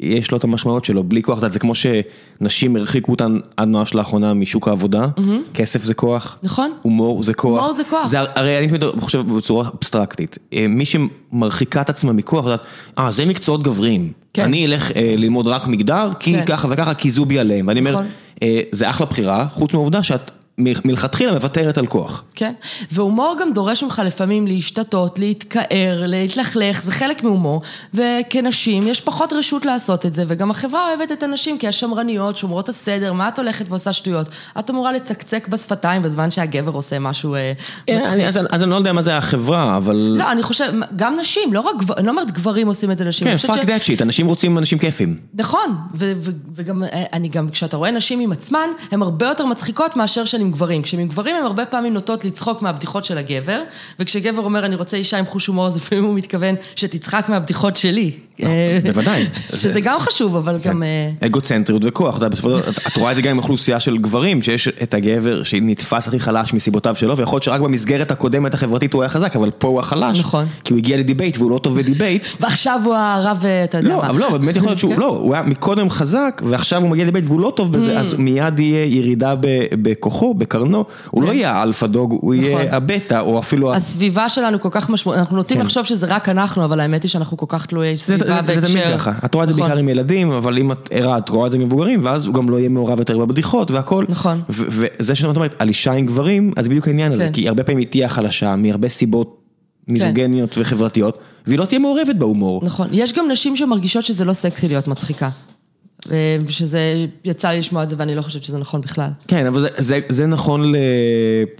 [0.00, 4.34] יש לו את המשמעות שלו, בלי כוח, זה כמו שנשים הרחיקו אותן עד ממש לאחרונה
[4.34, 5.54] משוק העבודה, mm-hmm.
[5.54, 8.68] כסף זה כוח, נכון, הומור זה כוח, הומור זה כוח, זה הרי אני
[9.00, 12.66] חושב בצורה אבסטרקטית, מי שמרחיקה את עצמה מכוח, יודעת,
[12.98, 14.12] אה זה מקצועות גבריים.
[14.44, 16.44] אני אלך אה, ללמוד רק מגדר, כי כן.
[16.44, 17.94] ככה וככה, כי זובי עליהם, ואני נכון.
[17.94, 18.06] אומר,
[18.42, 22.24] אה, זה אחלה בחירה, חוץ מהעובדה שאת מלכתחילה מוותרת על כוח.
[22.34, 22.52] כן,
[22.92, 27.62] והומור גם דורש ממך לפעמים להשתטות, להתכער, להתלכלך, זה חלק מהומור,
[27.94, 33.12] וכנשים יש פחות רשות לעשות את זה, וגם החברה אוהבת את הנשים, כשמרניות, שומרות הסדר,
[33.12, 34.28] מה את הולכת ועושה שטויות?
[34.58, 37.52] את אמורה לצקצק בשפתיים בזמן שהגבר עושה משהו אה,
[37.88, 38.24] מצחיק.
[38.24, 40.14] אז, אז אני לא יודע מה זה החברה, אבל...
[40.18, 43.26] לא, אני חושב, גם נשים, לא רק, אני לא אומרת גברים עושים את הנשים.
[43.26, 45.16] כן, fuck that shit, אנשים רוצים אנשים כיפים.
[45.34, 45.76] נכון,
[46.54, 46.82] וגם,
[47.12, 50.82] אני גם, כשאתה רואה נשים עם עצמן, הן הרבה יותר מצחיקות מאשר שהן עם גברים.
[50.82, 53.62] כשהם עם גברים, הם הרבה פעמים נוטות לצחוק מהבדיחות של הגבר,
[54.00, 58.10] וכשגבר אומר, אני רוצה אישה עם חוש הומור, אז לפעמים הוא מתכוון שתצחק מהבדיחות שלי.
[58.42, 59.26] אה, בוודאי.
[59.54, 60.82] שזה גם חשוב, אבל גם...
[60.82, 62.18] אה, אגוצנטריות וכוח,
[62.86, 66.52] את רואה את זה גם עם אוכלוסייה של גברים, שיש את הגבר שנתפס הכי חלש
[66.52, 70.18] מסיבותיו שלו, ויכול להיות שרק במסגרת הקודמת החברתית הוא היה חזק, אבל פה הוא החלש.
[70.18, 70.44] נכון.
[70.64, 72.26] כי הוא הגיע לדיבייט והוא לא טוב בדיבייט.
[72.40, 74.10] ועכשיו הוא הרב, אה, אתה יודע לא, מה.
[74.10, 75.00] אבל לא, אבל באמת יכול להיות שהוא, כן.
[75.00, 77.78] לא, הוא היה מקודם חזק, ועכשיו הוא מגיע לדיבייט והוא לא טוב ממ.
[77.78, 79.34] בזה, אז מיד יהיה ירידה
[79.82, 82.40] בכוחו, בקרנו, הוא לא יהיה ה alpha dog, הוא כן.
[82.40, 82.60] נכון.
[82.60, 83.74] יהיה הבטא, או אפילו...
[83.74, 85.64] הסביבה שלנו כל כך משמעותית, אנחנו נוטים כן.
[85.64, 88.60] לחשוב שזה רק אנחנו, אבל האמת היא שאנחנו כל כך תלויי סביבה והקשר.
[88.60, 89.68] זה תמיד ככה, את רואה את זה נכון.
[89.68, 92.34] בעיקר עם ילדים, אבל אם את ערה, את רואה את זה עם מבוגרים, ואז הוא
[92.34, 94.04] גם לא יהיה מעורב יותר בבדיחות והכל.
[94.08, 94.40] נכון.
[94.48, 97.32] וזה שאת אומרת, על אישה עם גברים, אז בדיוק העניין הזה, כן.
[97.32, 99.42] כי הרבה פעמים היא תהיה חלשה, מהרבה סיבות
[99.88, 102.60] מיזוגניות וחברתיות, והיא לא תהיה מעורבת בהומור.
[102.64, 102.88] נכון.
[102.92, 105.28] יש גם נשים שמרגישות שזה לא סקסי להיות מצחיקה.
[106.10, 106.80] אה, שזה,
[107.24, 109.10] יצא לי לשמוע את זה ואני לא חושבת שזה נכון בכלל.
[109.28, 110.76] כן, אבל זה, זה, זה נכון, ל,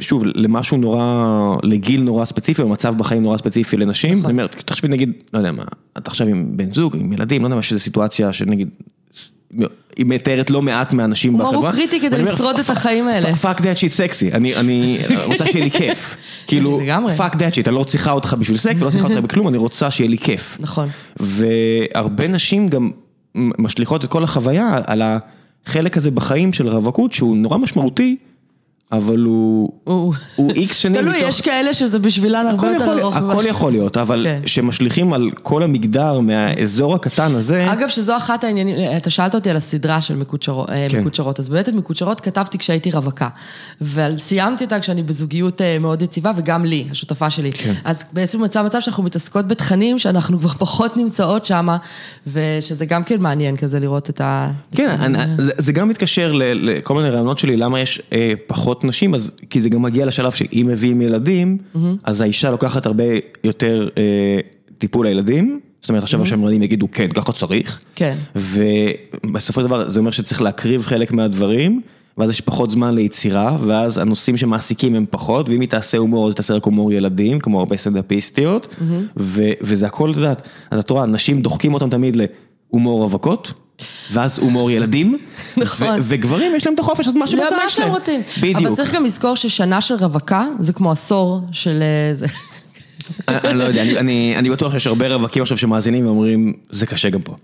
[0.01, 4.11] שוב, למשהו נורא, לגיל נורא ספציפי, או מצב בחיים נורא ספציפי לנשים.
[4.19, 4.25] נכון.
[4.25, 5.65] אני אומר, תחשבי נגיד, לא יודע מה,
[5.99, 8.69] את עכשיו עם בן זוג, עם ילדים, לא יודע מה, שזו סיטואציה שנגיד,
[9.97, 11.57] היא מתארת לא מעט מהאנשים בחברה.
[11.57, 15.47] הוא קריטי כדי לשרוד את "Fuck- החיים האלה." fuck that shit סקסי, אני, אני רוצה
[15.47, 16.17] שיהיה לי כיף.
[16.49, 16.81] כאילו,
[17.17, 19.91] fuck that shit, אני לא צריכה אותך בשביל סקס, לא צריכה אותך בכלום, אני רוצה
[19.91, 20.57] שיהיה לי כיף.
[20.61, 20.89] נכון.
[21.21, 22.91] והרבה נשים גם
[23.37, 28.17] משליכות את כל החוויה על החלק הזה בחיים של רווקות, שהוא נורא משמעותי,
[28.93, 33.17] אבל הוא, הוא הוא איקס שנים תלוי, יש כאלה שזה בשבילן הרבה יותר ארוך.
[33.17, 34.47] הכל יכול להיות, אבל כן.
[34.47, 39.57] שמשליכים על כל המגדר מהאזור הקטן הזה, אגב, שזו אחת העניינים, אתה שאלת אותי על
[39.57, 41.01] הסדרה של מקוצ'רות, כן.
[41.01, 43.29] מקוצ'רות, אז באמת את מקוצ'רות כתבתי כשהייתי רווקה.
[43.81, 47.53] וסיימתי אותה כשאני בזוגיות אה, מאוד יציבה, וגם לי, השותפה שלי.
[47.53, 47.75] כן.
[47.85, 51.69] אז בעצם מצא מצב שאנחנו מתעסקות בתכנים שאנחנו כבר פחות נמצאות שם,
[52.27, 54.51] ושזה גם כן מעניין כזה לראות את ה...
[54.75, 55.19] כן, אני,
[55.59, 58.33] זה, גם מתקשר לכל מיני רעיונות שלי, למה יש אה,
[58.77, 61.59] פחות נשים, אז, כי זה גם מגיע לשלב שאם מביאים ילדים,
[62.05, 63.05] אז האישה לוקחת הרבה
[63.45, 64.03] יותר אה,
[64.79, 68.17] טיפול לילדים, זאת אומרת עכשיו השמרנים יגידו כן, ככה צריך, כן.
[68.37, 71.81] ובסופו של דבר זה אומר שצריך להקריב חלק מהדברים,
[72.19, 76.31] ואז יש פחות זמן ליצירה, ואז הנושאים שמעסיקים הם פחות, ואם היא תעשה הומור, אז
[76.31, 78.75] היא תעשה רק הומור ילדים, כמו הרבה סטנדאפיסטיות,
[79.17, 83.53] ו- וזה הכל, את יודעת, אז את רואה, נשים דוחקים אותם תמיד להומור רווקות,
[84.13, 85.19] ואז הומור ילדים,
[85.57, 85.99] נכון.
[86.03, 87.89] וגברים יש להם את החופש, אז מה שבא לא, זה מה יש שהם.
[87.89, 88.21] רוצים.
[88.41, 88.63] בדיוק.
[88.63, 92.27] אבל צריך גם לזכור ששנה של רווקה, זה כמו עשור של אה, זה.
[93.29, 97.21] אני אני לא יודע, אני- בטוח שיש הרבה רווקים עכשיו שמאזינים ואומרים, זה קשה גם
[97.23, 97.35] פה.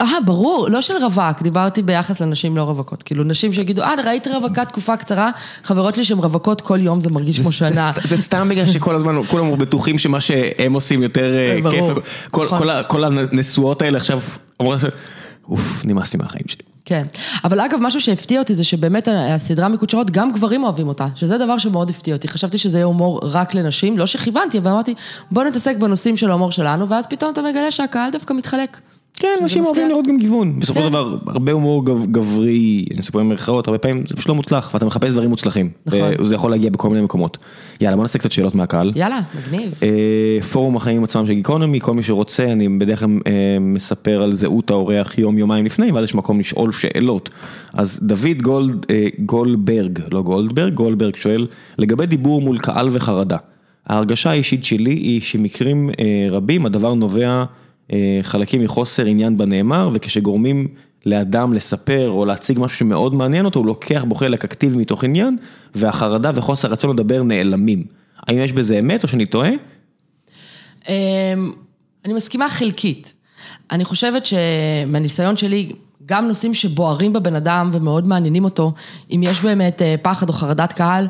[0.00, 3.02] אה, ברור, לא של רווק, דיברתי ביחס לנשים לא רווקות.
[3.02, 5.30] כאילו, נשים שיגידו, אה, ראית רווקה תקופה קצרה,
[5.64, 7.92] חברות לי שהן רווקות כל יום, זה מרגיש כמו שנה.
[8.04, 11.84] זה- סתם בגלל שכל הזמן כולם בטוחים שמה שהם עושים יותר אה, כיף.
[12.30, 12.66] כל- נכון.
[12.88, 14.20] כל הנשואות האלה עכשיו
[14.60, 14.78] אומרות,
[15.48, 16.62] אוף, נמאס לי מהחיים שלי.
[16.84, 17.02] כן.
[17.44, 21.58] אבל אגב, משהו שהפתיע אותי זה שבאמת הסדרה מקוצ'רות, גם גברים אוהבים אותה, שזה דבר
[21.58, 22.28] שמאוד הפתיע אותי.
[22.28, 24.94] חשבתי שזה יהיה הומור רק לנשים, לא שכיוונתי, אבל אמרתי,
[25.30, 28.78] בוא נתעסק בנושאים של ההומור שלנו, ואז פתאום אתה מגלה שהקהל דווקא מתחלק.
[29.14, 29.64] כן, אנשים.
[29.64, 30.60] אוהבים לראות גם גיוון.
[30.60, 30.92] בסופו של כן.
[30.92, 34.86] דבר, הרבה הומור גב- גברי, אני אספר במרכאות, הרבה פעמים זה פשוט לא מוצלח, ואתה
[34.86, 35.70] מחפש דברים מוצלחים.
[35.86, 35.98] נכון.
[36.20, 37.38] וזה יכול להגיע בכל מיני מקומות.
[37.80, 38.92] יאללה, בוא נעשה קצת שאלות מהקהל.
[38.96, 39.74] יאללה, מגניב.
[39.82, 39.88] אה,
[40.52, 44.70] פורום החיים עצמם של גיקונומי, כל מי שרוצה, אני בדרך כלל אה, מספר על זהות
[44.70, 47.30] האורח יום יומיים לפני, ואז יש מקום לשאול שאלות.
[47.72, 51.46] אז דוד גולד, אה, גולדברג, לא גולדברג, גולדברג שואל,
[51.78, 53.36] לגבי דיבור מול קהל וחרדה.
[53.86, 57.44] ההרגשה האישית שלי היא שמקרים אה, רבים הדבר נובע אה,
[58.22, 60.68] חלקים מחוסר עניין בנאמר, וכשגורמים
[61.06, 65.36] לאדם לספר או להציג משהו שמאוד מעניין אותו, הוא לוקח בו חלק אקטיבי מתוך עניין,
[65.74, 67.84] והחרדה וחוסר רצון לדבר נעלמים.
[68.26, 69.50] האם יש בזה אמת או שאני טועה?
[70.88, 71.52] אמ,
[72.04, 73.14] אני מסכימה חלקית.
[73.70, 75.72] אני חושבת שמהניסיון שלי,
[76.06, 78.72] גם נושאים שבוערים בבן אדם ומאוד מעניינים אותו,
[79.10, 81.08] אם יש באמת אה, פחד או חרדת קהל,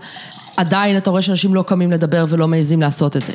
[0.57, 3.33] עדיין אתה רואה שאנשים לא קמים לדבר ולא מעזים לעשות את זה.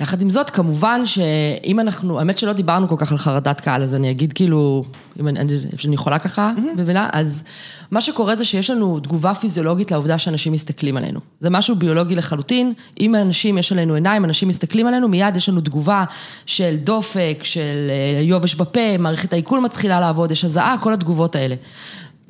[0.00, 3.94] יחד עם זאת, כמובן שאם אנחנו, האמת שלא דיברנו כל כך על חרדת קהל, אז
[3.94, 4.84] אני אגיד כאילו,
[5.20, 5.40] אם אני,
[5.84, 7.08] אני יכולה ככה, מבינה?
[7.12, 7.42] אז
[7.90, 11.20] מה שקורה זה שיש לנו תגובה פיזיולוגית לעובדה שאנשים מסתכלים עלינו.
[11.40, 15.60] זה משהו ביולוגי לחלוטין, אם אנשים, יש עלינו עיניים, אנשים מסתכלים עלינו, מיד יש לנו
[15.60, 16.04] תגובה
[16.46, 21.54] של דופק, של אה, יובש בפה, מערכת העיכול מתחילה לעבוד, יש הזעה, כל התגובות האלה.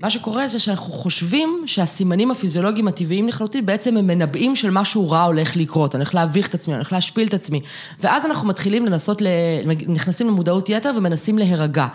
[0.02, 5.24] מה שקורה זה שאנחנו חושבים שהסימנים הפיזיולוגיים הטבעיים לחלוטין בעצם הם מנבאים של משהו רע
[5.24, 7.60] הולך לקרות, אני הולך להביך את עצמי, אני הולך להשפיל את עצמי.
[8.00, 9.26] ואז אנחנו מתחילים לנסות, ל...
[9.88, 11.86] נכנסים למודעות יתר ומנסים להירגע.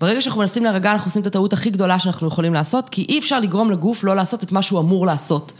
[0.00, 3.18] ברגע שאנחנו מנסים להירגע, אנחנו עושים את הטעות הכי גדולה שאנחנו יכולים לעשות, כי אי
[3.18, 5.52] אפשר לגרום לגוף לא לעשות את מה שהוא אמור לעשות.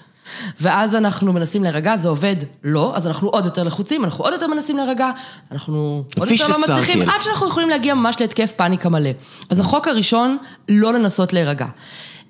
[0.61, 2.37] ואז אנחנו מנסים להירגע, זה עובד?
[2.65, 5.11] לא, אז אנחנו עוד יותר לחוצים, אנחנו עוד יותר מנסים להירגע,
[5.53, 9.11] אנחנו עוד יותר לא מצליחים, עד שאנחנו יכולים להגיע ממש להתקף פאניקה מלא.
[9.51, 10.37] אז החוק הראשון,
[10.69, 11.67] לא לנסות להירגע.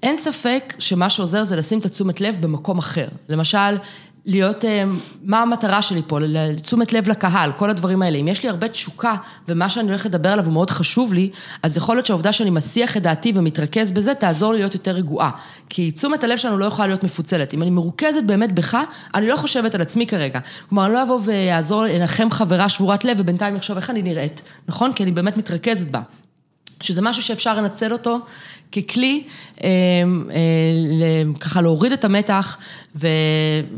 [0.02, 3.08] אין ספק שמה שעוזר זה לשים את התשומת לב במקום אחר.
[3.28, 3.76] למשל,
[4.26, 4.84] להיות, אה,
[5.22, 8.18] מה המטרה שלי פה, לתשומת לב לקהל, כל הדברים האלה.
[8.18, 9.14] אם יש לי הרבה תשוקה,
[9.48, 11.30] ומה שאני הולכת לדבר עליו הוא מאוד חשוב לי,
[11.62, 15.30] אז יכול להיות שהעובדה שאני מסיח את דעתי ומתרכז בזה, תעזור לי להיות יותר רגועה.
[15.68, 17.54] כי תשומת הלב שלנו לא יכולה להיות מפוצלת.
[17.54, 18.78] אם אני מרוכזת באמת בך,
[19.14, 20.40] אני לא חושבת על עצמי כרגע.
[20.68, 24.92] כלומר, אני לא אבוא ויעזור, לנחם חברה שבורת לב, ובינתיים אחשוב איך אני נראית, נכון?
[24.92, 26.00] כי אני באמת מתרכזת בה.
[26.80, 28.18] שזה משהו שאפשר לנצל אותו
[28.72, 29.24] ככלי,
[29.64, 32.58] אה, אה, ככה להוריד את המתח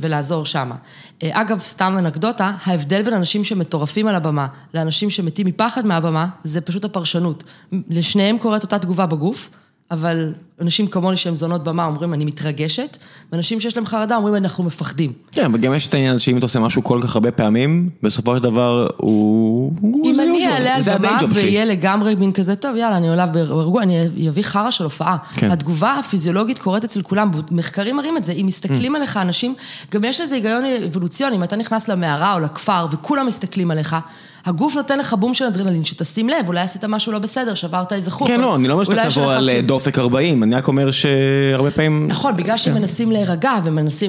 [0.00, 0.74] ולעזור שמה.
[1.22, 6.60] אה, אגב, סתם אנקדוטה, ההבדל בין אנשים שמטורפים על הבמה לאנשים שמתים מפחד מהבמה, זה
[6.60, 7.44] פשוט הפרשנות.
[7.90, 9.50] לשניהם קורית אותה תגובה בגוף.
[9.92, 12.96] אבל אנשים כמוני שהם זונות במה אומרים אני מתרגשת,
[13.32, 15.12] ואנשים שיש להם חרדה אומרים אנחנו מפחדים.
[15.32, 18.36] כן, אבל גם יש את העניין שאם אתה עושה משהו כל כך הרבה פעמים, בסופו
[18.36, 19.72] של דבר הוא...
[20.04, 24.28] אם אני אעלה על במה ויהיה לגמרי מין כזה, טוב יאללה אני עולה ברגוע, אני
[24.28, 25.16] אביא חרא של הופעה.
[25.32, 25.50] כן.
[25.50, 28.98] התגובה הפיזיולוגית קורית אצל כולם, מחקרים מראים את זה, אם מסתכלים mm.
[28.98, 29.54] עליך אנשים,
[29.90, 33.96] גם יש לזה היגיון אבולוציוני, אם אתה נכנס למערה או לכפר וכולם מסתכלים עליך,
[34.44, 38.10] הגוף נותן לך בום של אדרנלין, שתשים לב, אולי עשית משהו לא בסדר, שברת איזה
[38.10, 38.28] חוק.
[38.28, 42.08] כן, לא, אני לא אומר שאתה תבוא על דופק 40, אני רק אומר שהרבה פעמים...
[42.08, 42.80] נכון, בגלל שהם כן.
[42.80, 43.52] מנסים להירגע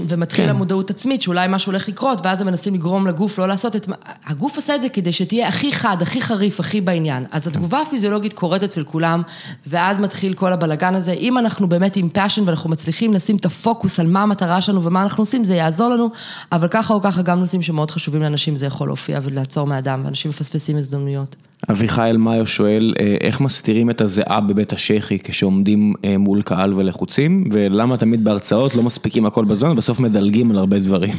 [0.10, 0.50] ומתחיל כן.
[0.50, 3.88] המודעות עצמית, שאולי משהו הולך לקרות, ואז הם מנסים לגרום לגוף לא לעשות את...
[4.26, 7.26] הגוף עושה את זה כדי שתהיה הכי חד, הכי חריף, הכי בעניין.
[7.32, 9.22] אז התגובה הפיזיולוגית קורית אצל כולם,
[9.68, 11.12] ואז מתחיל כל הבלגן הזה.
[11.12, 15.04] אם אנחנו באמת עם passion ואנחנו מצליחים לשים את הפוקוס על מה המטרה שלנו ומה
[15.04, 16.10] אנחנו עושים, זה יעזור לנו,
[16.52, 20.23] אבל ככה או ככה גם נושאים שמאוד חשובים לאנשים, זה יכול להופיע ולעצור מאדם, ואנשים
[20.30, 21.36] מפספסים הזדמנויות.
[21.72, 27.48] אביחי אלמאיו שואל, אה, איך מסתירים את הזיעה בבית השחי כשעומדים אה, מול קהל ולחוצים,
[27.52, 31.14] ולמה תמיד בהרצאות לא מספיקים הכל בזמן, ובסוף מדלגים על הרבה דברים.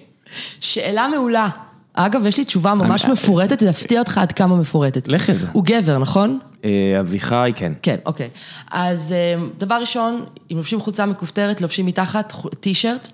[0.60, 1.48] שאלה מעולה.
[1.94, 3.12] אגב, יש לי תשובה ממש אני...
[3.12, 5.08] מפורטת, זה יפתיע אותך עד כמה מפורטת.
[5.08, 5.46] לך איזה.
[5.52, 6.38] הוא גבר, נכון?
[6.64, 7.72] אה, אביחי, כן.
[7.82, 8.28] כן, אוקיי.
[8.70, 9.14] אז
[9.58, 13.08] דבר ראשון, אם לובשים חולצה מכופתרת, לובשים מתחת טישרט.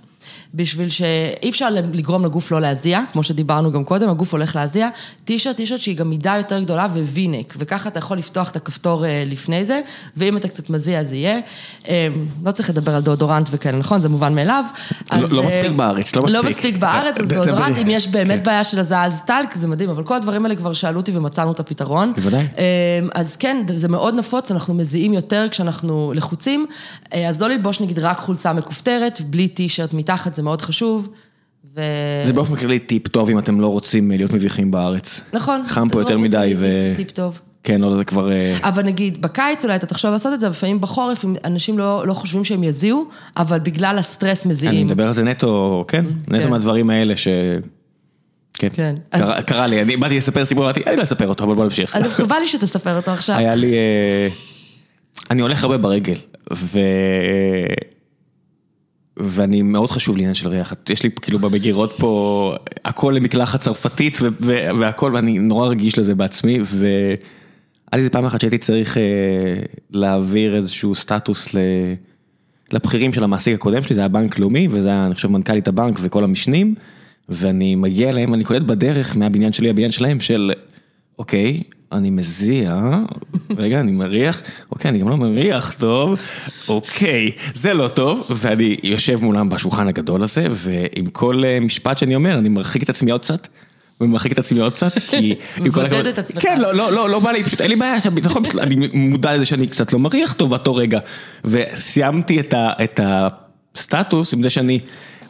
[0.55, 4.89] בשביל שאי אפשר לגרום לגוף לא להזיע, כמו שדיברנו גם קודם, הגוף הולך להזיע,
[5.24, 9.23] טישרט, טישרט שהיא גם מידה יותר גדולה ווינק, וככה אתה יכול לפתוח את הכפתור אה,
[9.27, 9.81] לפני זה,
[10.16, 11.39] ואם אתה קצת מזיע אז יהיה.
[11.89, 12.09] אה,
[12.45, 14.01] לא צריך לדבר על דאודורנט וכאלה, נכון?
[14.01, 14.65] זה מובן מאליו.
[15.12, 16.37] לא, לא מספיק אה, בארץ, לא מספיק.
[16.37, 18.45] לא מספיק בארץ, אז דאודורנט, אם יש באמת כן.
[18.45, 21.53] בעיה של הזעה אז טלק, זה מדהים, אבל כל הדברים האלה כבר שאלו אותי ומצאנו
[21.53, 22.12] את הפתרון.
[22.16, 22.47] בוודאי.
[23.15, 26.66] אז כן, זה מאוד נפוץ, אנחנו מזיעים יותר כשאנחנו לחוצים,
[27.29, 31.09] אז לא ללבוש נגיד רק חולצה מכופתרת, בלי טישרט מתחת, זה מאוד חשוב.
[31.77, 31.81] ו...
[32.27, 35.20] זה באופן כללי טיפ טוב אם אתם לא רוצים להיות מביכים בארץ.
[35.32, 35.62] נכון.
[35.66, 36.93] חם פה יותר מדי ו...
[36.97, 37.40] טיפ טוב.
[37.62, 38.32] כן, לא, זה כבר...
[38.32, 42.14] אה, אבל נגיד, בקיץ אולי אתה תחשוב לעשות את זה, לפעמים בחורף, אנשים לא, לא
[42.14, 43.05] חושבים שהם יזיעו,
[43.36, 44.74] אבל בגלל הסטרס מזיעים.
[44.74, 46.51] אני מדבר על זה נטו, כן, mm, נטו כן.
[46.51, 47.28] מהדברים האלה ש...
[48.55, 48.94] כן, כן.
[49.10, 49.44] קרה, אז...
[49.44, 51.97] קרה לי, אני באתי לספר סיפור, אמרתי, אני לא אספר אותו, אבל בוא נמשיך.
[51.97, 53.36] אז בא לי שתספר אותו עכשיו.
[53.39, 53.73] היה לי...
[53.74, 54.28] אה,
[55.31, 56.16] אני הולך הרבה ברגל,
[56.52, 56.78] ו...
[59.16, 64.18] ואני מאוד חשוב לי עניין של ריח, יש לי כאילו במגירות פה הכל למקלחת צרפתית
[64.78, 67.16] והכל ואני נורא רגיש לזה בעצמי והיה
[67.93, 69.02] לי איזה פעם אחת שהייתי צריך אה,
[69.90, 71.48] להעביר איזשהו סטטוס
[72.72, 75.98] לבכירים של המעסיק הקודם שלי, זה היה בנק לאומי וזה היה אני חושב מנכ"לית הבנק
[76.01, 76.74] וכל המשנים
[77.28, 80.52] ואני מגיע אליהם, אני קולט בדרך מהבניין שלי לבניין שלהם של
[81.18, 81.62] אוקיי.
[81.93, 82.90] אני מזיע,
[83.56, 86.20] רגע, אני מריח, אוקיי, אני גם לא מריח טוב,
[86.69, 92.14] אוקיי, זה לא טוב, ואני יושב מולם בשולחן הגדול הזה, ועם כל אה, משפט שאני
[92.14, 93.48] אומר, אני מרחיק את עצמי עוד קצת.
[94.01, 95.35] ומרחיק את עצמי עוד קצת, כי...
[95.59, 96.43] מבודד את עצמך.
[96.43, 99.44] כן, לא, לא, לא, לא בא לי, פשוט אין לי בעיה, נכון, אני מודע לזה
[99.44, 100.98] שאני קצת לא מריח טוב באותו רגע.
[101.44, 104.81] וסיימתי את הסטטוס עם זה שאני...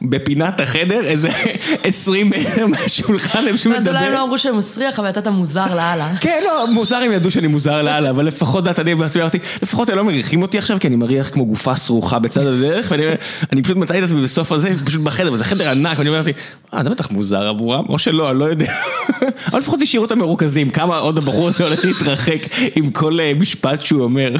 [0.04, 1.28] בפינת החדר, איזה
[1.84, 3.90] 20 מטר מהשולחן, הם פשוט מדבר.
[3.90, 6.12] אז אולי לא אמרו שהם מסריח, אבל יצאת מוזר לאללה.
[6.20, 9.88] כן, לא, מוזר הם ידעו שאני מוזר לאללה, אבל לפחות דעת אני בעצמי אמרתי, לפחות
[9.88, 13.76] הם לא מריחים אותי עכשיו, כי אני מריח כמו גופה סרוחה בצד הדרך, ואני פשוט
[13.76, 16.22] מצאתי את עצמי בסוף הזה, פשוט בחדר, וזה חדר ענק, ואני אומר
[16.74, 18.72] אה, זה בטח מוזר עבורם, או שלא, אני לא יודע.
[19.50, 22.38] אבל לפחות תשאירו אותם מרוכזים, כמה עוד הבחור הזה הולך להתרחק
[22.74, 24.30] עם כל אה, משפט שהוא אומר.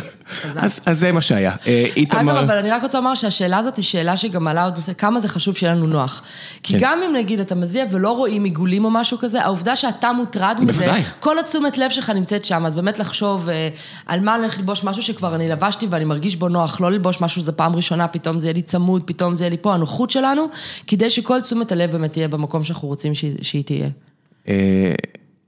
[0.57, 1.53] אז זה מה שהיה.
[1.67, 5.21] אה, אגב, אבל אני רק רוצה לומר שהשאלה הזאת היא שאלה שגם מעלה עוד כמה
[5.21, 6.23] זה חשוב שיהיה לנו נוח.
[6.63, 6.79] כי כן.
[6.81, 10.93] גם אם נגיד אתה מזיע ולא רואים עיגולים או משהו כזה, העובדה שאתה מוטרד מזה,
[11.21, 13.69] כל התשומת לב שלך נמצאת שם, אז באמת לחשוב אה,
[14.07, 17.21] על מה אני הולך ללבוש משהו שכבר אני לבשתי ואני מרגיש בו נוח, לא ללבוש
[17.21, 20.11] משהו שזה פעם ראשונה, פתאום זה יהיה לי צמוד, פתאום זה יהיה לי פה, הנוחות
[20.11, 20.47] שלנו,
[20.87, 23.13] כדי שכל תשומת הלב באמת תהיה במקום שאנחנו רוצים
[23.43, 23.89] שהיא תהיה.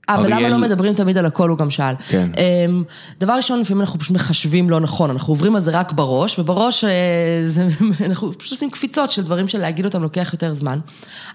[0.09, 1.95] אה, ולמה אריאל- לא מדברים תמיד על הכל, הוא גם שאל.
[2.09, 2.29] כן.
[2.37, 2.83] אמ,
[3.19, 6.83] דבר ראשון, לפעמים אנחנו פשוט מחשבים לא נכון, אנחנו עוברים על זה רק בראש, ובראש
[6.83, 6.89] אה,
[7.47, 7.67] זה,
[8.05, 10.79] אנחנו פשוט עושים קפיצות של דברים שלהגיד אותם לוקח יותר זמן.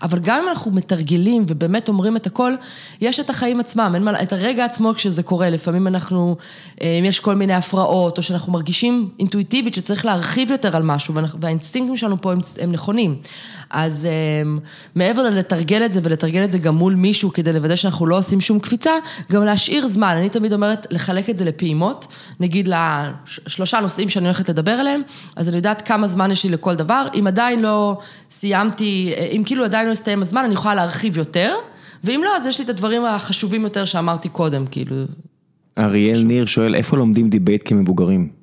[0.03, 2.53] אבל גם אם אנחנו מתרגלים ובאמת אומרים את הכל,
[3.01, 6.37] יש את החיים עצמם, אין מה, את הרגע עצמו כשזה קורה, לפעמים אנחנו,
[6.83, 11.15] אה, אם יש כל מיני הפרעות, או שאנחנו מרגישים אינטואיטיבית שצריך להרחיב יותר על משהו,
[11.41, 13.17] והאינסטינקטים שלנו פה הם, הם נכונים.
[13.71, 14.07] אז
[14.43, 14.59] אמ,
[14.95, 18.41] מעבר ללתרגל את זה ולתרגל את זה גם מול מישהו כדי לוודא שאנחנו לא עושים
[18.41, 18.93] שום קפיצה,
[19.33, 20.15] גם להשאיר זמן.
[20.19, 22.07] אני תמיד אומרת לחלק את זה לפעימות,
[22.41, 25.03] נגיד לשלושה נושאים שאני הולכת לדבר עליהם,
[25.37, 27.07] אז אני יודעת כמה זמן יש לי לכל דבר.
[27.19, 27.99] אם עדיין לא
[28.31, 31.55] סיימתי, אם כאילו עדיין לא הסתיים הזמן, אני יכולה להרחיב יותר,
[32.05, 34.97] ואם לא, אז יש לי את הדברים החשובים יותר שאמרתי קודם, כאילו.
[35.79, 38.40] אריאל ניר שואל, איפה לומדים דיבייט כמבוגרים?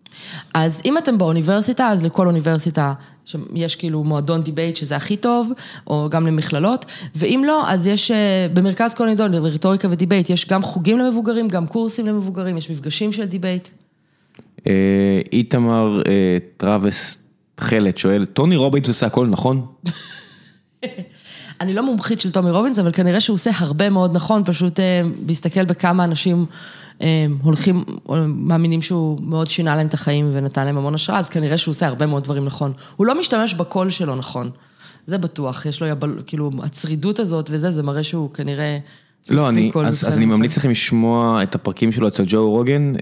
[0.53, 2.93] אז אם אתם באוניברסיטה, אז לכל אוניברסיטה
[3.53, 5.51] יש כאילו מועדון דיבייט שזה הכי טוב,
[5.87, 6.85] או גם למכללות,
[7.15, 11.67] ואם לא, אז יש אה, במרכז כל נידון, רטוריקה ודיבייט, יש גם חוגים למבוגרים, גם
[11.67, 13.67] קורסים למבוגרים, יש מפגשים של דיבייט.
[14.67, 17.17] אה, איתמר אה, טראבס
[17.55, 19.65] תכלת שואל, טוני רובינס עושה הכל נכון?
[21.61, 25.01] אני לא מומחית של טוני רובינס, אבל כנראה שהוא עושה הרבה מאוד נכון, פשוט אה,
[25.27, 26.45] להסתכל בכמה אנשים
[27.01, 31.29] אה, הולכים, או מאמינים שהוא מאוד שינה להם את החיים ונתן להם המון השראה, אז
[31.29, 32.73] כנראה שהוא עושה הרבה מאוד דברים נכון.
[32.95, 34.49] הוא לא משתמש בקול שלו נכון,
[35.05, 38.77] זה בטוח, יש לו יבל, כאילו, הצרידות הזאת וזה, זה מראה שהוא כנראה...
[39.29, 40.25] לא, אני, אז, אז אני.
[40.25, 42.93] ממליץ לכם לשמוע את הפרקים שלו אצל ג'ו רוגן.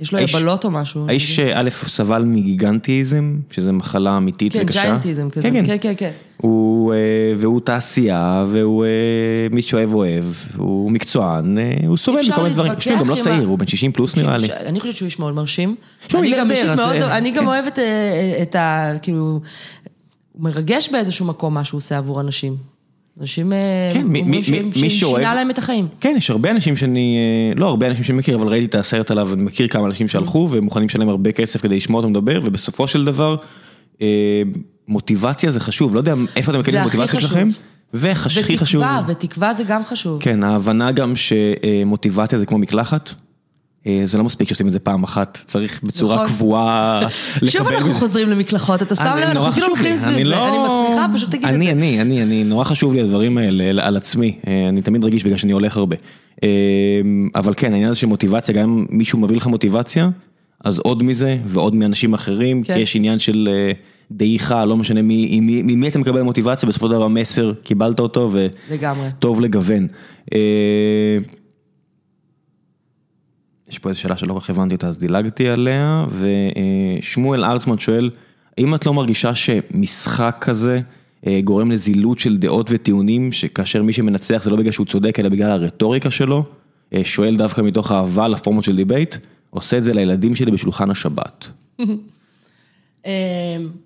[0.00, 1.04] יש לו האיש- יבלות או משהו.
[1.08, 4.82] האיש א' סבל מגיגנטיזם, שזה מחלה אמיתית כן, וקשה.
[4.82, 5.76] ג'יינטיזם כזה, כן, כן, כן.
[5.80, 6.10] כן, כן.
[6.36, 6.98] הוא, אה,
[7.36, 8.88] והוא תעשייה, והוא אה,
[9.50, 10.24] מי שאוהב אוהב,
[10.56, 12.74] הוא מקצוען, אה, הוא סובל מכל מיני דברים.
[12.74, 14.48] תשמעי, הוא גם לא צעיר, הוא בן 60 פלוס נראה לי.
[14.52, 15.74] אני חושבת שהוא איש מאוד מרשים.
[16.14, 16.30] אני
[17.30, 17.46] גם כן.
[17.46, 17.78] אוהבת
[18.42, 18.92] את ה...
[19.02, 19.40] כאילו,
[20.32, 22.56] הוא מרגש באיזשהו מקום מה שהוא עושה עבור אנשים.
[23.20, 23.58] אנשים אה,
[23.94, 25.86] כן, אומרים מי- שהם- מי שהם שאוהב- שינה להם את החיים.
[26.00, 27.16] כן, יש הרבה אנשים שאני,
[27.54, 30.08] אה, לא הרבה אנשים שאני מכיר, אבל ראיתי את הסרט עליו, אני מכיר כמה אנשים
[30.08, 33.36] שהלכו והם מוכנים לשלם הרבה כסף כדי לשמוע אותו מדבר, ובסופו של דבר,
[34.02, 34.42] אה,
[34.88, 37.30] מוטיבציה זה חשוב, לא יודע איפה אתם מקבלים זה הכי מוטיבציה חשוב.
[37.30, 37.48] שלכם,
[37.94, 40.22] והכי חשוב, ותקווה, ותקווה זה גם חשוב.
[40.22, 43.14] כן, ההבנה גם שמוטיבציה זה כמו מקלחת, אה,
[44.04, 46.26] זה לא מספיק שעושים את זה פעם אחת, צריך בצורה נכון.
[46.26, 47.00] קבועה
[47.42, 47.92] לקבל שוב אנחנו.
[47.92, 51.06] חוזרים למקלחות, אתה שם אני- לב, אנחנו כאילו הולכים סביב אני זה, לא- אני מסמיכה,
[51.14, 51.72] פשוט תגיד את אני, זה.
[51.72, 55.36] אני, אני, אני, נורא חשוב לי הדברים האלה על עצמי, אה, אני תמיד רגיש בגלל
[55.36, 55.96] שאני הולך הרבה.
[56.42, 56.48] אה,
[57.34, 60.10] אבל כן, העניין הזה של מוטיבציה, גם אם מישהו מביא לך מוטיבציה,
[60.64, 62.74] אז עוד מזה ועוד מאנשים אחרים, כן.
[62.74, 63.72] כי יש עניין של אה,
[64.10, 68.30] דעיכה, לא משנה מי- ממי אתה מקבל מוטיבציה, בסופו של דבר המסר, קיבלת אותו
[68.70, 69.08] לגמרי.
[69.18, 69.86] וטוב לגוון.
[70.34, 70.38] אה,
[73.70, 76.06] יש פה איזו שאלה שלא כל כך הבנתי אותה, אז דילגתי עליה,
[77.00, 78.10] ושמואל ארצמן שואל,
[78.58, 80.80] האם את לא מרגישה שמשחק כזה
[81.26, 85.28] אה, גורם לזילות של דעות וטיעונים, שכאשר מי שמנצח זה לא בגלל שהוא צודק, אלא
[85.28, 86.44] בגלל הרטוריקה שלו,
[86.94, 89.16] אה, שואל דווקא מתוך אהבה לפורמט של דיבייט,
[89.50, 91.48] עושה את זה לילדים שלי בשולחן השבת.
[93.06, 93.10] אמ,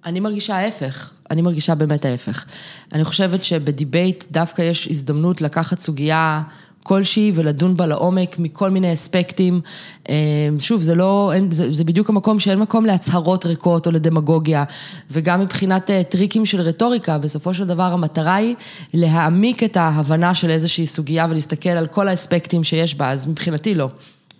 [0.04, 2.44] אני מרגישה ההפך, אני מרגישה באמת ההפך.
[2.92, 6.42] אני חושבת שבדיבייט דווקא יש הזדמנות לקחת סוגיה
[6.84, 9.60] כלשהי ולדון בה לעומק מכל מיני אספקטים.
[10.08, 10.14] אמ,
[10.58, 14.64] שוב, זה לא, אין, זה, זה בדיוק המקום שאין מקום להצהרות ריקות או לדמגוגיה,
[15.10, 18.54] וגם מבחינת אה, טריקים של רטוריקה, בסופו של דבר המטרה היא
[18.94, 23.88] להעמיק את ההבנה של איזושהי סוגיה ולהסתכל על כל האספקטים שיש בה, אז מבחינתי לא.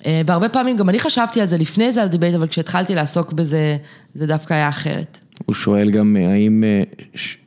[0.07, 3.33] אה, והרבה פעמים, גם אני חשבתי על זה לפני זה, על דיבייט, אבל כשהתחלתי לעסוק
[3.33, 3.77] בזה,
[4.15, 5.24] זה דווקא היה אחרת.
[5.47, 6.83] הוא שואל גם אה, האם אה,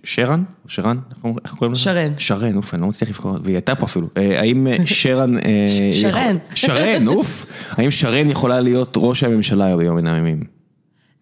[0.04, 0.98] שרן, שרן,
[1.46, 1.82] איך קוראים- לזה?
[1.82, 2.14] שרן.
[2.18, 4.08] שרן, אוף, אני לא מצליח לבחור, והיא הייתה פה אפילו.
[4.18, 5.36] אה, האם שרן...
[5.94, 6.38] שרן.
[6.56, 7.46] שרן, אוף.
[7.72, 10.44] האם שרן יכולה להיות ראש הממשלה ביום מן הימים?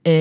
[0.06, 0.12] אמ,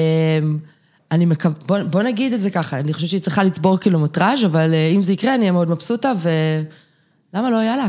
[1.12, 4.70] אני מקווה, בוא, בוא נגיד את זה ככה, אני חושבת שהיא צריכה לצבור קילומטראז', אבל
[4.94, 6.12] אם זה יקרה, אני אהיה מאוד מבסוטה,
[7.32, 7.89] ולמה לא, יאללה.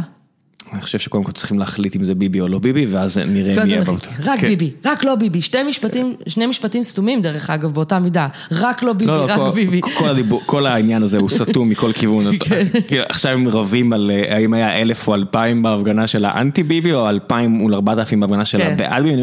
[0.73, 3.55] אני חושב שקודם כל צריכים להחליט אם זה ביבי או לא ביבי, ואז נראה מי
[3.55, 4.09] קודם יהיה כל, באותו.
[4.23, 4.47] רק כן.
[4.47, 8.93] ביבי, רק לא ביבי, שתי משפטים, שני משפטים סתומים דרך אגב, באותה מידה, רק לא
[8.93, 9.81] ביבי, לא, רק לא, ביבי.
[9.81, 12.37] כל- כל הדיבור- כל העניין הזה הוא סתום מכל כיוון.
[12.39, 12.63] כן.
[12.87, 16.93] כאילו, עכשיו הם רבים על אה, האם היה אלף או אלפיים בהפגנה של האנטי ביבי,
[16.93, 18.71] או אלפיים מול ארבעת אלפים בהפגנה של כן.
[18.73, 19.21] הבעד ביבי,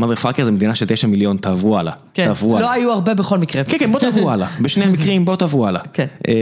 [0.00, 1.92] מother fucker זה מדינה של תשע מיליון, תעברו הלאה.
[2.14, 2.68] כן, תעברו הלאה.
[2.68, 3.64] לא היו הרבה בכל מקרה.
[3.64, 4.48] כן, כן, בוא תעברו הלאה.
[4.60, 5.80] בשני המקרים בוא תעברו הלאה.
[5.92, 6.06] כן.
[6.28, 6.34] אה,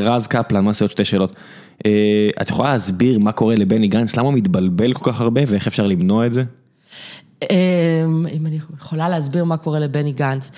[0.00, 1.36] רז קפלן, מה זה עוד שתי שאלות?
[1.86, 1.90] אה,
[2.42, 5.86] את יכולה להסביר מה קורה לבני גנץ, למה הוא מתבלבל כל כך הרבה ואיך אפשר
[5.86, 6.44] למנוע את זה?
[7.42, 10.50] אמ, אם אני יכולה להסביר מה קורה לבני גנץ.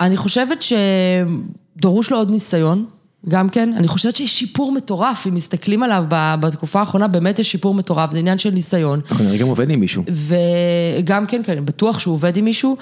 [0.00, 2.86] אני חושבת שדרוש לו עוד ניסיון,
[3.28, 3.74] גם כן.
[3.76, 6.04] אני חושבת שיש שיפור מטורף, אם מסתכלים עליו
[6.40, 9.00] בתקופה האחרונה, באמת יש שיפור מטורף, זה עניין של ניסיון.
[9.10, 10.02] אנחנו נראה גם עובד עם מישהו.
[10.08, 12.76] וגם כן, כן, בטוח שהוא עובד עם מישהו,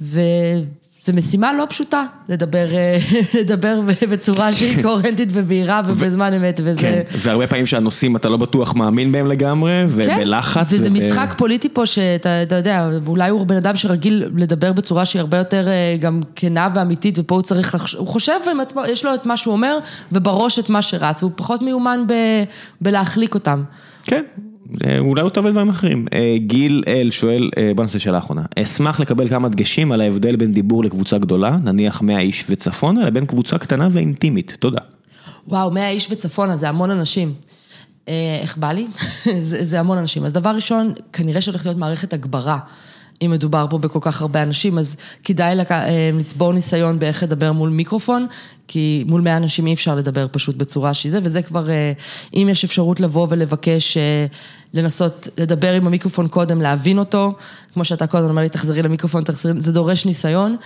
[0.00, 0.22] וזה
[1.06, 2.98] זו משימה לא פשוטה, לדבר, אה,
[3.40, 3.80] לדבר
[4.10, 6.80] בצורה שהיא קוהרנטית ובהירה ובזמן אמת, וזה...
[6.80, 10.70] כן, והרבה פעמים שהנושאים אתה לא בטוח מאמין בהם לגמרי, ובלחץ.
[10.70, 15.06] כן, וזה משחק פוליטי פה שאתה אתה יודע, אולי הוא בן אדם שרגיל לדבר בצורה
[15.06, 17.94] שהיא הרבה יותר אה, גם כנה ואמיתית, ופה הוא צריך, לחש...
[17.94, 19.78] הוא חושב עם עצמו, יש לו את מה שהוא אומר,
[20.12, 22.12] ובראש את מה שרץ, והוא פחות מיומן ב...
[22.80, 23.62] בלהחליק אותם.
[24.04, 24.22] כן.
[24.98, 26.06] אולי הוא טוב לדברים אחרים.
[26.12, 28.42] אה, גיל אל שואל, אה, בוא נעשה שאלה אחרונה.
[28.58, 33.26] אשמח לקבל כמה דגשים על ההבדל בין דיבור לקבוצה גדולה, נניח 100 איש וצפונה, לבין
[33.26, 34.56] קבוצה קטנה ואינטימית.
[34.60, 34.80] תודה.
[35.48, 37.34] וואו, 100 איש וצפונה, זה המון אנשים.
[38.08, 38.86] אה, איך בא לי?
[39.40, 40.24] זה, זה המון אנשים.
[40.24, 42.58] אז דבר ראשון, כנראה שהולך להיות מערכת הגברה.
[43.22, 45.68] אם מדובר פה בכל כך הרבה אנשים, אז כדאי לק...
[46.12, 48.26] לצבור ניסיון באיך לדבר מול מיקרופון,
[48.68, 51.68] כי מול 100 אנשים אי אפשר לדבר פשוט בצורה שהיא זה, וזה כבר,
[52.34, 53.96] אם יש אפשרות לבוא ולבקש
[54.74, 57.32] לנסות לדבר עם המיקרופון קודם, להבין אותו,
[57.74, 60.56] כמו שאתה קודם אומר לי, תחזרי למיקרופון, תחזרי, זה דורש ניסיון.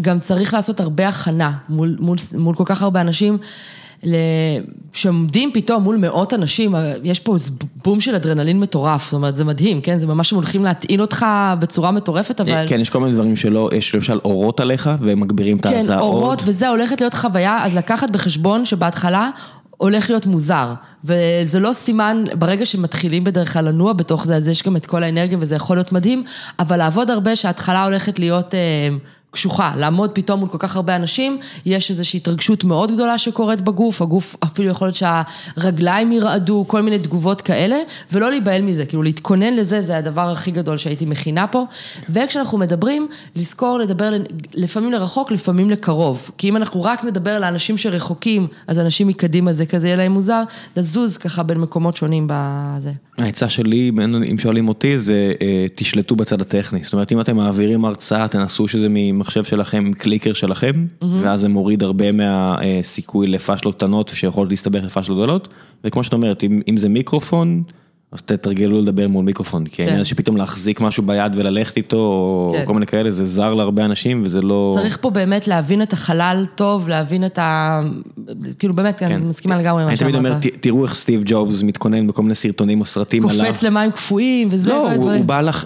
[0.00, 3.38] גם צריך לעשות הרבה הכנה מול, מול, מול כל כך הרבה אנשים.
[4.92, 6.74] שעומדים פתאום מול מאות אנשים,
[7.04, 7.36] יש פה
[7.84, 9.98] בום של אדרנלין מטורף, זאת אומרת, זה מדהים, כן?
[9.98, 11.26] זה ממש הם הולכים להטעין אותך
[11.58, 12.64] בצורה מטורפת, אבל...
[12.68, 16.02] כן, יש כל מיני דברים שלא, יש למשל אורות עליך, והם מגבירים את ההזעה כן,
[16.02, 19.30] אורות, וזה הולכת להיות חוויה, אז לקחת בחשבון שבהתחלה
[19.76, 20.74] הולך להיות מוזר,
[21.04, 25.02] וזה לא סימן, ברגע שמתחילים בדרך כלל לנוע בתוך זה, אז יש גם את כל
[25.02, 26.24] האנרגיה וזה יכול להיות מדהים,
[26.58, 28.54] אבל לעבוד הרבה שההתחלה הולכת להיות...
[28.54, 28.88] אה,
[29.36, 34.02] קשוחה, לעמוד פתאום מול כל כך הרבה אנשים, יש איזושהי התרגשות מאוד גדולה שקורית בגוף,
[34.02, 37.76] הגוף אפילו יכול להיות שהרגליים ירעדו, כל מיני תגובות כאלה,
[38.12, 41.64] ולא להיבהל מזה, כאילו להתכונן לזה, זה הדבר הכי גדול שהייתי מכינה פה,
[42.10, 44.12] וכשאנחנו מדברים, לזכור לדבר
[44.54, 49.66] לפעמים לרחוק, לפעמים לקרוב, כי אם אנחנו רק נדבר לאנשים שרחוקים, אז אנשים מקדימה זה
[49.66, 50.42] כזה יהיה להם מוזר,
[50.76, 52.92] לזוז ככה בין מקומות שונים בזה.
[53.18, 53.90] העצה שלי,
[54.30, 58.68] אם שואלים אותי, זה אה, תשלטו בצד הטכני, זאת אומרת אם אתם מעבירים הרצאה, תנסו
[58.68, 58.88] שזה
[59.26, 60.86] ממחשב שלכם, קליקר שלכם,
[61.22, 65.48] ואז זה מוריד הרבה מהסיכוי לפאשלות קטנות שיכולות להסתבך לפאשלות גדולות,
[65.84, 67.62] וכמו שאת אומרת, אם זה מיקרופון,
[68.12, 72.74] אז תתרגלו לדבר מול מיקרופון, כי העניין שפתאום להחזיק משהו ביד וללכת איתו, או כל
[72.74, 74.72] מיני כאלה, זה זר להרבה אנשים וזה לא...
[74.74, 77.80] צריך פה באמת להבין את החלל טוב, להבין את ה...
[78.58, 80.14] כאילו באמת, אני מסכימה לגמרי עם מה שאמרת.
[80.14, 83.46] אני תמיד אומר, תראו איך סטיב ג'ובס מתכונן בכל מיני סרטונים או סרטים עליו.
[83.46, 84.68] קופץ למים קפואים וזה.
[84.68, 84.90] לא,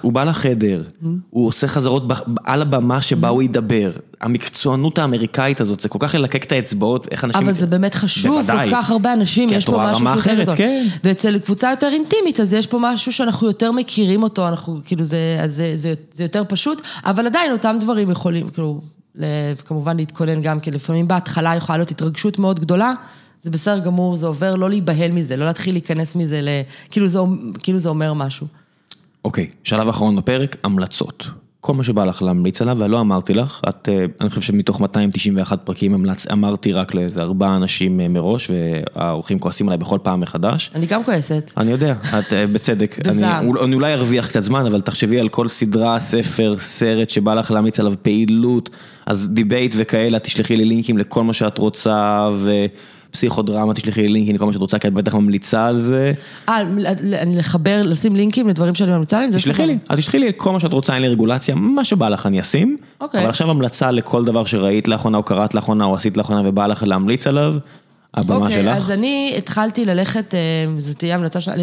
[0.02, 0.82] הוא בא לחדר,
[1.30, 2.02] הוא עושה חזרות
[2.44, 3.90] על הבמה שבה הוא ידבר.
[4.20, 7.42] המקצוענות האמריקאית הזאת, זה כל כך ללקק את האצבעות, איך אנשים...
[7.42, 10.56] אבל זה באמת חשוב, כל כך הרבה אנשים, יש פה משהו שיותר גדול.
[11.04, 15.40] ואצל קבוצה יותר אינטימית, אז יש פה משהו שאנחנו יותר מכירים אותו, אנחנו, כאילו, זה,
[15.46, 18.80] זה, זה, זה יותר פשוט, אבל עדיין אותם דברים יכולים, כאילו,
[19.64, 22.92] כמובן להתכונן גם, כי לפעמים בהתחלה יכולה להיות התרגשות מאוד גדולה.
[23.42, 26.48] זה בסדר גמור, זה עובר, לא להיבהל מזה, לא להתחיל להיכנס מזה, ל...
[26.90, 27.18] כאילו, זה,
[27.58, 28.46] כאילו זה אומר משהו.
[29.24, 31.26] אוקיי, שלב אחרון בפרק, המלצות.
[31.60, 35.58] כל מה שבא לך להמליץ עליו, ולא אמרתי לך, את, אה, אני חושב שמתוך 291
[35.64, 40.70] פרקים המלצ, אמרתי רק לאיזה ארבעה אנשים אה, מראש, והאורחים כועסים עליי בכל פעם מחדש.
[40.74, 41.50] אני גם כועסת.
[41.56, 42.98] אני יודע, את אה, בצדק.
[43.08, 43.50] בזעם.
[43.50, 47.50] אני, אני אולי ארוויח קצת זמן, אבל תחשבי על כל סדרה, ספר, סרט שבא לך
[47.50, 48.70] להמליץ עליו פעילות,
[49.06, 52.66] אז דיבייט וכאלה, תשלחי לי לינקים לכל מה שאת רוצה, ו...
[53.10, 56.12] פסיכודרמה, תשלחי לי לינקים לכל מה שאת רוצה, כי את בטח ממליצה על זה.
[56.48, 56.62] אה,
[57.26, 59.32] לחבר, לשים לינקים לדברים שאני ממליצה עליהם?
[59.32, 62.26] תשלחי לי, את תשלחי לי כל מה שאת רוצה, אין לי רגולציה, מה שבא לך
[62.26, 62.76] אני אשים.
[63.00, 63.20] אוקיי.
[63.20, 66.82] אבל עכשיו המלצה לכל דבר שראית לאחרונה, או קראת לאחרונה, או עשית לאחרונה, ובא לך
[66.82, 67.54] להמליץ עליו.
[68.14, 68.58] הבמה אוקיי, שלך.
[68.58, 70.40] אוקיי, אז אני התחלתי ללכת, אה,
[70.78, 71.54] זו תהיה המלצה שלי,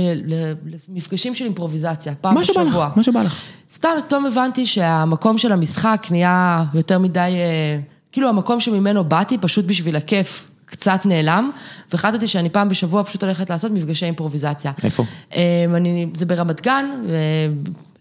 [0.89, 2.63] למפגשים של אימפרוביזציה, פעם בשבוע.
[2.63, 3.41] מה שבא לך, מה שבא לך.
[3.69, 7.79] סתם, פתאום הבנתי שהמקום של המשחק נהיה יותר מדי, אה,
[8.11, 10.47] כאילו המקום שממנו באתי פשוט בשביל הכיף.
[10.69, 11.49] קצת נעלם,
[11.91, 14.71] והחלטתי שאני פעם בשבוע פשוט הולכת לעשות מפגשי אימפרוביזציה.
[14.83, 15.03] איפה?
[15.35, 15.39] אמ,
[15.75, 16.85] אני, זה ברמת גן,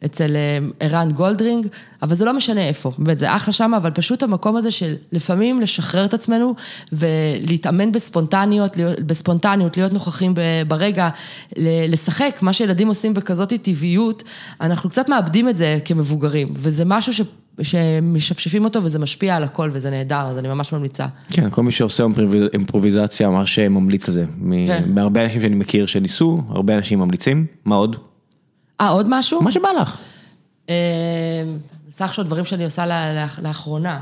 [0.04, 1.66] אצל אמ, ערן גולדרינג,
[2.02, 5.60] אבל זה לא משנה איפה, באמת, זה אחלה שם, אבל פשוט המקום הזה של לפעמים
[5.60, 6.54] לשחרר את עצמנו
[6.92, 10.34] ולהתאמן בספונטניות, בספונטניות, להיות נוכחים
[10.68, 11.08] ברגע,
[11.88, 14.22] לשחק, מה שילדים עושים בכזאת טבעיות,
[14.60, 17.20] אנחנו קצת מאבדים את זה כמבוגרים, וזה משהו ש...
[17.62, 21.06] שמשפשפים אותו וזה משפיע על הכל וזה נהדר, אז אני ממש ממליצה.
[21.30, 22.04] כן, כל מי שעושה
[22.54, 24.24] אימפרוביזציה ממש ממליץ על זה.
[24.66, 24.84] כן.
[24.86, 27.96] מהרבה אנשים שאני מכיר שניסו, הרבה אנשים ממליצים, מה עוד?
[28.80, 29.42] אה, עוד משהו?
[29.42, 30.00] מה שבא לך.
[30.68, 30.74] אמ,
[31.90, 32.86] סך של דברים שאני עושה
[33.42, 34.00] לאחרונה.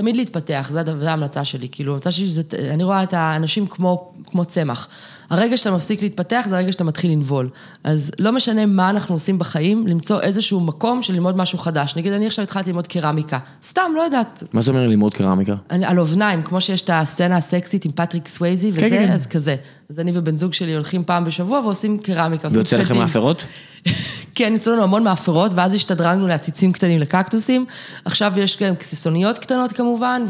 [0.00, 4.44] תמיד להתפתח, זו ההמלצה שלי, כאילו, ההמלצה שלי זה, אני רואה את האנשים כמו, כמו
[4.44, 4.88] צמח.
[5.30, 7.48] הרגע שאתה מפסיק להתפתח זה הרגע שאתה מתחיל לנבול.
[7.84, 11.96] אז לא משנה מה אנחנו עושים בחיים, למצוא איזשהו מקום של ללמוד משהו חדש.
[11.96, 13.38] נגיד, אני עכשיו התחלתי ללמוד קרמיקה.
[13.64, 14.42] סתם, לא יודעת.
[14.52, 15.54] מה זה אומר ללמוד קרמיקה?
[15.70, 19.12] אני, על אובניים, כמו שיש את הסצנה הסקסית עם פטריק סווייזי וזה, כן, כן.
[19.12, 19.56] אז כזה.
[19.90, 22.48] אז אני ובן זוג שלי הולכים פעם בשבוע ועושים קרמיקה.
[22.52, 23.44] ויוצא לכם מאפרות?
[24.34, 27.66] כן, יצאו לנו המון מאפרות, ואז השתדרגנו לעציצים קטנים לקקטוסים.
[28.04, 30.22] עכשיו יש גם כסיסוניות קטנות כמובן,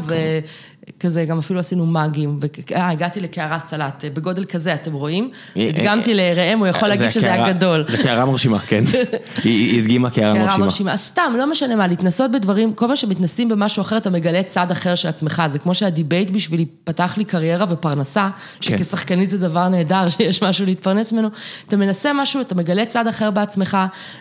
[0.97, 5.31] וכזה, גם אפילו עשינו מאגים, והגעתי לקערת סלט, בגודל כזה, אתם רואים?
[5.55, 7.85] הדגמתי לראם, הוא יכול להגיד שזה היה גדול.
[7.89, 8.83] זה קערה מרשימה, כן.
[9.43, 10.47] היא הדגימה קערה מרשימה.
[10.47, 14.43] קערה מרשימה, סתם, לא משנה מה, להתנסות בדברים, כל פעם שמתנסים במשהו אחר, אתה מגלה
[14.43, 18.29] צד אחר של עצמך, זה כמו שהדיבייט בשבילי פתח לי קריירה ופרנסה,
[18.61, 21.29] שכשחקנית זה דבר נהדר, שיש משהו להתפרנס ממנו.
[21.67, 23.77] אתה מנסה משהו, אתה מגלה צד אחר בעצמך,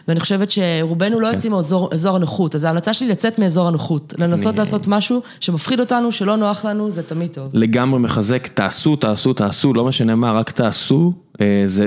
[0.09, 4.87] ואני חושבת שרובנו לא יוצאים מאזור הנוחות, אז ההמלצה שלי לצאת מאזור הנוחות, לנסות לעשות
[4.87, 7.51] משהו שמפחיד אותנו, שלא נוח לנו, זה תמיד טוב.
[7.53, 11.13] לגמרי מחזק, תעשו, תעשו, תעשו, לא משנה מה, רק תעשו,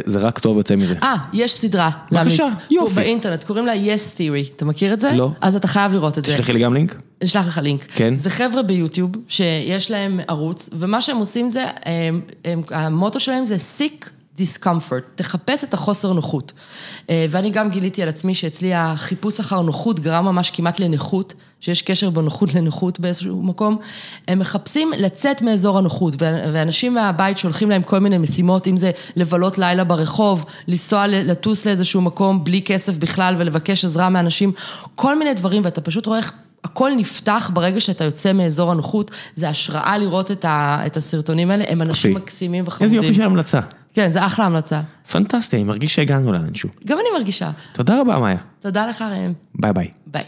[0.05, 0.95] זה רק טוב יוצא מזה.
[1.03, 2.39] אה, יש סדרה להמליץ.
[2.39, 2.95] בבקשה, יופי.
[2.95, 5.11] באינטרנט, קוראים לה Yes Theory, אתה מכיר את זה?
[5.13, 5.29] לא.
[5.41, 6.33] אז אתה חייב לראות את זה.
[6.33, 6.91] תשלחי לי גם לינק.
[6.91, 7.85] אני אשלח לך לינק.
[7.95, 8.17] כן.
[8.17, 11.65] זה חבר'ה ביוטיוב, שיש להם ערוץ, ומה שהם עושים זה,
[12.71, 16.53] המוטו שלהם זה sick discomfort, תחפש את החוסר נוחות.
[17.09, 22.09] ואני גם גיליתי על עצמי שאצלי החיפוש אחר נוחות גרם ממש כמעט לנכות, שיש קשר
[22.09, 23.77] בנוחות לנוחות באיזשהו מקום.
[24.27, 29.57] הם מחפשים לצאת מאזור הנוחות, ואנשים מהבית שולחים להם כל מיני משימות, אם זה לבלות
[29.57, 34.51] לילה ברחוב, לנסוע, לטוס לאיזשהו מקום בלי כסף בכלל ולבקש עזרה מאנשים,
[34.95, 36.31] כל מיני דברים, ואתה פשוט רואה איך
[36.63, 42.13] הכל נפתח ברגע שאתה יוצא מאזור הנוחות, זה השראה לראות את הסרטונים האלה, הם אנשים
[42.13, 42.85] מקסימים וחמודים.
[42.85, 43.59] איזה יופי של המלצה.
[43.93, 44.81] כן, זה אחלה המלצה.
[45.11, 46.69] פנטסטי, אני מרגיש שהגענו לאנשהו.
[46.85, 47.51] גם אני מרגישה.
[47.73, 48.37] תודה רבה, מאיה.
[48.61, 49.33] תודה לך, ראם.
[49.55, 49.87] ביי ביי.
[50.07, 50.23] ביי.